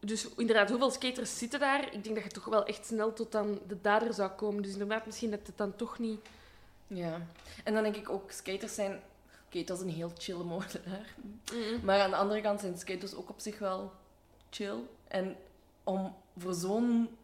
Dus 0.00 0.28
inderdaad, 0.36 0.68
hoeveel 0.70 0.90
skaters 0.90 1.38
zitten 1.38 1.60
daar? 1.60 1.92
Ik 1.94 2.04
denk 2.04 2.14
dat 2.14 2.24
je 2.24 2.30
toch 2.30 2.44
wel 2.44 2.64
echt 2.64 2.86
snel 2.86 3.12
tot 3.12 3.34
aan 3.34 3.58
de 3.66 3.80
dader 3.80 4.14
zou 4.14 4.30
komen. 4.30 4.62
Dus 4.62 4.72
inderdaad, 4.72 5.06
misschien 5.06 5.30
dat 5.30 5.46
het 5.46 5.56
dan 5.58 5.76
toch 5.76 5.98
niet... 5.98 6.20
Ja. 6.86 7.20
En 7.64 7.74
dan 7.74 7.82
denk 7.82 7.96
ik 7.96 8.08
ook, 8.10 8.30
skaters 8.30 8.74
zijn... 8.74 9.00
Oké, 9.46 9.64
dat 9.64 9.76
is 9.76 9.82
een 9.82 9.90
heel 9.90 10.12
chille 10.18 10.44
moordenaar. 10.44 11.14
Mm. 11.52 11.84
Maar 11.84 12.00
aan 12.00 12.10
de 12.10 12.16
andere 12.16 12.40
kant 12.40 12.60
zijn 12.60 12.78
skaters 12.78 13.14
ook 13.14 13.28
op 13.28 13.40
zich 13.40 13.58
wel 13.58 13.92
chill. 14.50 14.76
En 15.08 15.36
om 15.84 16.14
voor 16.38 16.54
zo'n 16.54 17.16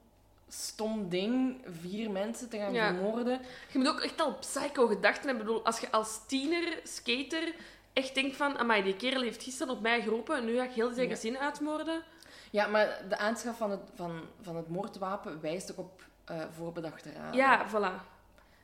stom 0.49 1.09
ding 1.09 1.65
vier 1.81 2.11
mensen 2.11 2.49
te 2.49 2.57
gaan 2.59 2.73
Ja. 2.73 2.95
vermoorden... 2.95 3.41
Je 3.73 3.79
moet 3.79 3.89
ook 3.89 4.01
echt 4.01 4.21
al 4.21 4.35
psycho 4.35 4.87
gedachten 4.87 5.27
hebben. 5.27 5.41
Ik 5.43 5.47
bedoel, 5.47 5.65
als 5.65 5.81
je 5.81 5.91
als 5.91 6.27
tiener, 6.27 6.81
skater, 6.85 7.55
echt 7.93 8.15
denkt 8.15 8.37
van... 8.37 8.59
Amai, 8.59 8.83
die 8.83 8.97
kerel 8.97 9.23
heeft 9.23 9.43
gisteren 9.43 9.75
op 9.75 9.81
mij 9.81 10.03
geroepen 10.03 10.37
en 10.37 10.45
nu 10.45 10.57
ga 10.57 10.65
ik 10.65 10.71
heel 10.73 10.93
zijn 10.93 11.09
Ja. 11.09 11.15
gezin 11.15 11.39
uitmoorden. 11.39 12.03
Ja, 12.51 12.67
maar 12.67 13.03
de 13.09 13.17
aanschaf 13.17 13.57
van 13.57 13.71
het, 13.71 13.81
van, 13.95 14.21
van 14.41 14.57
het 14.57 14.69
moordwapen 14.69 15.41
wijst 15.41 15.71
ook 15.71 15.79
op 15.79 16.03
eh, 16.25 16.41
voorbedachte 16.57 17.13
raden. 17.13 17.37
Ja, 17.37 17.67
voilà. 17.69 18.10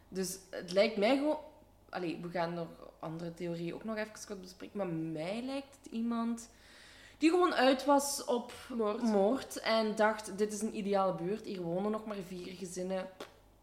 Dus 0.08 0.38
het 0.50 0.72
lijkt 0.72 0.96
mij 0.96 1.16
gewoon... 1.16 1.38
Allee, 1.88 2.18
we 2.22 2.28
gaan 2.28 2.54
nog 2.54 2.68
andere 2.98 3.34
theorieën 3.34 3.74
ook 3.74 3.84
nog 3.84 3.96
even 3.96 4.26
kort 4.26 4.40
bespreken. 4.40 4.78
Maar 4.78 4.86
mij 4.86 5.42
lijkt 5.42 5.76
het 5.82 5.92
iemand 5.92 6.48
die 7.18 7.30
gewoon 7.30 7.54
uit 7.54 7.84
was 7.84 8.24
op 8.24 8.52
Moord. 8.68 9.02
moord. 9.02 9.60
En 9.60 9.96
dacht, 9.96 10.38
dit 10.38 10.52
is 10.52 10.62
een 10.62 10.76
ideale 10.76 11.14
buurt. 11.14 11.44
Hier 11.44 11.60
wonen 11.62 11.90
nog 11.90 12.06
maar 12.06 12.16
vier 12.26 12.52
gezinnen. 12.52 13.08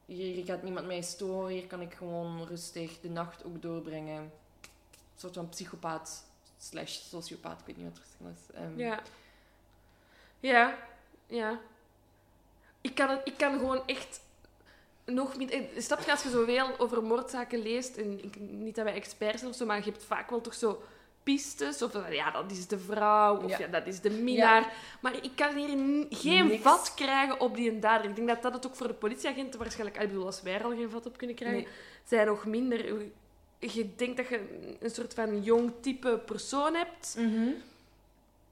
Hier 0.05 0.45
gaat 0.45 0.63
niemand 0.63 0.85
mij 0.85 1.01
storen. 1.01 1.51
Hier 1.51 1.67
kan 1.67 1.81
ik 1.81 1.93
gewoon 1.93 2.45
rustig 2.47 2.99
de 2.99 3.09
nacht 3.09 3.43
ook 3.43 3.61
doorbrengen. 3.61 4.21
Een 4.21 4.31
soort 5.15 5.33
van 5.33 5.49
psychopaat 5.49 6.25
slash 6.57 6.91
sociopaat. 6.91 7.59
Ik 7.59 7.65
weet 7.65 7.77
niet 7.77 7.85
wat 7.85 7.97
het 7.97 8.05
verschil 8.05 8.27
is. 8.27 8.55
Ehm, 8.55 8.79
Ja. 8.79 9.01
Ja. 10.39 10.77
Ja. 11.27 11.59
Ik 12.81 12.95
kan, 12.95 13.09
het, 13.09 13.21
ik 13.23 13.37
kan 13.37 13.59
gewoon 13.59 13.87
echt 13.87 14.21
nog 15.05 15.35
eh, 15.35 15.61
Snap 15.77 16.01
je, 16.03 16.11
als 16.11 16.23
je 16.23 16.29
zoveel 16.29 16.67
over 16.77 17.03
moordzaken 17.03 17.61
leest, 17.61 17.97
en 17.97 18.23
ik, 18.23 18.35
niet 18.39 18.75
dat 18.75 18.83
wij 18.85 18.93
experts 18.93 19.39
zijn 19.39 19.51
of 19.51 19.57
zo, 19.57 19.65
maar 19.65 19.77
je 19.77 19.83
hebt 19.91 20.03
vaak 20.03 20.29
wel 20.29 20.41
toch 20.41 20.53
zo 20.53 20.81
pistes, 21.23 21.81
of 21.81 21.95
eh, 21.95 22.13
ja, 22.13 22.31
dat 22.31 22.51
is 22.51 22.67
de 22.67 22.79
vrouw, 22.79 23.41
of 23.43 23.49
ja, 23.49 23.57
Ja. 23.59 23.67
dat 23.67 23.87
is 23.87 23.99
de 24.01 24.09
minnaar. 24.09 24.73
Maar 25.01 25.15
ik 25.23 25.31
kan 25.35 25.55
hier 25.55 25.67
geen 26.09 26.47
Niks. 26.47 26.61
vat 26.63 26.93
krijgen 26.95 27.39
op 27.39 27.55
die 27.55 27.79
dader. 27.79 28.09
Ik 28.09 28.15
denk 28.15 28.27
dat 28.27 28.41
dat 28.41 28.53
het 28.53 28.67
ook 28.67 28.75
voor 28.75 28.87
de 28.87 28.93
politieagenten 28.93 29.59
waarschijnlijk... 29.59 30.01
Ik 30.01 30.07
bedoel, 30.07 30.25
als 30.25 30.41
wij 30.41 30.53
er 30.53 30.63
al 30.63 30.69
geen 30.75 30.89
vat 30.89 31.05
op 31.05 31.17
kunnen 31.17 31.35
krijgen, 31.35 31.59
Nee. 31.59 31.67
zij 32.03 32.25
nog 32.25 32.45
minder. 32.45 32.85
Je 33.59 33.95
denkt 33.95 34.17
dat 34.17 34.27
je 34.27 34.75
een 34.79 34.89
soort 34.89 35.13
van 35.13 35.41
jong 35.43 35.71
type 35.79 36.21
persoon 36.25 36.75
hebt, 36.75 37.15
Mhm. 37.17 37.47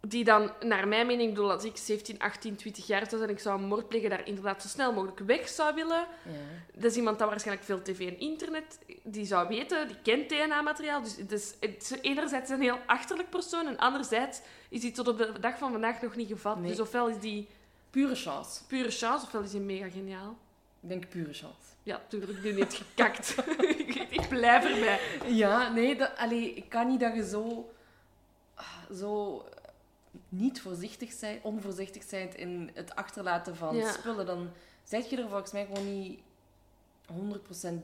Die 0.07 0.23
dan, 0.23 0.51
naar 0.59 0.87
mijn 0.87 1.07
mening, 1.07 1.29
ik 1.29 1.35
bedoel, 1.35 1.51
als 1.51 1.63
ik 1.63 1.77
17, 1.77 2.19
18, 2.19 2.55
20 2.55 2.87
jaar 2.87 3.09
zijn 3.09 3.21
en 3.21 3.29
ik 3.29 3.39
zou 3.39 3.61
een 3.61 3.67
moord 3.67 3.87
plegen, 3.87 4.09
daar 4.09 4.27
inderdaad 4.27 4.61
zo 4.61 4.67
snel 4.67 4.93
mogelijk 4.93 5.19
weg 5.19 5.49
zou 5.49 5.75
willen. 5.75 6.07
Ja. 6.23 6.31
Dat 6.73 6.91
is 6.91 6.97
iemand 6.97 7.19
dat 7.19 7.29
waarschijnlijk 7.29 7.67
veel 7.67 7.81
tv 7.81 8.07
en 8.07 8.19
internet, 8.19 8.79
die 9.03 9.25
zou 9.25 9.47
weten, 9.47 9.87
die 9.87 9.97
kent 10.03 10.29
DNA-materiaal. 10.29 11.01
Dus 11.01 11.15
het 11.15 11.31
is, 11.31 11.53
het 11.59 11.81
is 11.81 11.91
enerzijds 12.01 12.49
een 12.49 12.61
heel 12.61 12.79
achterlijk 12.85 13.29
persoon 13.29 13.67
en 13.67 13.77
anderzijds 13.77 14.41
is 14.69 14.81
hij 14.81 14.91
tot 14.91 15.07
op 15.07 15.17
de 15.17 15.33
dag 15.39 15.57
van 15.57 15.71
vandaag 15.71 16.01
nog 16.01 16.15
niet 16.15 16.27
gevat. 16.27 16.59
Nee. 16.59 16.69
Dus 16.69 16.79
ofwel 16.79 17.07
is 17.07 17.19
die 17.19 17.47
Pure 17.91 18.15
chance. 18.15 18.63
pure 18.67 18.91
chance, 18.91 19.25
ofwel 19.25 19.41
is 19.41 19.51
hij 19.51 19.61
mega 19.61 19.89
geniaal. 19.89 20.37
Ik 20.81 20.89
denk 20.89 21.09
pure 21.09 21.33
chance. 21.33 21.57
Ja, 21.83 22.01
tuurlijk, 22.07 22.43
nu 22.43 22.53
niet 22.53 22.73
gekakt. 22.73 23.35
ik, 24.17 24.25
blijf 24.29 24.65
erbij. 24.65 24.99
Ja, 25.27 25.71
nee, 25.71 25.95
dat, 25.95 26.11
allee, 26.17 26.53
ik 26.53 26.69
kan 26.69 26.87
niet 26.87 26.99
dat 26.99 27.15
je 27.15 27.27
zo, 27.27 27.71
ah, 28.55 28.95
zo 28.95 29.45
niet 30.31 30.61
voorzichtig 30.61 31.19
bent, 31.19 31.43
onvoorzichtig 31.43 32.09
bent 32.09 32.35
in 32.35 32.69
het 32.73 32.95
achterlaten 32.95 33.55
van 33.55 33.75
Ja. 33.75 33.91
spullen. 33.91 34.25
Dan 34.25 34.49
zet 34.83 35.09
je 35.09 35.17
er 35.17 35.29
volgens 35.29 35.51
mij 35.51 35.65
gewoon 35.65 35.99
niet 35.99 36.19
100% 37.05 37.81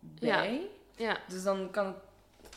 bij. 0.00 0.66
Ja, 0.96 1.18
Dus 1.28 1.42
dan 1.42 1.70
kan 1.70 1.86
het, 1.86 1.96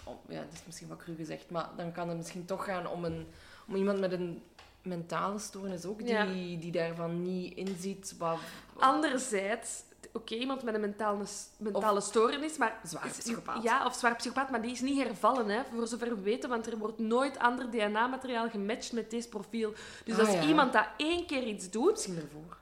oh, 0.04 0.16
ja, 0.28 0.42
dat 0.44 0.54
is 0.54 0.66
misschien 0.66 0.88
wat 0.88 0.98
cru 0.98 1.16
gezegd, 1.16 1.50
maar 1.50 1.70
dan 1.78 1.92
kan 1.92 2.08
het 2.10 2.18
misschien 2.18 2.46
toch 2.46 2.64
gaan 2.66 2.88
om, 2.88 3.06
een, 3.06 3.28
om 3.68 3.76
iemand 3.76 4.00
met 4.00 4.12
een 4.12 4.44
mentale 4.82 5.40
stoornis 5.40 5.86
ook, 5.86 5.98
die, 5.98 6.08
Ja. 6.08 6.26
die 6.26 6.72
daarvan 6.72 7.22
niet 7.22 7.54
inziet 7.56 8.16
wat... 8.18 8.38
Anderzijds, 8.78 9.84
oké, 10.14 10.36
iemand 10.36 10.64
met 10.64 10.74
een 10.74 10.82
mentale, 10.82 11.24
mentale 11.58 12.02
stoornis, 12.02 12.58
maar... 12.58 12.80
Is- 12.84 13.18
psychopaat. 13.18 13.64
Ja, 13.64 13.86
of 13.86 13.94
zwaar 13.96 14.16
psychopaat, 14.16 14.50
maar 14.50 14.62
die 14.62 14.72
is 14.72 14.82
niet 14.82 15.04
hervallen, 15.04 15.50
hè, 15.50 15.62
voor 15.74 15.88
zover 15.88 16.10
we 16.10 16.22
weten, 16.22 16.50
want 16.50 16.68
er 16.68 16.78
wordt 16.78 17.00
nooit 17.00 17.40
ander 17.40 17.70
DNA-materiaal 17.72 18.50
gematcht 18.50 18.92
met 18.92 19.10
deze 19.10 19.30
profiel. 19.30 19.74
Dus 20.06 20.14
Ah, 20.14 20.20
als 20.20 20.32
ja. 20.32 20.44
iemand 20.44 20.74
dat 20.74 20.86
één 20.98 21.26
keer 21.26 21.44
iets 21.44 21.70
doet... 21.70 21.92
Misschien 21.92 22.16
ervoor. 22.16 22.58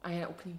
Ah 0.00 0.12
ja, 0.16 0.26
ook 0.26 0.44
niet. 0.44 0.56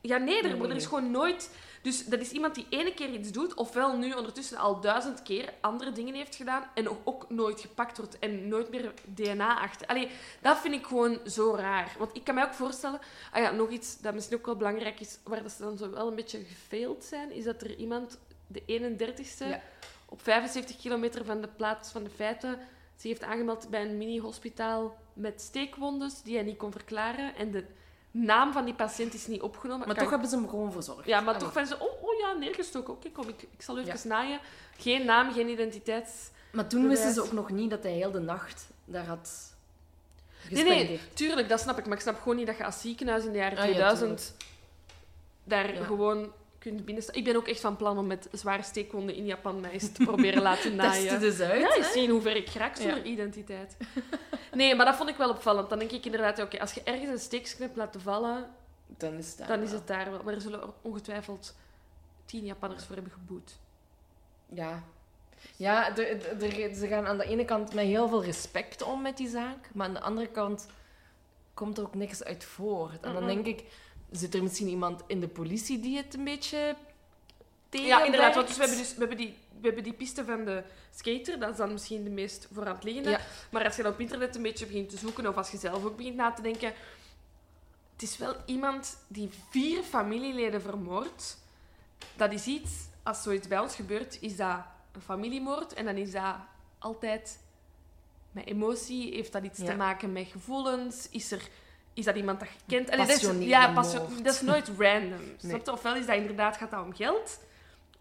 Ja, 0.00 0.16
nee, 0.16 0.36
er, 0.42 0.48
Nee, 0.48 0.58
nee, 0.60 0.68
er 0.68 0.76
is 0.76 0.86
gewoon 0.86 1.10
nooit... 1.10 1.50
Dus 1.86 2.04
dat 2.06 2.20
is 2.20 2.30
iemand 2.30 2.54
die 2.54 2.66
ene 2.68 2.94
keer 2.94 3.10
iets 3.10 3.32
doet, 3.32 3.54
ofwel 3.54 3.96
nu 3.96 4.12
ondertussen 4.12 4.56
al 4.56 4.80
duizend 4.80 5.22
keer 5.22 5.52
andere 5.60 5.92
dingen 5.92 6.14
heeft 6.14 6.34
gedaan 6.34 6.64
en 6.74 6.88
ook, 7.04 7.30
nooit 7.30 7.60
gepakt 7.60 7.96
wordt 7.96 8.18
en 8.18 8.48
nooit 8.48 8.70
meer 8.70 8.92
DNA 9.04 9.60
achter. 9.60 9.86
Allee, 9.86 10.08
dat 10.40 10.58
vind 10.58 10.74
ik 10.74 10.86
gewoon 10.86 11.18
zo 11.26 11.54
raar. 11.54 11.94
Want 11.98 12.16
ik 12.16 12.24
kan 12.24 12.34
mij 12.34 12.44
ook 12.44 12.54
voorstellen... 12.54 13.00
Ah 13.32 13.42
ja, 13.42 13.50
nog 13.50 13.70
iets 13.70 14.00
dat 14.00 14.14
misschien 14.14 14.36
ook 14.36 14.46
wel 14.46 14.56
belangrijk 14.56 15.00
is, 15.00 15.18
waar 15.24 15.42
dat 15.42 15.52
ze 15.52 15.62
dan 15.62 15.76
zo 15.76 15.90
wel 15.90 16.08
een 16.08 16.14
beetje 16.14 16.44
gefaild 16.44 17.04
zijn, 17.04 17.32
is 17.32 17.44
dat 17.44 17.62
er 17.62 17.76
iemand, 17.76 18.18
de 18.46 18.62
31ste, 18.66 19.46
Ja. 19.48 19.62
op 20.08 20.22
75 20.22 20.76
kilometer 20.76 21.24
van 21.24 21.40
de 21.40 21.48
plaats 21.56 21.90
van 21.90 22.04
de 22.04 22.10
feiten, 22.10 22.58
ze 22.96 23.08
heeft 23.08 23.22
aangemeld 23.22 23.70
bij 23.70 23.82
een 23.82 23.98
mini-hospitaal 23.98 24.96
met 25.12 25.40
steekwondes 25.40 26.22
die 26.22 26.34
hij 26.34 26.44
niet 26.44 26.56
kon 26.56 26.72
verklaren. 26.72 27.36
En 27.36 27.50
de 27.50 27.64
naam 28.24 28.52
van 28.52 28.64
die 28.64 28.74
patiënt 28.74 29.14
is 29.14 29.26
niet 29.26 29.40
opgenomen. 29.40 29.86
Maar 29.86 29.94
Kan- 29.94 30.02
toch 30.04 30.12
hebben 30.12 30.28
ze 30.30 30.36
hem 30.36 30.48
gewoon 30.48 30.72
verzorgd. 30.72 31.06
ja, 31.06 31.20
maar 31.20 31.28
Allee. 31.34 31.40
toch 31.40 31.52
van 31.52 31.66
ze, 31.66 31.74
oh, 31.78 32.02
oh 32.02 32.18
ja, 32.20 32.32
neergestoken. 32.32 32.92
Oké, 32.94 33.10
kom, 33.10 33.28
ik, 33.28 33.42
ik 33.42 33.62
zal 33.62 33.78
even 33.78 33.98
Ja. 34.02 34.08
naaien. 34.08 34.40
Geen 34.78 35.04
naam, 35.04 35.32
geen 35.32 35.48
identiteit. 35.48 36.32
Maar 36.52 36.66
toen 36.66 36.88
wisten 36.88 37.12
ze 37.12 37.22
ook 37.22 37.32
nog 37.32 37.50
niet 37.50 37.70
dat 37.70 37.82
hij 37.82 37.92
heel 37.92 38.10
de 38.10 38.18
nacht 38.20 38.66
daar 38.84 39.06
had 39.06 39.54
Nee, 40.50 40.62
gespendeerd. 40.64 40.88
nee, 40.88 41.00
tuurlijk, 41.14 41.48
dat 41.48 41.60
snap 41.60 41.78
ik. 41.78 41.86
Maar 41.86 41.96
ik 41.96 42.02
snap 42.02 42.18
gewoon 42.18 42.36
niet 42.36 42.46
dat 42.46 42.56
je 42.56 42.64
als 42.64 42.80
ziekenhuis 42.80 43.24
in 43.24 43.32
de 43.32 43.38
jaren 43.38 43.58
Ah, 43.58 43.64
ja, 43.64 43.70
2000 43.70 44.34
daar 45.44 45.74
Ja. 45.74 45.84
gewoon 45.84 46.32
kunt 46.70 46.84
binnenstaan. 46.84 47.14
Ik 47.16 47.24
ben 47.24 47.36
ook 47.36 47.48
echt 47.48 47.60
van 47.60 47.76
plan 47.76 47.98
om 47.98 48.06
met 48.06 48.28
zware 48.32 48.62
steekwonden 48.62 49.14
in 49.14 49.26
Japan 49.26 49.60
mij 49.60 49.70
eens 49.70 49.92
te 49.92 50.04
proberen 50.04 50.42
laten 50.50 50.74
naaien. 50.74 51.12
het 51.12 51.20
dus 51.20 51.40
uit. 51.40 51.60
Ja, 51.60 51.74
eens 51.74 51.92
zien 51.92 52.10
hoe 52.10 52.20
ver 52.20 52.36
ik 52.36 52.48
raak 52.48 52.76
zonder 52.76 52.96
Ja. 52.96 53.02
identiteit. 53.04 53.76
Nee, 54.52 54.74
maar 54.74 54.86
dat 54.86 54.96
vond 54.96 55.08
ik 55.08 55.16
wel 55.16 55.30
opvallend. 55.30 55.68
Dan 55.68 55.78
denk 55.78 55.90
ik 55.90 56.04
inderdaad, 56.04 56.38
oké, 56.42 56.60
als 56.60 56.72
je 56.72 56.82
ergens 56.82 57.10
een 57.10 57.18
hebt 57.58 57.76
laten 57.76 58.00
vallen, 58.00 58.50
Dan 58.86 59.14
is 59.14 59.28
het 59.28 59.38
daar 59.38 59.46
dan 59.48 59.62
is 59.62 59.70
wel. 59.70 59.78
het 59.78 59.88
daar 59.88 60.10
wel. 60.10 60.22
Maar 60.22 60.34
er 60.34 60.40
zullen 60.40 60.72
ongetwijfeld 60.82 61.56
tien 62.24 62.44
Japanners 62.44 62.84
voor 62.84 62.94
hebben 62.94 63.12
geboet. 63.12 63.58
Ja. 64.48 64.82
Ja, 65.56 65.90
de, 65.90 66.18
de- 66.38 66.46
de- 66.46 66.74
ze 66.74 66.86
gaan 66.86 67.06
aan 67.06 67.18
de 67.18 67.24
ene 67.24 67.44
kant 67.44 67.74
met 67.74 67.84
heel 67.84 68.08
veel 68.08 68.24
respect 68.24 68.82
om 68.82 69.02
met 69.02 69.16
die 69.16 69.28
zaak, 69.28 69.68
maar 69.74 69.86
aan 69.86 69.94
de 69.94 70.00
andere 70.00 70.28
kant 70.28 70.66
komt 71.54 71.78
er 71.78 71.84
ook 71.84 71.94
niks 71.94 72.24
uit 72.24 72.44
voort. 72.44 73.02
En 73.04 73.12
dan 73.12 73.26
denk 73.26 73.46
ik, 73.46 73.64
zit 74.16 74.34
er 74.34 74.42
misschien 74.42 74.68
iemand 74.68 75.02
in 75.06 75.20
de 75.20 75.28
politie 75.28 75.80
die 75.80 75.96
het 75.96 76.14
een 76.14 76.24
beetje 76.24 76.76
tegen 77.68 77.86
Ja, 77.86 78.04
inderdaad, 78.04 78.34
want 78.34 78.46
Dus 78.46 78.56
we 78.56 78.62
hebben, 78.62 78.80
dus, 78.80 78.92
we, 78.92 78.98
hebben 78.98 79.16
die, 79.16 79.34
we 79.60 79.66
hebben 79.66 79.84
die 79.84 79.92
piste 79.92 80.24
van 80.24 80.44
de 80.44 80.62
skater, 80.94 81.38
dat 81.38 81.50
is 81.50 81.56
dan 81.56 81.72
misschien 81.72 82.04
de 82.04 82.10
meest 82.10 82.48
Ja. 82.84 83.20
Maar 83.50 83.64
als 83.64 83.76
je 83.76 83.82
dan 83.82 83.92
op 83.92 84.00
internet 84.00 84.36
een 84.36 84.42
beetje 84.42 84.66
begint 84.66 84.90
te 84.90 84.96
zoeken, 84.96 85.26
of 85.26 85.36
als 85.36 85.50
je 85.50 85.58
zelf 85.58 85.84
ook 85.84 85.96
begint 85.96 86.16
na 86.16 86.32
te 86.32 86.42
denken... 86.42 86.72
Het 87.92 88.04
is 88.04 88.18
wel 88.18 88.34
iemand 88.46 88.98
die 89.08 89.30
vier 89.50 89.82
familieleden 89.82 90.62
vermoordt. 90.62 91.38
Dat 92.16 92.32
is 92.32 92.46
iets, 92.46 92.72
als 93.02 93.22
zoiets 93.22 93.48
bij 93.48 93.58
ons 93.58 93.74
gebeurt, 93.74 94.18
is 94.20 94.36
dat 94.36 94.58
een 94.92 95.00
familiemoord. 95.00 95.74
En 95.74 95.84
dan 95.84 95.96
is 95.96 96.12
dat 96.12 96.34
altijd 96.78 97.38
met 98.32 98.46
emotie, 98.46 99.14
heeft 99.14 99.32
dat 99.32 99.44
iets 99.44 99.58
Ja. 99.58 99.64
te 99.66 99.76
maken 99.76 100.12
met 100.12 100.26
gevoelens, 100.26 101.08
is 101.10 101.30
er... 101.30 101.48
Is 101.96 102.04
dat 102.04 102.16
iemand 102.16 102.40
dat 102.40 102.48
je 102.48 102.58
kent? 102.66 102.90
Allee, 102.90 103.06
dat 103.06 103.16
is, 103.22 103.46
ja, 103.46 103.72
dat 104.22 104.34
is 104.34 104.40
nooit 104.40 104.68
random. 104.78 105.20
Nee. 105.40 105.72
Ofwel 105.72 105.94
is 105.96 106.06
dat 106.06 106.16
inderdaad 106.16 106.56
gaat 106.56 106.70
dat 106.70 106.84
om 106.84 106.94
geld, 106.94 107.40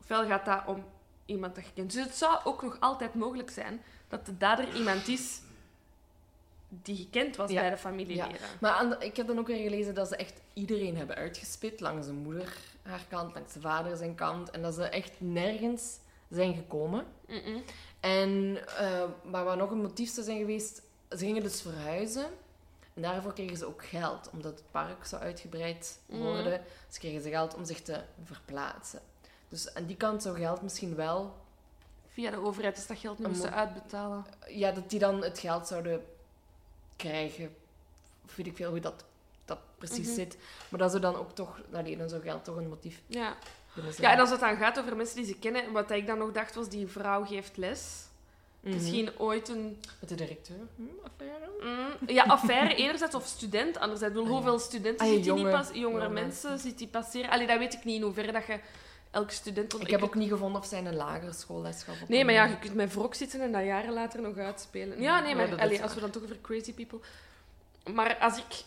ofwel 0.01 0.25
gaat 0.25 0.45
dat 0.45 0.61
om 0.65 0.83
iemand 1.25 1.55
dat 1.55 1.65
je 1.65 1.71
kent. 1.73 1.91
Dus 1.93 2.03
het 2.03 2.15
zou 2.15 2.39
ook 2.43 2.61
nog 2.63 2.77
altijd 2.79 3.13
mogelijk 3.13 3.49
zijn 3.49 3.81
dat 4.07 4.25
de 4.25 4.37
dader 4.37 4.75
iemand 4.75 5.07
is 5.07 5.39
die 6.69 6.95
gekend 6.95 7.35
was 7.35 7.51
Ja. 7.51 7.61
bij 7.61 7.69
de 7.69 7.77
familieleden. 7.77 8.37
Maar 8.61 8.71
aan 8.71 8.89
de- 8.89 8.97
ik 8.99 9.15
heb 9.15 9.27
dan 9.27 9.39
ook 9.39 9.47
weer 9.47 9.63
gelezen 9.63 9.95
dat 9.95 10.07
ze 10.07 10.15
echt 10.15 10.41
iedereen 10.53 10.97
hebben 10.97 11.15
uitgespit. 11.15 11.79
Langs 11.79 12.05
de 12.07 12.13
moeder 12.13 12.57
haar 12.81 13.05
kant, 13.09 13.33
langs 13.33 13.53
de 13.53 13.61
vader 13.61 13.97
zijn 13.97 14.15
kant. 14.15 14.49
En 14.51 14.61
dat 14.61 14.73
ze 14.73 14.83
echt 14.83 15.11
nergens 15.17 15.97
zijn 16.29 16.53
gekomen. 16.55 17.05
En, 17.99 18.57
eh, 18.77 19.03
maar 19.31 19.43
wat 19.43 19.57
nog 19.57 19.71
een 19.71 19.81
motief 19.81 20.09
zou 20.09 20.25
zijn 20.25 20.37
geweest... 20.39 20.81
Ze 21.09 21.17
gingen 21.17 21.43
dus 21.43 21.61
verhuizen. 21.61 22.25
En 22.95 23.01
daarvoor 23.01 23.33
kregen 23.33 23.57
ze 23.57 23.65
ook 23.65 23.85
geld. 23.85 24.29
Omdat 24.31 24.53
het 24.59 24.71
park 24.71 25.05
zou 25.05 25.21
uitgebreid 25.21 25.99
Mhm. 26.05 26.21
worden. 26.21 26.63
Dus 26.87 26.97
kregen 26.97 27.21
ze 27.21 27.29
geld 27.29 27.53
om 27.55 27.65
zich 27.65 27.81
te 27.81 28.01
verplaatsen. 28.23 28.99
Dus 29.49 29.73
aan 29.73 29.85
die 29.85 29.95
kant 29.97 30.21
zou 30.21 30.37
geld 30.37 30.61
misschien 30.61 30.95
wel... 30.95 31.35
Via 32.07 32.31
de 32.31 32.37
overheid 32.45 32.77
is 32.77 32.87
dat 32.87 32.97
geld 32.97 33.19
nu 33.19 33.27
moesten 33.27 33.49
mo- 33.49 33.55
uitbetalen. 33.55 34.25
Ja, 34.47 34.71
dat 34.71 34.89
die 34.89 34.99
dan 34.99 35.23
het 35.23 35.39
geld 35.39 35.67
zouden 35.67 36.05
krijgen. 36.95 37.55
Of 38.25 38.35
weet 38.35 38.47
ik 38.47 38.55
veel 38.55 38.69
hoe 38.69 38.79
dat, 38.79 39.05
dat 39.45 39.59
precies 39.77 40.05
Mhm. 40.07 40.15
zit. 40.15 40.37
Maar 40.69 40.79
dat 40.79 40.89
zou 40.89 41.01
dan 41.01 41.15
ook 41.15 41.31
toch... 41.35 41.59
Allee, 41.73 41.97
dan 41.97 42.09
zou 42.09 42.21
geld 42.21 42.43
toch 42.43 42.55
een 42.55 42.69
motief 42.69 43.01
Ja. 43.07 43.35
ja, 43.97 44.11
en 44.13 44.19
als 44.19 44.29
het 44.29 44.39
dan 44.39 44.57
gaat 44.57 44.79
over 44.79 44.95
mensen 44.95 45.15
die 45.15 45.25
ze 45.25 45.39
kennen, 45.39 45.71
wat 45.71 45.91
ik 45.91 46.07
dan 46.07 46.17
nog 46.17 46.31
dacht 46.31 46.55
was, 46.55 46.69
die 46.69 46.87
vrouw 46.87 47.25
geeft 47.25 47.57
les. 47.57 48.03
Mhm. 48.65 48.73
Misschien 48.73 49.09
ooit 49.19 49.49
een 49.49 49.79
Met 49.99 50.09
de 50.09 50.15
directeur. 50.15 50.57
Hm, 50.75 50.81
affaire? 51.03 51.49
mm, 51.61 52.07
ja, 52.09 52.23
affaire 52.23 52.75
enerzijds 52.83 53.15
of 53.15 53.25
student. 53.25 53.77
Anderzijds, 53.77 54.13
bedoel, 54.13 54.27
Ah, 54.27 54.35
ja. 54.35 54.41
hoeveel 54.41 54.59
studenten 54.59 55.05
Ah, 55.05 55.07
ja, 55.07 55.13
ziet 55.13 55.23
die 55.23 55.33
niet 55.33 55.41
jonge- 55.41 55.55
pas, 55.57 55.67
jongere 55.67 55.81
jonge 56.03 56.09
mensen, 56.13 56.49
mensen. 56.49 56.69
ziet 56.69 56.77
die 56.77 56.87
passeren. 56.87 57.29
Allee, 57.29 57.47
dat 57.47 57.57
weet 57.57 57.73
ik 57.73 57.83
niet 57.83 57.95
in 57.95 58.01
hoeverre 58.01 58.31
dat 58.31 58.45
je 58.45 58.59
elke 59.11 59.33
student... 59.33 59.81
Ik 59.81 59.89
heb 59.89 60.03
ook 60.03 60.15
niet 60.15 60.29
gevonden 60.29 60.61
of 60.61 60.67
zij 60.67 60.85
een 60.85 60.95
lagere 60.95 61.33
schoolles 61.33 61.83
gaf. 61.83 62.07
Nee, 62.07 62.25
maar 62.25 62.33
ja, 62.33 62.45
je 62.45 62.59
kunt 62.59 62.73
met 62.75 62.93
wrok 62.93 63.13
zitten 63.15 63.41
en 63.41 63.51
dat 63.51 63.63
jaren 63.63 63.93
later 63.93 64.21
nog 64.21 64.37
uitspelen. 64.37 65.01
Ja, 65.01 65.19
nee, 65.19 65.29
Ja, 65.29 65.35
maar 65.35 65.59
allee, 65.59 65.73
is 65.75 65.81
als 65.81 65.93
we 65.93 65.99
dan 65.99 66.09
toch 66.11 66.23
over 66.23 66.41
crazy 66.41 66.73
people... 66.73 66.99
Maar 67.93 68.17
als 68.17 68.37
ik... 68.37 68.63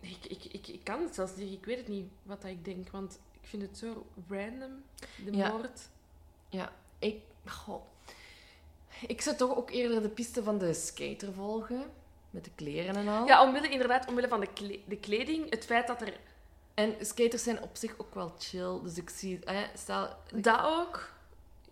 Ik, 0.00 0.24
ik, 0.28 0.44
ik, 0.52 0.66
ik 0.68 0.80
kan 0.84 1.02
het 1.02 1.14
zelfs 1.14 1.36
niet, 1.36 1.52
ik 1.52 1.64
weet 1.64 1.76
het 1.78 1.88
niet 1.88 2.06
wat 2.22 2.42
dat 2.42 2.50
ik 2.50 2.64
denk, 2.64 2.90
want 2.90 3.18
ik 3.40 3.48
vind 3.48 3.62
het 3.62 3.78
zo 3.78 4.06
random, 4.28 4.82
de 5.24 5.32
Ja. 5.36 5.48
moord. 5.50 5.88
Ik... 6.98 7.20
Goh. 7.46 7.82
Ik 9.06 9.20
zou 9.20 9.36
toch 9.36 9.56
ook 9.56 9.70
eerder 9.70 10.02
de 10.02 10.08
piste 10.08 10.42
van 10.42 10.58
de 10.58 10.74
skater 10.74 11.32
volgen. 11.32 11.82
Met 12.30 12.44
de 12.44 12.50
kleren 12.54 12.96
en 12.96 13.08
al. 13.08 13.26
Ja, 13.26 13.42
omwille, 13.42 13.68
inderdaad, 13.68 14.08
omwille 14.08 14.28
van 14.28 14.40
de, 14.40 14.52
kle- 14.52 14.80
de 14.86 14.96
kleding, 14.96 15.50
het 15.50 15.64
feit 15.64 15.86
dat 15.86 16.00
er... 16.02 16.12
En 16.74 16.94
skaters 17.00 17.42
zijn 17.42 17.62
op 17.62 17.76
zich 17.76 17.94
ook 17.98 18.14
wel 18.14 18.34
chill. 18.38 18.80
Dus 18.82 18.96
ik 18.98 19.10
zie... 19.10 19.44
Eh, 19.44 19.58
stel... 19.74 20.08
Dat 20.34 20.60
ook. 20.64 21.10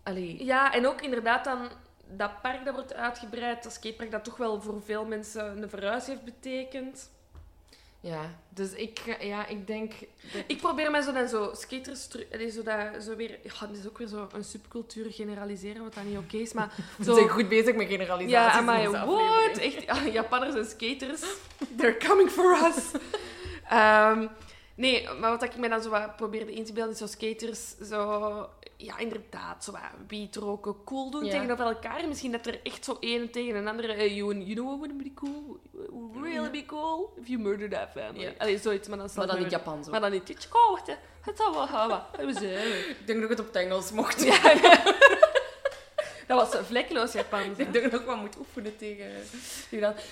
Allee, 0.03 0.45
Ja, 0.45 0.73
en 0.73 0.87
ook 0.87 1.01
inderdaad 1.01 1.43
dan 1.43 1.69
dat 2.07 2.41
park 2.41 2.65
dat 2.65 2.73
wordt 2.73 2.93
uitgebreid, 2.93 3.63
dat 3.63 3.73
skatepark 3.73 4.11
dat 4.11 4.23
toch 4.23 4.37
wel 4.37 4.61
voor 4.61 4.81
veel 4.83 5.05
mensen 5.05 5.61
een 5.61 5.69
verhuis 5.69 6.07
heeft 6.07 6.23
betekend. 6.23 7.09
Ja. 8.05 8.35
Dus 8.49 8.71
ik, 8.71 8.99
ja, 9.19 9.47
ik 9.47 9.67
denk... 9.67 9.91
dat- 10.33 10.43
Ik 10.47 10.57
probeer 10.57 10.91
mij 10.91 11.01
zo 11.01 11.11
dan 11.13 11.27
zo 11.27 11.51
skaters... 11.53 12.07
allee, 12.33 12.51
Zo, 12.51 12.63
dat, 12.63 13.03
zo 13.03 13.15
weer... 13.15 13.29
Ja, 13.43 13.67
dit 13.67 13.77
is 13.77 13.87
ook 13.87 13.97
weer 13.97 14.07
zo 14.07 14.27
een 14.33 14.43
subcultuur 14.43 15.11
generaliseren, 15.11 15.83
wat 15.83 15.93
dat 15.93 16.03
niet 16.03 16.17
oké 16.17 16.37
is, 16.37 16.53
maar... 16.53 16.73
We 16.97 17.03
Zo, 17.03 17.15
zijn 17.15 17.29
goed 17.29 17.49
bezig 17.49 17.75
met 17.75 17.87
generalisaties. 17.87 18.65
ja, 18.65 18.75
deze 18.77 19.05
what? 19.05 19.57
Echt, 19.57 19.83
ja, 19.83 20.03
Japanners 20.07 20.55
en 20.55 20.65
skaters, 20.65 21.21
they're 21.77 21.97
coming 22.07 22.29
for 22.29 22.57
us. 22.67 22.83
Ehm, 23.69 24.27
nee, 24.75 25.09
maar 25.19 25.29
wat 25.29 25.43
ik 25.43 25.57
mij 25.57 25.69
dan 25.69 25.81
zo 25.81 25.89
wat 25.89 26.15
probeerde 26.15 26.53
in 26.53 26.65
te 26.65 26.73
beelden, 26.73 26.93
is 26.93 26.99
zo 26.99 27.07
skaters 27.07 27.77
zo... 27.77 28.49
Ja, 28.77 28.97
inderdaad, 28.97 29.63
zo 29.63 29.71
wat 29.71 29.81
wiet 30.07 30.35
roken, 30.35 30.75
cool 30.83 31.09
doen 31.11 31.25
Ja. 31.25 31.31
tegenover 31.31 31.65
elkaar. 31.65 32.07
Misschien 32.07 32.31
dat 32.31 32.45
er 32.45 32.59
echt 32.63 32.85
zo 32.85 32.97
een 32.99 33.29
tegen 33.31 33.55
een 33.55 33.67
andere... 33.67 33.93
eh, 33.93 34.15
you, 34.15 34.33
you 34.37 34.53
know 34.53 34.67
what 34.67 34.77
would 34.77 34.97
be 35.03 35.13
cool? 35.13 35.59
Would 35.89 36.25
really 36.25 36.49
be 36.51 36.65
cool? 36.65 37.13
If 37.21 37.27
you 37.27 37.39
murdered 37.41 37.71
that 37.71 37.89
family. 37.91 38.23
Ja. 38.23 38.31
Allee, 38.37 38.57
zoiets, 38.57 38.87
maar 38.87 38.97
dan 38.97 39.09
Maar 39.15 39.27
dan 39.27 39.35
in 39.35 39.41
niet 39.41 39.51
Japan 39.51 39.83
zo. 39.83 39.91
Maar 39.91 40.01
dan 40.01 40.11
niet... 40.11 40.47
Oh, 40.51 40.69
wacht, 40.71 40.87
hè. 40.87 40.93
Het 41.21 41.37
zal 41.37 41.53
wel 41.53 41.67
gaan. 41.67 42.03
Ik 42.19 43.07
denk 43.07 43.21
dat 43.21 43.23
ik 43.23 43.29
het 43.29 43.39
op 43.39 43.45
het 43.45 43.55
Engels 43.55 43.91
mocht. 43.91 44.23
Ja, 44.23 44.53
dat 46.27 46.51
was 46.51 46.65
vlekkeloos 46.65 47.11
Japans. 47.11 47.47
Ik 47.47 47.55
denk 47.57 47.73
dat 47.73 47.83
ik 47.83 47.91
nog 47.91 48.05
wat 48.05 48.17
moet 48.17 48.37
oefenen 48.37 48.77
tegen, 48.77 49.11
tegen 49.69 49.93
dat. 49.93 50.03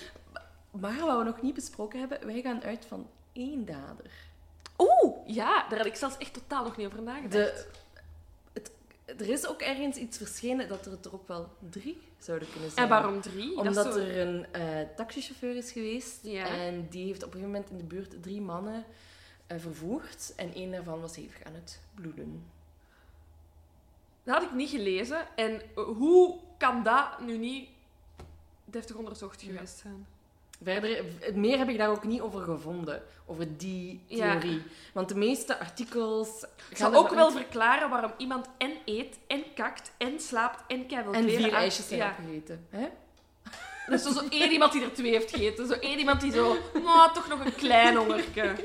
Maar 0.70 0.98
wat 1.00 1.18
we 1.18 1.24
nog 1.24 1.42
niet 1.42 1.54
besproken 1.54 1.98
hebben, 1.98 2.26
wij 2.26 2.40
gaan 2.40 2.62
uit 2.62 2.84
van 2.88 3.06
één 3.32 3.64
dader. 3.64 4.10
Oeh, 4.78 5.16
ja, 5.26 5.66
daar 5.68 5.78
had 5.78 5.86
ik 5.86 5.94
zelfs 5.94 6.18
echt 6.18 6.32
totaal 6.34 6.64
nog 6.64 6.76
niet 6.76 6.86
over 6.86 7.02
nagedacht. 7.02 7.32
De, 7.32 7.66
het, 8.52 8.70
er 9.20 9.28
is 9.28 9.46
ook 9.46 9.60
ergens 9.60 9.96
iets 9.96 10.16
verschenen 10.16 10.68
dat 10.68 10.86
er 10.86 10.92
er 11.02 11.14
ook 11.14 11.28
wel 11.28 11.48
drie 11.70 12.00
zouden 12.18 12.50
kunnen 12.52 12.70
zijn. 12.70 12.82
En 12.84 12.90
waarom 12.90 13.20
drie? 13.20 13.48
Dat 13.56 13.66
Omdat 13.66 13.92
zo- 13.94 13.98
er 13.98 14.18
een 14.26 14.46
eh, 14.52 14.88
taxichauffeur 14.96 15.56
is 15.56 15.72
geweest 15.72 16.18
Ja. 16.22 16.46
en 16.46 16.86
die 16.90 17.06
heeft 17.06 17.22
op 17.24 17.34
een 17.34 17.40
gegeven 17.40 17.52
moment 17.52 17.70
in 17.70 17.76
de 17.78 17.84
buurt 17.94 18.22
drie 18.22 18.40
mannen 18.40 18.84
eh, 19.46 19.58
vervoerd 19.58 20.32
en 20.36 20.54
één 20.54 20.70
daarvan 20.70 21.00
was 21.00 21.16
hevig 21.16 21.44
aan 21.44 21.54
het 21.54 21.80
bloeden. 21.94 22.44
Dat 24.22 24.34
had 24.34 24.44
ik 24.44 24.52
niet 24.52 24.70
gelezen. 24.70 25.26
En 25.36 25.60
hoe 25.74 26.38
kan 26.58 26.82
dat 26.82 27.20
nu 27.20 27.36
niet 27.38 27.68
deftig 28.64 28.96
onderzocht 28.96 29.40
Ja. 29.42 29.52
geweest 29.52 29.78
zijn? 29.78 30.06
Verder, 30.62 31.04
meer 31.34 31.58
heb 31.58 31.68
ik 31.68 31.78
daar 31.78 31.88
ook 31.90 32.04
niet 32.04 32.20
over 32.20 32.40
gevonden, 32.40 33.02
over 33.26 33.56
die 33.56 34.04
Ja. 34.06 34.30
theorie. 34.38 34.62
Want 34.92 35.08
de 35.08 35.14
meeste 35.14 35.58
artikels 35.58 36.44
Ik 36.70 36.76
zal 36.76 36.94
ook 36.94 37.14
wel 37.14 37.30
verklaren 37.30 37.90
waarom 37.90 38.12
iemand 38.16 38.46
en 38.58 38.72
eet, 38.84 39.18
en 39.26 39.44
kakt, 39.54 39.92
en 39.96 40.20
slaapt, 40.20 40.62
en 40.68 40.86
keiveel 40.86 41.12
En 41.12 41.28
vier 41.28 41.52
ijsjes 41.52 41.88
Ja. 41.88 42.08
opgegeten. 42.08 42.66
Hè? 42.70 42.86
Dat 43.86 43.98
is 44.00 44.02
zo, 44.06 44.10
zo 44.12 44.28
één 44.30 44.52
iemand 44.52 44.72
die 44.72 44.82
er 44.82 44.92
twee 44.94 45.10
heeft 45.10 45.30
gegeten. 45.30 45.66
Zo 45.66 45.72
één 45.72 45.98
iemand 45.98 46.20
die 46.20 46.32
zo... 46.32 46.56
Nou, 46.84 47.12
toch 47.14 47.28
nog 47.28 47.44
een 47.44 47.54
klein 47.54 47.96
hongerke. 47.96 48.54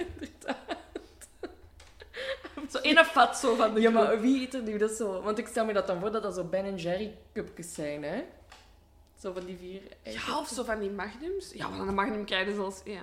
Zo 2.70 2.78
één 2.78 3.06
fat 3.06 3.38
zo 3.38 3.56
van 3.56 3.74
de 3.74 3.82
Ja, 3.82 3.90
maar 3.90 4.22
wie 4.22 4.42
eet 4.42 4.54
er 4.54 4.62
nu 4.62 4.78
dat 4.78 4.92
zo? 4.92 5.22
Want 5.22 5.38
ik 5.38 5.48
stel 5.48 5.66
me 5.66 5.74
dat 5.74 5.88
dan 5.88 6.00
voor 6.00 6.12
dat 6.12 6.24
dat 6.24 6.36
zo 6.36 6.44
Ben 6.44 6.76
Jerry 6.76 7.18
cupjes 7.34 7.74
zijn, 7.74 8.04
hè? 8.04 8.24
Zo 9.22 9.34
van 9.34 9.46
die 9.46 9.58
vier 9.58 9.82
ijsjes. 10.04 10.26
Ja, 10.26 10.38
of 10.38 10.48
zo 10.48 10.64
van 10.64 10.80
die 10.80 10.90
magnums. 10.90 11.52
Ja, 11.54 11.70
want 11.70 11.88
een 11.88 11.94
magnum 11.94 12.26
krijgen 12.26 12.56
ze 12.56 12.62
als... 12.62 12.82
Ja. 12.84 13.02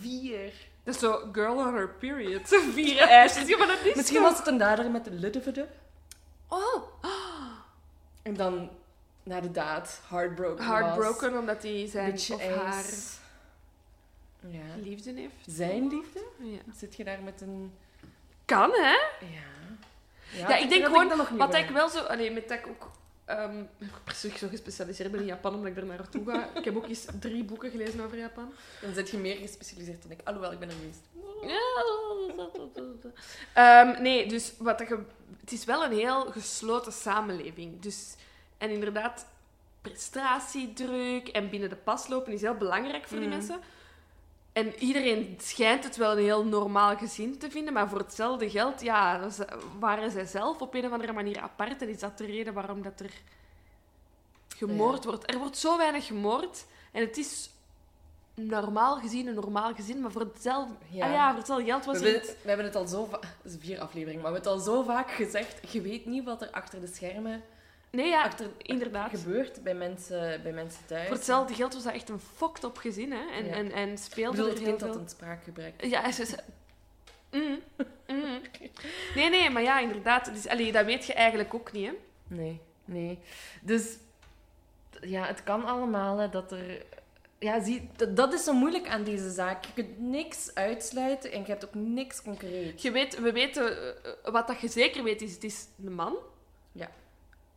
Vier. 0.00 0.52
Dat 0.84 0.94
is 0.94 1.00
zo 1.00 1.28
girl 1.32 1.56
on 1.56 1.74
her 1.74 1.88
period. 1.88 2.48
Zo 2.48 2.60
vier 2.72 2.98
ijsjes. 2.98 3.48
Ja, 3.48 3.58
maar 3.58 3.66
dat 3.66 3.84
is 3.84 3.94
Misschien 3.94 4.16
zo. 4.16 4.22
was 4.22 4.38
het 4.38 4.46
een 4.46 4.58
dader 4.58 4.90
met 4.90 5.04
de 5.04 5.10
luddevede. 5.10 5.68
Oh, 6.48 6.82
En 8.22 8.34
dan 8.34 8.70
naar 9.22 9.42
de 9.42 9.50
daad, 9.50 10.00
heartbroken 10.08 10.66
was. 10.66 10.78
heartbroken 10.78 11.38
omdat 11.38 11.62
hij 11.62 11.86
zijn 11.88 12.10
Beetje 12.10 12.34
of 12.34 12.54
haar. 12.54 12.84
Ja. 14.40 14.76
liefde 14.76 15.12
heeft. 15.12 15.34
Zijn 15.46 15.88
liefde? 15.88 16.22
Ja. 16.38 16.58
Zit 16.76 16.96
je 16.96 17.04
daar 17.04 17.22
met 17.22 17.40
een... 17.40 17.74
Kan, 18.44 18.70
hè? 18.70 18.96
Ja. 19.20 19.54
Ja, 20.48 20.56
ik 20.56 20.68
denk 20.68 20.84
gewoon... 20.84 21.06
niet 21.06 21.28
Wat 21.38 21.54
ik 21.54 21.68
wel 21.68 21.88
zo... 21.88 21.98
Allee, 21.98 22.30
met 22.30 22.48
dat 22.48 22.58
ik 22.58 22.66
ook... 22.66 22.90
ehm 23.26 23.62
ik 24.22 24.36
zo 24.36 24.48
gespecialiseerd 24.48 25.10
ben 25.10 25.20
in 25.20 25.26
Japan, 25.26 25.54
omdat 25.54 25.70
ik 25.70 25.76
er 25.76 25.86
naartoe 25.86 26.24
ga. 26.30 26.48
Ik 26.54 26.64
heb 26.64 26.76
ook 26.76 26.86
eens 26.88 27.06
drie 27.20 27.44
boeken 27.44 27.70
gelezen 27.70 28.00
over 28.00 28.18
Japan. 28.18 28.52
Dan 28.80 28.94
zit 28.94 29.10
je 29.10 29.16
meer 29.18 29.36
gespecialiseerd 29.36 30.02
dan 30.02 30.10
ik. 30.10 30.20
Alhoewel, 30.24 30.52
ik 30.52 30.58
ben 30.58 30.68
er 30.68 30.74
geweest. 30.74 31.00
Ehm, 33.52 34.02
nee, 34.02 34.28
dus 34.28 34.52
wat 34.58 34.78
dat 34.78 34.88
het 35.40 35.52
is 35.52 35.64
wel 35.64 35.84
een 35.84 35.92
heel 35.92 36.30
gesloten 36.30 36.92
samenleving. 36.92 37.80
Dus, 37.80 38.14
en 38.58 38.70
inderdaad, 38.70 39.26
prestatiedruk 39.82 41.28
en 41.28 41.50
binnen 41.50 41.68
de 41.68 41.76
pas 41.76 42.08
lopen 42.08 42.32
is 42.32 42.40
heel 42.40 42.54
belangrijk 42.54 43.06
voor 43.08 43.18
die 43.18 43.28
Mhm. 43.28 43.36
mensen. 43.36 43.60
En 44.56 44.74
iedereen 44.78 45.38
schijnt 45.40 45.84
het 45.84 45.96
wel 45.96 46.12
een 46.12 46.24
heel 46.24 46.44
normaal 46.44 46.96
gezin 46.96 47.38
te 47.38 47.50
vinden, 47.50 47.72
maar 47.72 47.88
voor 47.88 47.98
hetzelfde 47.98 48.50
geld 48.50 48.80
ja, 48.80 49.28
waren 49.78 50.10
zij 50.10 50.24
zelf 50.24 50.60
op 50.60 50.74
een 50.74 50.84
of 50.86 50.92
andere 50.92 51.12
manier 51.12 51.40
apart. 51.40 51.82
En 51.82 51.88
is 51.88 51.98
dat 51.98 52.18
de 52.18 52.26
reden 52.26 52.54
waarom 52.54 52.82
dat 52.82 53.00
er 53.00 53.10
gemoord 54.56 55.04
wordt? 55.04 55.30
Er 55.30 55.38
wordt 55.38 55.56
zo 55.56 55.76
weinig 55.76 56.06
gemoord 56.06 56.64
en 56.92 57.00
het 57.00 57.16
is 57.16 57.50
normaal 58.34 58.98
gezien 58.98 59.26
een 59.26 59.34
normaal 59.34 59.74
gezin, 59.74 60.00
maar 60.00 60.12
voor 60.12 60.20
hetzelfde, 60.20 60.74
Ja. 60.90 61.06
Ah 61.06 61.12
ja, 61.12 61.28
voor 61.28 61.38
hetzelfde 61.38 61.64
geld 61.64 61.84
was 61.84 61.98
We 61.98 62.08
het, 62.08 62.36
we 62.42 62.48
hebben 62.48 62.66
het 62.66 62.76
al 62.76 62.86
zo 62.86 63.04
vaak... 63.04 63.24
Vier 63.44 63.80
afleveringen, 63.80 64.22
maar 64.22 64.32
we 64.32 64.38
hebben 64.38 64.52
het 64.52 64.66
al 64.66 64.74
zo 64.74 64.82
vaak 64.82 65.10
gezegd. 65.10 65.72
Je 65.72 65.80
weet 65.80 66.06
niet 66.06 66.24
wat 66.24 66.42
er 66.42 66.50
achter 66.50 66.80
de 66.80 66.86
schermen 66.86 67.42
Nee, 67.96 68.08
ja, 68.08 68.22
achter, 68.22 68.46
inderdaad. 68.58 69.10
gebeurt 69.10 69.62
bij 69.62 69.74
mensen, 69.74 70.42
bij 70.42 70.52
mensen 70.52 70.86
thuis. 70.86 71.06
Voor 71.06 71.16
hetzelfde 71.16 71.54
geld 71.54 71.74
was 71.74 71.82
dat 71.82 71.92
echt 71.92 72.08
een 72.08 72.20
fokt 72.20 72.64
op 72.64 72.76
gezin, 72.78 73.12
hè. 73.12 73.30
En, 73.32 73.44
Ja. 73.46 73.52
en, 73.54 73.72
en 73.72 73.88
Ik 73.90 73.98
speelde 73.98 74.36
bedoel, 74.36 74.50
het 74.50 74.58
heel 74.58 74.78
veel... 74.78 74.94
een 74.94 75.08
spraakgebrek. 75.08 75.84
Ja, 75.84 76.12
ze... 76.12 76.24
ze- 76.26 76.38
Mm, 77.30 77.58
mm. 78.06 78.40
Nee, 79.14 79.30
nee, 79.30 79.50
maar 79.50 79.62
ja, 79.62 79.80
inderdaad. 79.80 80.24
Dus, 80.34 80.46
allee, 80.48 80.72
dat 80.72 80.84
weet 80.84 81.06
je 81.06 81.12
eigenlijk 81.12 81.54
ook 81.54 81.72
niet, 81.72 81.86
hè. 81.86 81.92
Nee, 82.26 82.60
nee. 82.84 83.18
Dus 83.62 83.96
ja, 85.00 85.24
het 85.26 85.42
kan 85.44 85.64
allemaal 85.64 86.18
hè, 86.18 86.28
dat 86.28 86.52
er. 86.52 86.84
Ja, 87.38 87.62
zie, 87.64 87.88
dat, 87.96 88.16
dat 88.16 88.32
is 88.32 88.44
zo 88.44 88.52
moeilijk 88.52 88.88
aan 88.88 89.04
deze 89.04 89.30
zaak. 89.30 89.64
Je 89.64 89.72
kunt 89.74 89.98
niks 89.98 90.54
uitsluiten 90.54 91.32
en 91.32 91.40
je 91.40 91.46
hebt 91.46 91.64
ook 91.66 91.74
niks 91.74 92.22
concreet. 92.22 92.82
Je 92.82 92.90
weet, 92.90 93.20
we 93.20 93.32
weten... 93.32 93.76
eh, 94.04 94.32
wat 94.32 94.46
dat 94.46 94.60
je 94.60 94.68
zeker 94.68 95.02
weet, 95.02 95.22
is 95.22 95.32
het 95.34 95.44
is 95.44 95.66
een 95.84 95.92
man. 95.94 96.16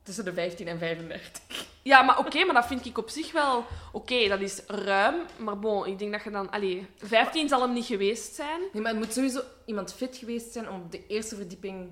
Tussen 0.10 0.28
de 0.28 0.34
15 0.34 0.68
en 0.68 0.80
35. 0.80 1.68
Ja, 1.82 2.01
maar 2.01 2.20
oké, 2.20 2.45
maar 2.45 2.55
dat 2.55 2.66
vind 2.66 2.86
ik 2.86 2.97
op 2.97 3.10
zich 3.10 3.32
wel... 3.32 3.66
Oké, 3.91 4.28
dat 4.28 4.39
is 4.39 4.62
ruim, 4.68 5.16
maar 5.38 5.60
bon, 5.60 5.86
ik 5.86 5.99
denk 5.99 6.12
dat 6.12 6.24
je 6.24 6.30
dan... 6.30 6.49
Allee, 6.49 6.88
15 6.97 7.47
zal 7.49 7.62
hem 7.62 7.74
niet 7.74 7.86
geweest 7.86 8.36
zijn. 8.36 8.60
Nee, 8.74 8.82
maar 8.82 8.91
het 8.91 8.99
moet 9.01 9.14
sowieso 9.14 9.41
iemand 9.66 9.93
fit 9.93 10.18
geweest 10.18 10.51
zijn 10.51 10.70
om 10.70 10.82
op 10.82 10.91
de 10.91 11.07
eerste 11.07 11.36
verdieping 11.36 11.89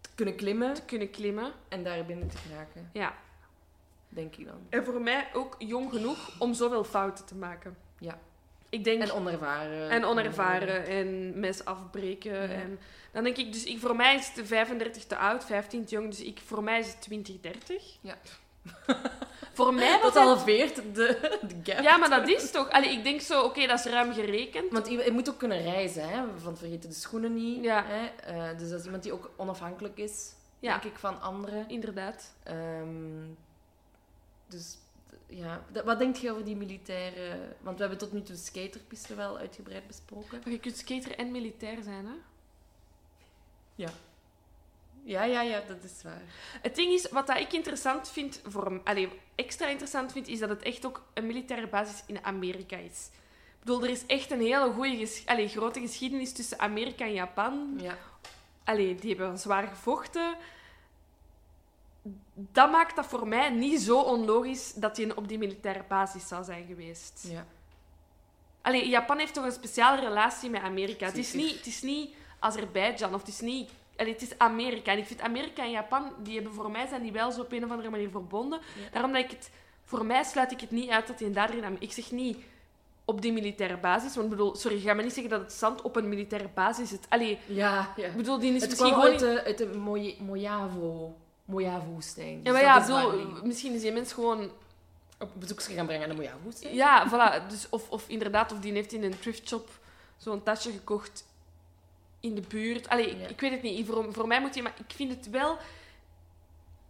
te 0.00 0.08
kunnen 0.14 0.36
klimmen 0.36 0.74
Te 0.74 0.82
kunnen 0.84 1.10
klimmen. 1.10 1.52
en 1.68 1.84
daar 1.84 2.04
binnen 2.04 2.28
te 2.28 2.36
geraken. 2.36 2.90
Ja. 2.92 3.14
Denk 4.08 4.36
ik 4.36 4.46
dan. 4.46 4.66
En 4.68 4.84
voor 4.84 5.00
mij 5.00 5.28
ook 5.32 5.54
jong 5.58 5.90
genoeg 5.90 6.30
om 6.38 6.54
zoveel 6.54 6.84
fouten 6.84 7.24
te 7.24 7.34
maken. 7.34 7.76
Ja. 7.98 8.18
Ik 8.74 8.84
denk... 8.84 9.02
En 9.02 9.12
onervaren. 9.12 9.90
En 9.90 10.04
onervaren 10.04 10.86
en 10.86 11.38
mes 11.40 11.64
afbreken. 11.64 12.32
Ja. 12.32 12.48
En 12.48 12.78
dan 13.12 13.24
denk 13.24 13.36
ik, 13.36 13.52
dus 13.52 13.64
ik, 13.64 13.78
voor 13.78 13.96
mij 13.96 14.14
is 14.14 14.30
het 14.34 14.46
35 14.46 15.04
te 15.04 15.16
oud, 15.16 15.44
15 15.44 15.84
te 15.84 15.94
jong, 15.94 16.08
dus 16.10 16.22
ik, 16.22 16.40
voor 16.44 16.62
mij 16.62 16.78
is 16.78 16.86
het 16.86 17.00
20, 17.00 17.40
30. 17.40 17.82
Ja. 18.00 18.16
voor 19.52 19.74
mij 19.74 19.98
Dat 20.02 20.14
het... 20.14 20.22
halveert 20.22 20.74
de, 20.76 21.38
de 21.48 21.72
gap. 21.72 21.82
Ja, 21.82 21.96
maar 21.96 22.10
dat 22.10 22.28
is 22.28 22.50
toch... 22.50 22.70
Allee, 22.70 22.90
ik 22.90 23.04
denk 23.04 23.20
zo, 23.20 23.42
oké, 23.42 23.66
dat 23.66 23.78
is 23.78 23.84
ruim 23.84 24.12
gerekend. 24.12 24.72
Want 24.72 24.88
je, 24.88 25.04
je 25.04 25.12
moet 25.12 25.28
ook 25.30 25.38
kunnen 25.38 25.62
reizen, 25.62 26.08
hè? 26.08 26.22
want 26.42 26.58
vergeten 26.58 26.88
de 26.88 26.94
schoenen 26.94 27.34
niet. 27.34 27.64
Ja. 27.64 27.84
Hè? 27.86 28.06
Eh, 28.32 28.58
dus 28.58 28.68
dat 28.68 28.78
is 28.78 28.84
iemand 28.84 29.02
die 29.02 29.12
ook 29.12 29.30
onafhankelijk 29.36 29.98
is, 29.98 30.32
Ja. 30.58 30.70
denk 30.70 30.94
ik, 30.94 30.98
van 30.98 31.20
anderen. 31.20 31.68
Inderdaad. 31.68 32.34
Ehm, 32.42 33.26
dus 34.48 34.76
ja, 35.36 35.64
wat 35.84 35.98
denk 35.98 36.16
je 36.16 36.30
over 36.30 36.44
die 36.44 36.56
militaire... 36.56 37.38
Want 37.60 37.76
we 37.76 37.80
hebben 37.80 37.98
tot 37.98 38.12
nu 38.12 38.22
toe 38.22 38.36
skaterpiste 38.36 39.14
wel 39.14 39.38
uitgebreid 39.38 39.86
besproken. 39.86 40.40
Maar 40.44 40.52
je 40.52 40.58
kunt 40.60 40.76
skater 40.76 41.18
en 41.18 41.30
militair 41.30 41.82
zijn, 41.82 42.06
hè? 42.06 42.14
Ja, 45.04 45.24
ja, 45.24 45.42
ja, 45.42 45.60
dat 45.66 45.82
is 45.84 46.02
waar. 46.02 46.22
Het 46.62 46.74
ding 46.74 46.92
is, 46.92 47.08
wat 47.08 47.26
dat 47.26 47.38
ik 47.38 47.52
interessant 47.52 48.08
vind, 48.10 48.40
voor, 48.46 48.64
hem- 48.64 48.80
allee, 48.84 49.08
extra 49.34 49.68
interessant 49.68 50.12
vind, 50.12 50.28
is 50.28 50.38
dat 50.38 50.48
het 50.48 50.62
echt 50.62 50.86
ook 50.86 51.02
een 51.14 51.26
militaire 51.26 51.68
basis 51.68 52.02
in 52.06 52.24
Amerika 52.24 52.76
is. 52.76 53.08
Ik 53.58 53.60
bedoel, 53.60 53.82
er 53.82 53.90
is 53.90 54.06
echt 54.06 54.30
een 54.30 54.40
hele 54.40 54.72
goede, 54.72 54.96
ges 54.96 55.22
allee, 55.26 55.48
grote 55.48 55.80
geschiedenis 55.80 56.32
tussen 56.32 56.58
Amerika 56.58 57.04
en 57.04 57.12
Japan. 57.12 57.78
Ja, 57.80 57.98
Allee, 58.64 58.94
die 58.94 59.16
hebben 59.16 59.38
zwaar 59.38 59.66
gevochten. 59.66 60.36
Dat 62.34 62.70
maakt 62.70 62.96
dat 62.96 63.06
voor 63.06 63.28
mij 63.28 63.50
niet 63.50 63.80
zo 63.80 64.00
onlogisch 64.00 64.72
dat 64.72 64.96
hij 64.96 65.14
op 65.14 65.28
die 65.28 65.38
militaire 65.38 65.84
basis 65.88 66.28
zou 66.28 66.44
zijn 66.44 66.66
geweest. 66.66 67.26
ja. 67.30 67.46
Allee, 68.62 68.88
Japan 68.88 69.18
heeft 69.18 69.34
toch 69.34 69.44
een 69.44 69.52
speciale 69.52 70.00
relatie 70.00 70.50
met 70.50 70.62
Amerika. 70.62 71.06
Het 71.06 71.16
is 71.16 71.32
niet, 71.32 71.56
het 71.56 71.66
is 71.66 71.82
niet 71.82 72.14
Azerbeidzjan 72.38 73.14
of 73.14 73.20
het 73.20 73.28
is 73.28 73.40
niet... 73.40 73.70
Allee, 73.96 74.12
het 74.12 74.22
is 74.22 74.38
Amerika. 74.38 74.92
En 74.92 74.98
ik 74.98 75.06
vind 75.06 75.20
Amerika 75.20 75.62
en 75.62 75.70
Japan, 75.70 76.12
die 76.22 76.34
hebben 76.34 76.52
voor 76.52 76.70
mij 76.70 76.86
zijn 76.86 77.02
die 77.02 77.12
wel 77.12 77.32
zo 77.32 77.40
op 77.40 77.52
een 77.52 77.64
of 77.64 77.70
andere 77.70 77.90
manier 77.90 78.10
verbonden. 78.10 78.60
Ja. 78.82 78.88
Daarom 78.92 79.12
dat 79.12 79.24
ik 79.24 79.30
het... 79.30 79.50
Voor 79.84 80.04
mij 80.04 80.24
sluit 80.24 80.52
ik 80.52 80.60
het 80.60 80.70
niet 80.70 80.90
uit 80.90 81.06
dat 81.06 81.20
hij 81.20 81.32
daarin... 81.32 81.76
Ik 81.78 81.92
zeg 81.92 82.10
niet 82.10 82.38
op 83.04 83.22
die 83.22 83.32
militaire 83.32 83.76
basis. 83.76 84.14
Want 84.14 84.24
ik 84.24 84.36
bedoel, 84.36 84.54
sorry, 84.56 84.80
ga 84.80 84.94
me 84.94 85.02
niet 85.02 85.12
zeggen 85.12 85.30
dat 85.32 85.40
het 85.40 85.52
zand 85.52 85.82
op 85.82 85.96
een 85.96 86.08
militaire 86.08 86.48
basis 86.54 86.88
zit. 86.88 87.06
Allee, 87.08 87.38
Ja, 87.46 87.92
ja. 87.96 88.06
ik 88.06 88.16
bedoel, 88.16 88.38
die 88.38 88.54
is 88.54 88.60
Het 88.60 88.70
misschien 88.70 88.92
gewoon... 88.92 89.10
uit 89.10 89.18
de, 89.18 89.42
uit 89.44 89.58
de 89.58 89.66
Moje- 89.66 90.16
Mojave, 91.44 91.76
Mojave-woestijn. 91.76 92.36
Ja, 92.36 92.42
Dus 92.42 92.52
maar 92.52 92.62
ja, 92.62 92.86
waar 92.88 93.10
bedoel, 93.10 93.44
misschien 93.44 93.74
is 93.74 93.80
die 93.80 93.92
mens 93.92 94.12
gewoon... 94.12 94.50
op 95.18 95.30
bezoekje 95.34 95.74
gaan 95.74 95.86
brengen 95.86 96.10
aan 96.10 96.16
de 96.16 96.22
Mojave-woestijn. 96.22 96.74
Ja, 96.74 97.08
voilà. 97.10 97.46
Dus 97.48 97.66
of, 97.68 97.90
of 97.90 98.08
inderdaad, 98.08 98.52
of 98.52 98.58
die 98.58 98.72
heeft 98.72 98.92
in 98.92 99.02
een 99.04 99.18
thrift 99.18 99.48
shop 99.48 99.70
zo'n 100.16 100.42
tasje 100.42 100.70
gekocht 100.72 101.24
in 102.20 102.34
de 102.34 102.40
buurt. 102.40 102.88
Allee, 102.88 103.16
Ja. 103.18 103.26
ik 103.26 103.40
weet 103.40 103.50
het 103.50 103.62
niet. 103.62 103.86
Voor, 103.86 104.12
voor 104.12 104.26
mij 104.26 104.40
moet 104.40 104.54
je... 104.54 104.62
Maar 104.62 104.74
ik 104.86 104.94
vind 104.94 105.10
het 105.10 105.30
wel... 105.30 105.56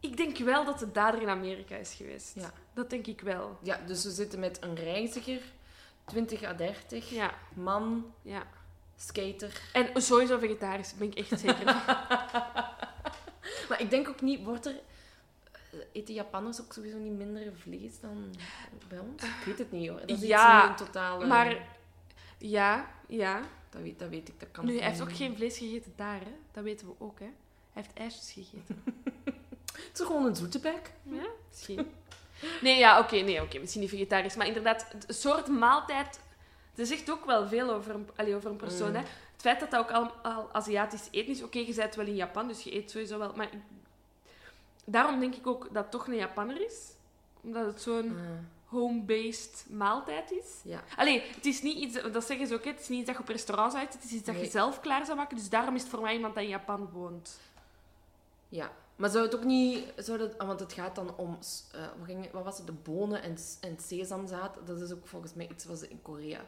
Ik 0.00 0.16
denk 0.16 0.38
wel 0.38 0.64
dat 0.64 0.78
de 0.78 0.92
dader 0.92 1.22
in 1.22 1.28
Amerika 1.28 1.76
is 1.76 1.94
geweest. 1.94 2.32
Ja. 2.34 2.52
Dat 2.74 2.90
denk 2.90 3.06
ik 3.06 3.20
wel. 3.20 3.58
Ja, 3.62 3.80
dus 3.86 4.04
we 4.04 4.10
zitten 4.10 4.40
met 4.40 4.58
een 4.62 4.74
reiziger, 4.74 5.40
20 6.04 6.42
à 6.44 6.52
30, 6.54 7.10
Ja, 7.10 7.34
man, 7.54 8.12
ja. 8.22 8.42
skater. 8.96 9.60
En 9.72 10.02
sowieso 10.02 10.38
vegetarisch, 10.38 10.94
ben 10.94 11.06
ik 11.06 11.14
echt 11.14 11.40
zeker 11.40 11.72
van. 11.72 11.96
Maar 13.68 13.80
ik 13.80 13.90
denk 13.90 14.08
ook 14.08 14.20
niet, 14.20 14.44
wordt 14.44 14.66
er... 14.66 14.80
eh, 15.52 15.78
Eten 15.92 16.14
Japanners 16.14 16.60
ook 16.60 16.72
sowieso 16.72 16.98
niet 16.98 17.16
minder 17.16 17.52
vlees 17.56 18.00
dan 18.00 18.34
bij 18.88 18.98
ons? 18.98 19.22
Ik 19.22 19.44
weet 19.44 19.58
het 19.58 19.72
niet 19.72 19.88
hoor. 19.88 20.00
Dat 20.00 20.10
is 20.10 20.20
Ja, 20.20 20.68
in 20.68 20.76
totaal... 20.76 21.26
Maar 21.26 21.66
ja, 22.38 22.90
ja. 23.08 23.40
Dat 23.70 23.82
weet, 23.82 23.98
dat 23.98 24.08
weet 24.08 24.28
ik, 24.28 24.40
dat 24.40 24.48
kan 24.52 24.64
Nu, 24.66 24.78
hij 24.78 24.88
heeft 24.88 25.00
ook 25.02 25.12
geen 25.16 25.36
vlees 25.36 25.58
gegeten 25.58 25.92
daar, 25.96 26.20
hè. 26.20 26.34
Dat 26.52 26.64
weten 26.64 26.86
we 26.86 26.92
ook, 26.98 27.18
hè. 27.18 27.28
Hij 27.72 27.82
heeft 27.82 27.92
ijsjes 27.94 28.32
gegeten. 28.32 28.82
Het 29.64 29.92
is 29.92 29.98
toch 29.98 30.06
gewoon 30.06 30.26
een 30.26 30.36
zoete 30.36 30.58
bek? 30.58 30.90
Ja, 31.02 31.26
misschien. 31.50 31.90
Nee, 32.62 32.78
ja, 32.78 32.98
oké, 32.98 33.16
nee, 33.16 33.42
oké, 33.42 33.58
misschien 33.58 33.80
niet 33.80 33.90
vegetarisch. 33.90 34.36
Maar 34.36 34.46
inderdaad, 34.46 34.86
het 34.92 35.16
soort 35.16 35.48
maaltijd... 35.48 36.20
Zegt 36.76 37.10
ook 37.10 37.24
wel 37.24 37.48
veel 37.48 37.70
over 37.72 37.94
een, 37.94 38.34
over 38.34 38.50
een 38.50 38.56
persoon. 38.56 38.88
Mm. 38.88 38.94
Hè. 38.94 39.02
Het 39.34 39.42
feit 39.42 39.60
dat 39.60 39.70
dat 39.70 39.80
ook 39.80 39.90
allemaal 39.90 40.48
Aziatisch 40.52 41.08
eten 41.10 41.32
is... 41.32 41.42
Oké, 41.42 41.58
je 41.58 41.74
bent 41.74 41.94
wel 41.94 42.06
in 42.06 42.14
Japan, 42.14 42.48
dus 42.48 42.62
je 42.62 42.74
eet 42.74 42.90
sowieso 42.90 43.18
wel... 43.18 43.32
Maar 43.36 43.52
ik- 43.52 43.60
daarom 44.84 45.20
denk 45.20 45.34
ik 45.34 45.46
ook 45.46 45.62
dat 45.72 45.82
het 45.82 45.90
toch 45.90 46.06
een 46.06 46.14
Japanner 46.16 46.60
is. 46.64 46.90
Omdat 47.40 47.66
het 47.66 47.80
zo'n 47.82 48.08
Ah, 48.18 48.22
home-based 48.64 49.66
maaltijd 49.70 50.30
is. 50.30 50.46
ja. 50.64 50.82
Allee, 50.96 51.20
het 51.34 51.46
is 51.46 51.62
niet 51.62 51.76
iets... 51.78 52.02
Dat 52.12 52.24
zeggen 52.24 52.46
ze 52.46 52.54
ook, 52.54 52.64
het 52.64 52.80
is 52.80 52.88
niet 52.88 52.98
iets 52.98 53.06
dat 53.06 53.16
je 53.16 53.22
op 53.22 53.28
restaurants 53.28 53.74
uit. 53.76 53.92
Het 53.92 54.04
is 54.04 54.12
iets 54.12 54.24
dat 54.26 54.40
je 54.40 54.46
zelf 54.50 54.80
klaar 54.80 55.04
zou 55.04 55.16
maken. 55.16 55.36
Dus 55.36 55.48
daarom 55.48 55.74
is 55.74 55.80
het 55.80 55.90
voor 55.90 56.00
mij 56.00 56.14
iemand 56.14 56.34
dat 56.34 56.42
in 56.42 56.48
Japan 56.48 56.88
woont. 56.92 57.40
ja. 58.48 58.70
Maar 58.96 59.10
zou 59.10 59.24
het 59.24 59.34
ook 59.34 59.44
niet... 59.44 59.92
Zou 59.96 60.18
dat, 60.18 60.38
ah, 60.38 60.46
want 60.46 60.60
het 60.60 60.72
gaat 60.72 60.94
dan 60.94 61.16
om... 61.16 61.38
eh, 61.72 61.80
wat, 61.98 62.06
ging, 62.06 62.30
wat 62.30 62.44
was 62.44 62.56
het? 62.56 62.66
De 62.66 62.72
bonen 62.72 63.22
en, 63.22 63.36
en 63.60 63.76
sesamzaad. 63.80 64.56
Dat 64.64 64.80
is 64.80 64.92
ook 64.92 65.06
volgens 65.06 65.34
mij 65.34 65.48
iets 65.48 65.64
wat 65.64 65.78
ze 65.78 65.88
in 65.88 66.02
Korea 66.02 66.40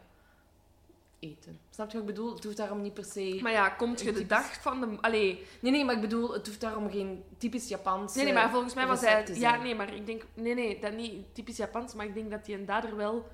eten. 1.31 1.61
Snap 1.71 1.91
je 1.91 1.99
wat 1.99 2.09
ik 2.09 2.15
bedoel? 2.15 2.35
Het 2.35 2.45
hoeft 2.45 2.57
daarom 2.57 2.81
niet 2.83 2.95
per 2.95 3.05
se... 3.05 3.39
Maar 3.43 3.53
ja, 3.53 3.69
komt 3.69 3.99
je 3.99 4.05
de 4.05 4.13
Typisch. 4.13 4.29
dag 4.29 4.61
van 4.63 4.81
de... 4.81 5.01
Allee, 5.01 5.47
Nee, 5.61 5.73
nee, 5.73 5.85
maar 5.85 5.95
ik 5.95 6.01
bedoel, 6.01 6.33
het 6.33 6.47
hoeft 6.47 6.61
daarom 6.61 6.91
geen 6.91 7.25
typisch 7.39 7.69
Japans... 7.69 8.15
Nee, 8.15 8.25
nee, 8.25 8.35
maar 8.35 8.51
volgens 8.51 8.75
mij 8.75 8.87
was 8.87 9.01
hij... 9.01 9.27
Ja, 9.35 9.57
nee, 9.57 9.75
maar 9.75 9.95
ik 9.95 10.07
denk... 10.07 10.23
Nee, 10.35 10.55
nee, 10.55 10.81
dat 10.81 10.93
niet 10.93 11.35
typisch 11.35 11.57
Japans, 11.57 11.95
maar 11.95 12.07
ik 12.07 12.15
denk 12.15 12.31
dat 12.31 12.47
hij 12.47 12.55
een 12.55 12.67
dader 12.67 12.97
wel 12.97 13.29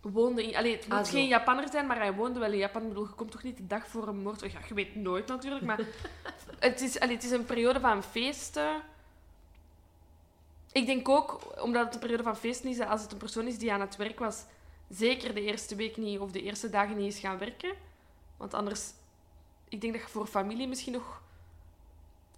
woonde 0.00 0.44
in... 0.44 0.56
Allee, 0.56 0.76
het 0.76 0.88
moet 0.88 0.98
Ah, 0.98 1.06
geen 1.06 1.26
Japanner 1.26 1.68
zijn, 1.70 1.86
maar 1.86 1.98
hij 1.98 2.14
woonde 2.14 2.38
wel 2.38 2.52
in 2.52 2.58
Japan. 2.58 2.82
Ik 2.82 2.88
bedoel, 2.88 3.06
je 3.06 3.14
komt 3.14 3.30
toch 3.30 3.42
niet 3.42 3.56
de 3.56 3.66
dag 3.66 3.88
voor 3.88 4.08
een 4.08 4.22
moord... 4.22 4.40
Ja, 4.40 4.58
je 4.68 4.74
weet 4.74 4.94
nooit 4.94 5.26
natuurlijk, 5.26 5.64
maar... 5.64 5.80
het, 6.58 6.80
is, 6.80 7.00
allee, 7.00 7.14
het 7.14 7.24
is 7.24 7.30
een 7.30 7.44
periode 7.44 7.80
van 7.80 8.02
feesten. 8.02 8.82
Ik 10.72 10.86
denk 10.86 11.08
ook, 11.08 11.40
omdat 11.62 11.84
het 11.84 11.94
een 11.94 12.00
periode 12.00 12.22
van 12.22 12.36
feesten 12.36 12.70
is, 12.70 12.76
dat 12.76 12.88
als 12.88 13.02
het 13.02 13.12
een 13.12 13.18
persoon 13.18 13.46
is 13.46 13.58
die 13.58 13.72
aan 13.72 13.80
het 13.80 13.96
werk 13.96 14.18
was, 14.18 14.44
zeker 14.96 15.34
de 15.34 15.40
eerste 15.42 15.74
week 15.76 15.96
niet, 15.96 16.18
of 16.18 16.30
de 16.30 16.42
eerste 16.42 16.70
dagen 16.70 16.96
niet 16.96 17.14
is 17.14 17.20
gaan 17.20 17.38
werken. 17.38 17.74
Want 18.36 18.54
anders... 18.54 18.90
Ik 19.68 19.80
denk 19.80 19.92
dat 19.92 20.02
je 20.02 20.08
voor 20.08 20.26
familie 20.26 20.68
misschien 20.68 20.92
nog 20.92 21.22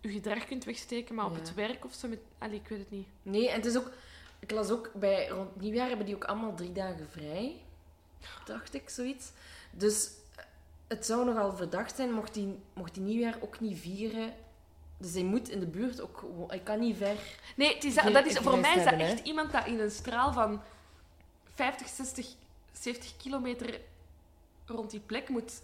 je 0.01 0.09
gedrag 0.09 0.45
kunt 0.45 0.65
wegsteken, 0.65 1.15
maar 1.15 1.25
op 1.27 1.33
Ja. 1.33 1.39
het 1.39 1.55
werk 1.55 1.85
of 1.85 1.95
zo 1.95 2.09
met... 2.09 2.19
Allee, 2.39 2.57
ik 2.57 2.69
weet 2.69 2.79
het 2.79 2.91
niet. 2.91 3.07
Nee, 3.23 3.49
en 3.49 3.57
het 3.57 3.65
is 3.67 3.77
ook... 3.77 3.91
Ik 4.39 4.51
las 4.51 4.71
ook 4.71 4.91
bij 4.95 5.29
rond 5.29 5.61
nieuwjaar 5.61 5.89
hebben 5.89 6.07
die 6.07 6.15
ook 6.15 6.25
allemaal 6.25 6.55
drie 6.55 6.73
dagen 6.73 7.09
vrij. 7.11 7.57
Dacht 8.45 8.75
ik, 8.75 8.89
zoiets. 8.89 9.31
Dus 9.71 10.11
eh, 10.37 10.45
het 10.87 11.07
zou 11.07 11.25
nogal 11.25 11.57
verdacht 11.57 11.97
zijn 11.97 12.13
mocht 12.13 12.35
die, 12.35 12.59
mocht 12.73 12.95
die 12.95 13.03
nieuwjaar 13.03 13.37
ook 13.41 13.61
niet 13.61 13.79
vieren. 13.79 14.35
Dus 14.99 15.13
hij 15.13 15.23
moet 15.23 15.49
in 15.49 15.61
de 15.61 15.67
buurt 15.67 16.01
ook. 16.01 16.25
Hij 16.47 16.61
kan 16.61 16.79
niet 16.79 16.97
ver... 16.97 17.17
Nee, 17.57 17.75
het 17.75 17.85
is, 17.85 17.95
dat, 17.95 18.27
is, 18.27 18.39
voor 18.39 18.59
mij 18.59 18.71
is 18.71 18.77
dat 18.77 18.85
hebben, 18.85 19.07
hè? 19.07 19.13
echt 19.13 19.27
iemand 19.27 19.53
dat 19.53 19.67
in 19.67 19.81
een 19.81 19.91
straal 19.91 20.33
van 20.33 20.63
50, 21.55 21.89
60, 21.89 22.27
70 22.81 23.17
kilometer 23.17 23.81
rond 24.67 24.91
die 24.91 25.01
plek 25.01 25.29
moet 25.29 25.63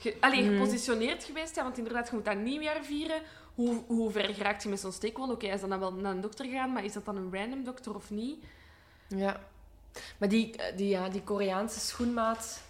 ge, 0.00 0.16
allee, 0.20 0.42
Mhm. 0.42 0.52
gepositioneerd 0.52 1.24
geweest 1.24 1.52
zijn. 1.54 1.64
Want 1.64 1.78
inderdaad, 1.78 2.08
je 2.08 2.14
moet 2.14 2.24
dat 2.24 2.36
nieuwjaar 2.36 2.84
vieren. 2.84 3.22
Hoe, 3.54 3.82
hoe 3.86 4.10
ver 4.10 4.34
geraakt 4.34 4.62
je 4.62 4.68
met 4.68 4.80
zo'n 4.80 4.92
steekwonden? 4.92 5.34
Oké, 5.36 5.46
hij 5.46 5.54
is 5.54 5.60
dan 5.60 5.78
wel 5.78 5.92
naar 5.92 6.12
een 6.12 6.20
dokter 6.20 6.44
gegaan, 6.44 6.72
maar 6.72 6.84
is 6.84 6.92
dat 6.92 7.04
dan 7.04 7.16
een 7.16 7.32
random 7.34 7.64
dokter 7.64 7.94
of 7.94 8.10
niet? 8.10 8.44
Ja. 9.08 9.40
Maar 10.18 10.28
die, 10.28 10.56
eh, 10.56 10.76
die, 10.76 10.88
ja, 10.88 11.08
die 11.08 11.22
Koreaanse 11.22 11.80
schoenmaat, 11.80 12.62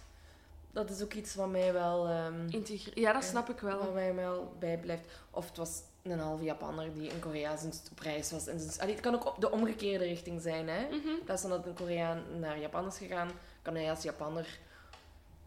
dat 0.71 0.89
is 0.89 1.01
ook 1.01 1.13
iets 1.13 1.35
wat 1.35 1.49
mij 1.49 1.73
wel, 1.73 2.07
Integre- 2.49 2.99
ja, 3.01 3.13
dat 3.13 3.23
snap 3.23 3.49
ik 3.49 3.59
wel. 3.59 3.77
wat 3.79 3.93
mij 3.93 4.15
wel 4.15 4.55
bijblijft. 4.59 5.05
Of 5.29 5.47
het 5.47 5.57
was 5.57 5.81
een 6.03 6.19
halve 6.19 6.43
Japanner 6.43 6.93
die 6.93 7.09
in 7.09 7.19
Korea 7.19 7.57
zijn 7.57 7.73
st- 7.73 7.89
op 7.91 7.99
reis 7.99 8.31
was. 8.31 8.47
En 8.47 8.59
zijn, 8.59 8.79
allee, 8.79 8.93
het 8.93 9.03
kan 9.03 9.13
ook 9.15 9.25
op 9.25 9.41
de 9.41 9.51
omgekeerde 9.51 10.05
richting 10.05 10.41
zijn. 10.41 10.67
Hè? 10.69 10.85
Mhm. 10.85 11.07
In 11.07 11.23
plaats 11.25 11.41
van 11.41 11.49
dat 11.49 11.65
een 11.65 11.73
Koreaan 11.73 12.23
naar 12.39 12.59
Japan 12.59 12.87
is 12.87 12.97
gegaan, 12.97 13.31
kan 13.61 13.75
hij 13.75 13.89
als 13.89 14.03
Japanner 14.03 14.59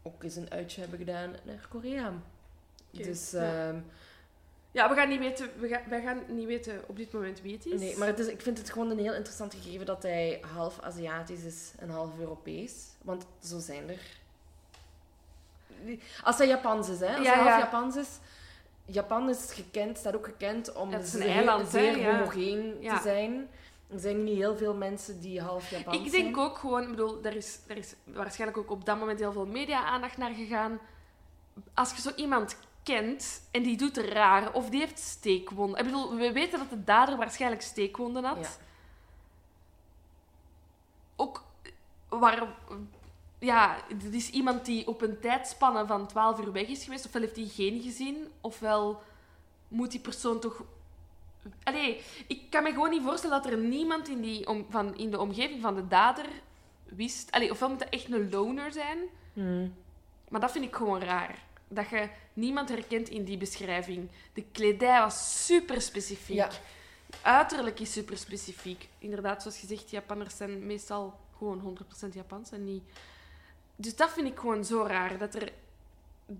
ook 0.03 0.23
eens 0.23 0.35
een 0.35 0.51
uitje 0.51 0.81
hebben 0.81 0.99
gedaan 0.99 1.35
naar 1.43 1.67
Korea. 1.69 2.13
Dus, 2.91 3.31
ja. 3.31 3.67
ehm, 3.67 3.79
Ja, 4.71 4.89
we 4.89 4.95
gaan 4.95 5.09
niet 5.09 5.19
weten, 5.19 5.49
we 5.59 5.67
gaan, 5.67 5.81
wij 5.89 6.01
gaan 6.01 6.23
niet 6.27 6.45
weten 6.47 6.81
op 6.87 6.97
dit 6.97 7.11
moment 7.11 7.41
wie 7.41 7.53
het 7.53 7.65
is. 7.65 7.79
nee, 7.79 7.97
maar 7.97 8.07
het 8.07 8.19
is, 8.19 8.27
ik 8.27 8.41
vind 8.41 8.57
het 8.57 8.69
gewoon 8.69 8.89
een 8.91 8.99
heel 8.99 9.13
interessant 9.13 9.53
gegeven 9.53 9.85
dat 9.85 10.03
hij 10.03 10.41
half 10.53 10.79
Aziatisch 10.81 11.43
is 11.43 11.71
en 11.79 11.89
half 11.89 12.19
Europees. 12.19 12.73
Want 13.01 13.25
zo 13.43 13.59
zijn 13.59 13.89
er. 13.89 13.99
Als 16.23 16.37
hij 16.37 16.47
Japans 16.47 16.89
is, 16.89 16.99
hè? 16.99 17.15
Als 17.15 17.25
Ja, 17.25 17.33
hij 17.33 17.43
half 17.43 17.47
ja. 17.47 17.59
Japans 17.59 17.95
is. 17.95 18.07
Japan 18.85 19.29
is 19.29 19.51
gekend, 19.53 19.97
staat 19.97 20.15
ook 20.15 20.25
gekend 20.25 20.73
om 20.73 20.91
het 20.91 21.03
is 21.03 21.13
een 21.13 21.21
zeer, 21.21 21.31
eiland, 21.31 21.69
zeer 21.69 22.11
homogeen 22.11 22.75
te 22.81 22.99
zijn. 23.03 23.47
Er 23.95 24.01
zijn 24.01 24.23
niet 24.23 24.35
heel 24.35 24.57
veel 24.57 24.73
mensen 24.73 25.21
die 25.21 25.41
half 25.41 25.69
Japans 25.69 25.97
Ik 25.97 26.09
zijn. 26.09 26.23
denk 26.23 26.37
ook 26.37 26.57
gewoon, 26.57 26.83
ik 26.83 26.89
bedoel, 26.89 27.23
er 27.23 27.35
is, 27.35 27.59
er 27.67 27.77
is 27.77 27.95
waarschijnlijk 28.03 28.59
ook 28.59 28.71
op 28.71 28.85
dat 28.85 28.99
moment 28.99 29.19
heel 29.19 29.31
veel 29.31 29.45
media-aandacht 29.45 30.17
naar 30.17 30.33
gegaan. 30.33 30.79
Als 31.73 31.95
je 31.95 32.01
zo 32.01 32.11
iemand 32.15 32.57
kent 32.83 33.41
en 33.51 33.63
die 33.63 33.77
doet 33.77 33.97
raar 33.97 34.53
of 34.53 34.69
die 34.69 34.79
heeft 34.79 34.99
steekwonden. 34.99 35.79
Ik 35.79 35.85
bedoel, 35.85 36.15
we 36.15 36.31
weten 36.31 36.59
dat 36.59 36.69
de 36.69 36.83
dader 36.83 37.17
waarschijnlijk 37.17 37.61
steekwonden 37.61 38.23
had. 38.23 38.37
Ja. 38.37 38.49
Ook 41.15 41.43
waar, 42.09 42.47
ja, 43.39 43.77
dit 43.97 44.13
is 44.13 44.29
iemand 44.29 44.65
die 44.65 44.87
op 44.87 45.01
een 45.01 45.19
tijdspanne 45.19 45.85
van 45.85 46.07
12 46.07 46.39
uur 46.39 46.51
weg 46.51 46.67
is 46.67 46.83
geweest. 46.83 47.05
Ofwel 47.05 47.21
heeft 47.21 47.35
hij 47.35 47.45
geen 47.45 47.81
gezien, 47.81 48.31
ofwel 48.41 49.01
moet 49.67 49.91
die 49.91 49.99
persoon 49.99 50.39
toch. 50.39 50.63
Allee, 51.63 52.01
ik 52.27 52.49
kan 52.49 52.63
me 52.63 52.69
gewoon 52.69 52.89
niet 52.89 53.03
voorstellen 53.03 53.41
dat 53.43 53.51
er 53.51 53.57
niemand 53.57 54.07
in, 54.09 54.21
die 54.21 54.47
om, 54.47 54.65
van, 54.69 54.97
in 54.97 55.11
de 55.11 55.19
omgeving 55.19 55.61
van 55.61 55.75
de 55.75 55.87
dader 55.87 56.25
wist. 56.85 57.31
Allee, 57.31 57.51
ofwel 57.51 57.69
moet 57.69 57.79
dat 57.79 57.89
echt 57.89 58.11
een 58.11 58.29
loner 58.29 58.71
zijn, 58.71 58.97
Hmm. 59.33 59.73
maar 60.29 60.41
dat 60.41 60.51
vind 60.51 60.65
ik 60.65 60.75
gewoon 60.75 61.01
raar. 61.01 61.43
Dat 61.67 61.89
je 61.89 62.09
niemand 62.33 62.69
herkent 62.69 63.09
in 63.09 63.23
die 63.23 63.37
beschrijving. 63.37 64.09
De 64.33 64.43
kledij 64.51 64.99
was 64.99 65.45
super 65.45 65.81
specifiek. 65.81 66.35
Ja. 66.35 66.49
Uiterlijk 67.21 67.79
is 67.79 67.91
super 67.91 68.17
specifiek. 68.17 68.87
Inderdaad, 68.99 69.41
zoals 69.41 69.57
gezegd, 69.59 69.89
Japanners 69.89 70.37
zijn 70.37 70.65
meestal 70.65 71.19
gewoon 71.37 71.59
100% 71.59 72.13
Japans 72.13 72.51
en 72.51 72.63
niet. 72.63 72.83
Dus 73.75 73.95
dat 73.95 74.11
vind 74.11 74.27
ik 74.27 74.39
gewoon 74.39 74.65
zo 74.65 74.83
raar. 74.83 75.17
Dat 75.17 75.35
er 75.35 75.51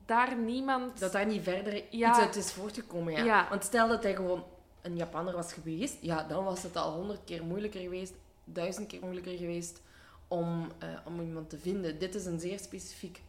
daar 0.06 0.36
niemand. 0.36 1.00
Dat 1.00 1.12
daar 1.12 1.26
niet 1.26 1.44
verder 1.44 1.84
Ja. 1.90 2.10
iets 2.10 2.20
uit 2.20 2.36
is 2.36 2.52
voortgekomen. 2.54 3.14
Ja. 3.14 3.24
Ja. 3.24 3.48
Want 3.50 3.64
stel 3.64 3.88
dat 3.88 4.04
hij 4.04 4.16
gewoon 4.16 4.44
een 4.86 4.96
Japanner 4.96 5.34
was 5.36 5.54
geweest, 5.54 5.98
ja, 6.02 6.24
dan 6.24 6.44
was 6.44 6.64
het 6.64 6.76
al 6.76 6.94
honderd 6.94 7.20
keer 7.26 7.44
moeilijker 7.44 7.82
geweest, 7.82 8.14
duizend 8.44 8.88
keer 8.88 9.00
moeilijker 9.02 9.38
geweest 9.38 9.82
om, 10.28 10.72
eh, 10.80 10.90
om 11.06 11.20
iemand 11.22 11.50
te 11.50 11.58
vinden. 11.58 12.00
Dit 12.00 12.16
is 12.16 12.26
een 12.26 12.40
zeer 12.40 12.60
specifiek 12.60 13.22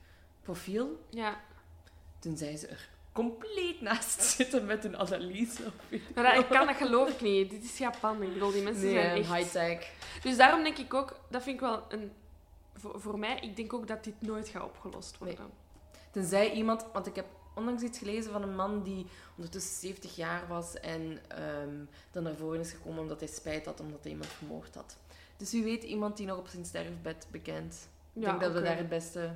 profiel, 0.42 1.00
Ja. 1.10 1.40
tenzij 2.18 2.56
ze 2.56 2.66
er 2.66 2.88
compleet 3.12 3.80
naast 3.80 4.22
zitten 4.36 4.66
met 4.66 4.84
een 4.84 4.96
analyse. 4.96 5.62
Maar 6.14 6.24
dat, 6.24 6.42
ik 6.44 6.48
kan 6.48 6.66
dat 6.66 6.76
geloof 6.76 7.08
ik 7.08 7.20
niet. 7.20 7.50
Dit 7.50 7.64
is 7.64 7.78
Japan. 7.78 8.22
Ik 8.22 8.32
bedoel, 8.32 8.50
die 8.50 8.62
mensen 8.62 8.84
Nee, 8.84 8.92
zijn 8.94 9.16
echt... 9.16 9.32
high-tech. 9.34 9.90
Dus 10.22 10.36
daarom 10.36 10.62
denk 10.62 10.78
ik 10.78 10.94
ook, 10.94 11.20
dat 11.30 11.42
vind 11.42 11.54
ik 11.54 11.60
wel 11.60 11.82
een. 11.88 12.12
Voor, 12.74 13.00
voor 13.00 13.18
mij, 13.18 13.38
ik 13.40 13.56
denk 13.56 13.72
ook 13.72 13.88
dat 13.88 14.04
dit 14.04 14.14
nooit 14.18 14.48
gaat 14.48 14.62
opgelost 14.64 15.18
worden. 15.18 15.50
Tenzij 16.10 16.52
iemand, 16.52 16.86
want 16.92 17.06
ik 17.06 17.14
heb 17.16 17.26
onlangs 17.56 17.82
iets 17.82 17.98
gelezen 17.98 18.32
van 18.32 18.42
een 18.42 18.54
man 18.56 18.82
die 18.82 19.06
ondertussen 19.36 19.80
70 19.80 20.16
jaar 20.16 20.46
was 20.48 20.80
en 20.80 21.18
ehm, 21.28 21.84
dan 22.10 22.22
naar 22.22 22.34
voren 22.36 22.60
is 22.60 22.70
gekomen 22.70 23.00
omdat 23.00 23.20
hij 23.20 23.28
spijt 23.28 23.64
had 23.66 23.80
omdat 23.80 24.02
hij 24.02 24.12
iemand 24.12 24.30
vermoord 24.30 24.74
had. 24.74 24.96
Dus 25.36 25.52
wie 25.52 25.64
weet 25.64 25.82
iemand 25.82 26.16
die 26.16 26.26
nog 26.26 26.38
op 26.38 26.48
zijn 26.48 26.64
sterfbed 26.64 27.26
bekend. 27.30 27.88
Ik 28.12 28.22
Ja, 28.22 28.28
denk 28.28 28.40
dat 28.40 28.52
we 28.52 28.62
daar 28.62 28.76
het 28.76 28.88
beste... 28.88 29.34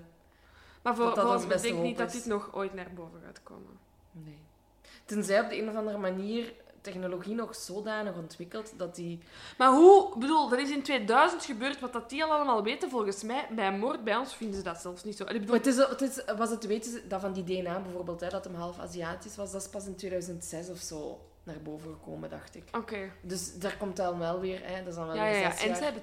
Maar 0.83 0.97
voor, 0.97 1.05
dat 1.05 1.15
dat 1.15 1.43
voor- 1.43 1.53
ik 1.53 1.61
denk 1.63 1.79
niet 1.79 1.99
dat 1.99 2.13
dit 2.13 2.27
nog 2.27 2.55
ooit 2.55 2.75
naar 2.75 2.93
boven 2.95 3.21
gaat 3.25 3.43
komen. 3.43 3.79
Nee. 4.13 4.39
Tenzij 5.05 5.41
op 5.41 5.49
de 5.49 5.59
een 5.63 5.69
of 5.69 5.75
andere 5.75 5.99
manier 5.99 6.53
technologie 6.81 7.35
nog 7.35 7.55
zodanig 7.55 8.15
ontwikkelt 8.17 8.73
dat 8.77 8.95
die... 8.95 9.19
Maar 9.59 9.71
hoe, 9.73 10.19
bedoel, 10.19 10.49
dat 10.49 10.59
is 10.59 10.71
in 10.71 10.83
2000 10.83 11.45
gebeurd, 11.45 11.81
wat 11.81 11.93
dat 11.93 12.11
die 12.11 12.25
al 12.25 12.33
allemaal 12.33 12.63
weten, 12.63 12.91
volgens 12.91 13.23
mij, 13.23 13.47
bij 13.51 13.67
een 13.67 13.79
moord 13.79 14.05
bij 14.05 14.17
ons 14.17 14.35
vinden 14.35 14.57
ze 14.57 14.63
dat 14.63 14.79
zelfs 14.81 15.05
niet 15.05 15.17
zo. 15.17 15.25
Allee, 15.25 15.41
Ik 15.41 15.49
Maar 15.49 15.61
bedoel, 15.61 15.75
het 15.75 16.01
is, 16.01 16.09
het 16.09 16.27
is, 16.29 16.35
was 16.37 16.51
het 16.51 16.61
te 16.61 16.67
weten 16.69 17.09
dat 17.09 17.21
van 17.21 17.33
die 17.33 17.45
DNA 17.45 17.81
bijvoorbeeld, 17.81 18.21
hè, 18.21 18.29
dat 18.29 18.45
hem 18.45 18.55
half 18.55 18.79
Aziatisch 18.79 19.37
was, 19.37 19.53
dat 19.53 19.63
is 19.63 19.69
pas 19.69 19.87
in 19.87 19.97
2006 19.97 20.69
of 20.71 20.79
zo 20.79 21.21
naar 21.43 21.61
boven 21.63 21.91
gekomen, 21.93 22.31
dacht 22.31 22.55
ik. 22.55 22.63
oké. 22.77 23.11
Dus 23.21 23.59
daar 23.59 23.77
komt 23.77 23.97
dan 23.97 24.19
wel 24.19 24.41
weer, 24.41 24.61
hè, 24.63 24.79
dat 24.79 24.87
is 24.89 24.95
dan 24.95 25.07
wel 25.07 25.17
Ja, 25.17 25.23
weer 25.23 25.33
ja, 25.33 25.39
ja. 25.39 25.59
En 25.59 25.77
ze 25.77 25.85
hebben 25.85 26.03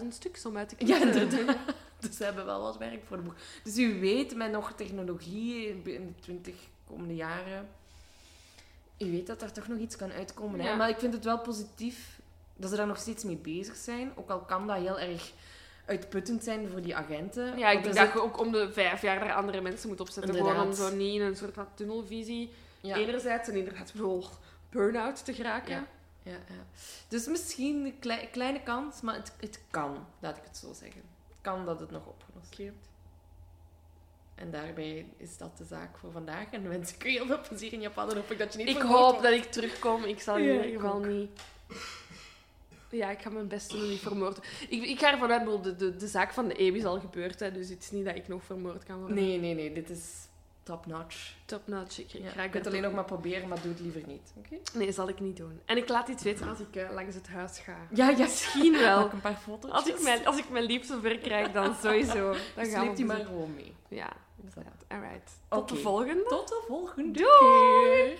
12.000 0.00 0.08
stuks 0.08 0.46
om 0.46 0.56
uit 0.56 0.68
te 0.68 0.74
Ja, 0.86 0.98
kiezen. 0.98 1.20
inderdaad. 1.22 1.56
Dus 2.00 2.16
ze 2.16 2.24
hebben 2.24 2.44
wel 2.44 2.60
wat 2.62 2.76
werk 2.76 3.04
voor 3.06 3.16
de 3.16 3.22
boeg. 3.22 3.34
Dus 3.64 3.78
u 3.78 4.00
weet, 4.00 4.34
met 4.34 4.50
nog 4.50 4.72
technologie 4.72 5.68
in 5.68 5.82
de 5.82 6.20
20 6.20 6.54
komende 6.86 7.14
jaren, 7.14 7.68
u 8.98 9.10
weet 9.10 9.26
dat 9.26 9.42
er 9.42 9.52
toch 9.52 9.68
nog 9.68 9.78
iets 9.78 9.96
kan 9.96 10.12
uitkomen. 10.12 10.60
Hè? 10.60 10.76
Maar 10.76 10.88
ik 10.88 10.98
vind 10.98 11.12
het 11.12 11.24
wel 11.24 11.38
positief 11.38 12.20
dat 12.56 12.70
ze 12.70 12.76
daar 12.76 12.86
nog 12.86 12.98
steeds 12.98 13.24
mee 13.24 13.36
bezig 13.36 13.76
zijn. 13.76 14.12
Ook 14.16 14.30
al 14.30 14.38
kan 14.40 14.66
dat 14.66 14.76
heel 14.76 14.98
erg 14.98 15.32
uitputtend 15.84 16.44
zijn 16.44 16.68
voor 16.68 16.82
die 16.82 16.96
agenten. 16.96 17.58
Ja, 17.58 17.70
ik 17.70 17.82
denk 17.82 17.94
dat 17.94 18.12
je 18.12 18.22
ook 18.22 18.40
om 18.40 18.52
de 18.52 18.72
vijf 18.72 19.02
jaar 19.02 19.20
daar 19.20 19.34
andere 19.34 19.60
mensen 19.60 19.88
moet 19.88 20.00
opzetten. 20.00 20.34
Gewoon 20.34 20.52
om 20.54 20.60
Inderdaad. 20.60 20.88
zo 20.90 20.96
niet 20.96 21.14
in 21.14 21.26
een 21.26 21.36
soort 21.36 21.54
van 21.54 21.66
tunnelvisie 21.74 22.50
ja, 22.80 22.96
enerzijds 22.96 23.48
en 23.48 23.54
inderdaad 23.54 23.92
bedoel, 23.92 24.24
burn-out 24.70 25.24
te 25.24 25.34
geraken. 25.34 25.74
Ja. 25.74 25.86
ja, 26.22 26.32
ja. 26.32 26.64
Dus 27.08 27.26
misschien 27.26 27.84
een 27.84 27.98
klei- 27.98 28.28
kleine 28.30 28.62
kans, 28.62 29.00
maar 29.00 29.14
het, 29.14 29.32
het 29.40 29.60
kan, 29.70 30.06
laat 30.20 30.36
ik 30.36 30.42
het 30.44 30.56
zo 30.56 30.72
zeggen. 30.72 31.02
Het 31.28 31.38
kan 31.40 31.64
dat 31.64 31.80
het 31.80 31.90
nog 31.90 32.06
opgelost 32.06 32.56
wordt. 32.56 32.74
En 34.36 34.50
daarbij 34.50 35.06
is 35.16 35.36
dat 35.36 35.58
de 35.58 35.64
zaak 35.64 35.98
voor 35.98 36.10
vandaag. 36.12 36.46
En 36.50 36.62
dan 36.62 36.70
wens 36.70 36.94
ik 36.94 37.04
u 37.04 37.10
heel 37.10 37.26
veel 37.26 37.40
plezier 37.48 37.72
in 37.72 37.80
Japan. 37.80 38.10
En 38.10 38.16
hoop 38.16 38.30
ik 38.30 38.38
dat 38.38 38.52
je 38.52 38.58
niet 38.58 38.68
Ik 38.68 38.82
hoop 38.82 39.10
wordt. 39.10 39.22
dat 39.22 39.32
ik 39.32 39.44
terugkom. 39.44 40.04
Ik 40.04 40.20
zal 40.20 40.36
in 40.36 40.44
Ja, 40.44 40.52
ieder 40.64 40.80
geval 40.80 40.94
ook. 40.96 41.06
niet... 41.06 41.30
Ja, 42.90 43.10
ik 43.10 43.22
ga 43.22 43.30
mijn 43.30 43.48
best 43.48 43.70
doen 43.70 43.88
niet 43.88 44.00
vermoord 44.00 44.34
te 44.34 44.42
ik, 44.68 44.82
ik 44.82 44.98
ga 44.98 45.12
ervan 45.12 45.32
uit, 45.32 45.64
de, 45.64 45.76
de, 45.76 45.96
de 45.96 46.06
zaak 46.06 46.32
van 46.32 46.48
de 46.48 46.54
Ebi 46.54 46.78
is 46.78 46.84
al 46.84 47.00
gebeurd, 47.00 47.40
hè, 47.40 47.52
dus 47.52 47.68
het 47.68 47.82
is 47.82 47.90
niet 47.90 48.04
dat 48.04 48.16
ik 48.16 48.28
nog 48.28 48.44
vermoord 48.44 48.84
kan 48.84 48.98
worden. 48.98 49.16
Nee, 49.16 49.38
nee, 49.38 49.54
nee. 49.54 49.72
Dit 49.72 49.90
is 49.90 50.25
top-notch. 50.66 51.34
Top 51.44 51.66
notch. 51.66 51.98
Ik, 51.98 52.12
ik 52.12 52.22
Ja, 52.22 52.32
raak 52.32 52.44
je 52.44 52.50
kunt 52.50 52.64
er 52.66 52.70
alleen 52.70 52.82
nog 52.82 52.92
maar 52.92 53.04
proberen, 53.04 53.48
maar 53.48 53.60
doe 53.62 53.72
het 53.72 53.80
liever 53.80 54.02
niet. 54.06 54.32
Oké? 54.36 54.56
Nee, 54.78 54.92
zal 54.92 55.08
ik 55.08 55.20
niet 55.20 55.36
doen. 55.36 55.60
En 55.64 55.76
ik 55.76 55.88
laat 55.88 56.08
iets 56.08 56.22
weten 56.22 56.48
als 56.48 56.58
ik 56.58 56.76
eh, 56.76 56.90
langs 56.92 57.14
het 57.14 57.28
huis 57.28 57.58
ga. 57.58 57.76
Ja, 57.90 58.08
ja. 58.08 58.16
Misschien 58.18 58.72
wel. 58.86 59.00
Maak 59.00 59.12
een 59.12 59.20
paar 59.20 59.36
foto's. 59.36 59.70
Als 59.70 59.86
ik 59.86 60.02
mijn, 60.02 60.26
als 60.26 60.38
ik 60.38 60.50
mijn 60.50 60.64
lief 60.64 60.86
zover 60.86 61.18
krijg, 61.18 61.52
dan 61.52 61.74
sowieso. 61.82 62.30
Dan 62.54 62.64
gaan 62.64 62.64
we 62.64 62.70
Sleep 62.70 62.96
die 62.96 63.04
maar 63.04 63.24
gewoon 63.24 63.54
mee. 63.54 63.74
Ja, 63.88 64.12
inderdaad. 64.42 64.84
Alright. 64.88 65.38
Tot 65.48 65.68
de 65.68 65.76
volgende. 65.76 66.24
Tot 66.28 66.48
de 66.48 66.64
volgende 66.68 67.10
Doei! 67.10 68.14
keer. 68.14 68.18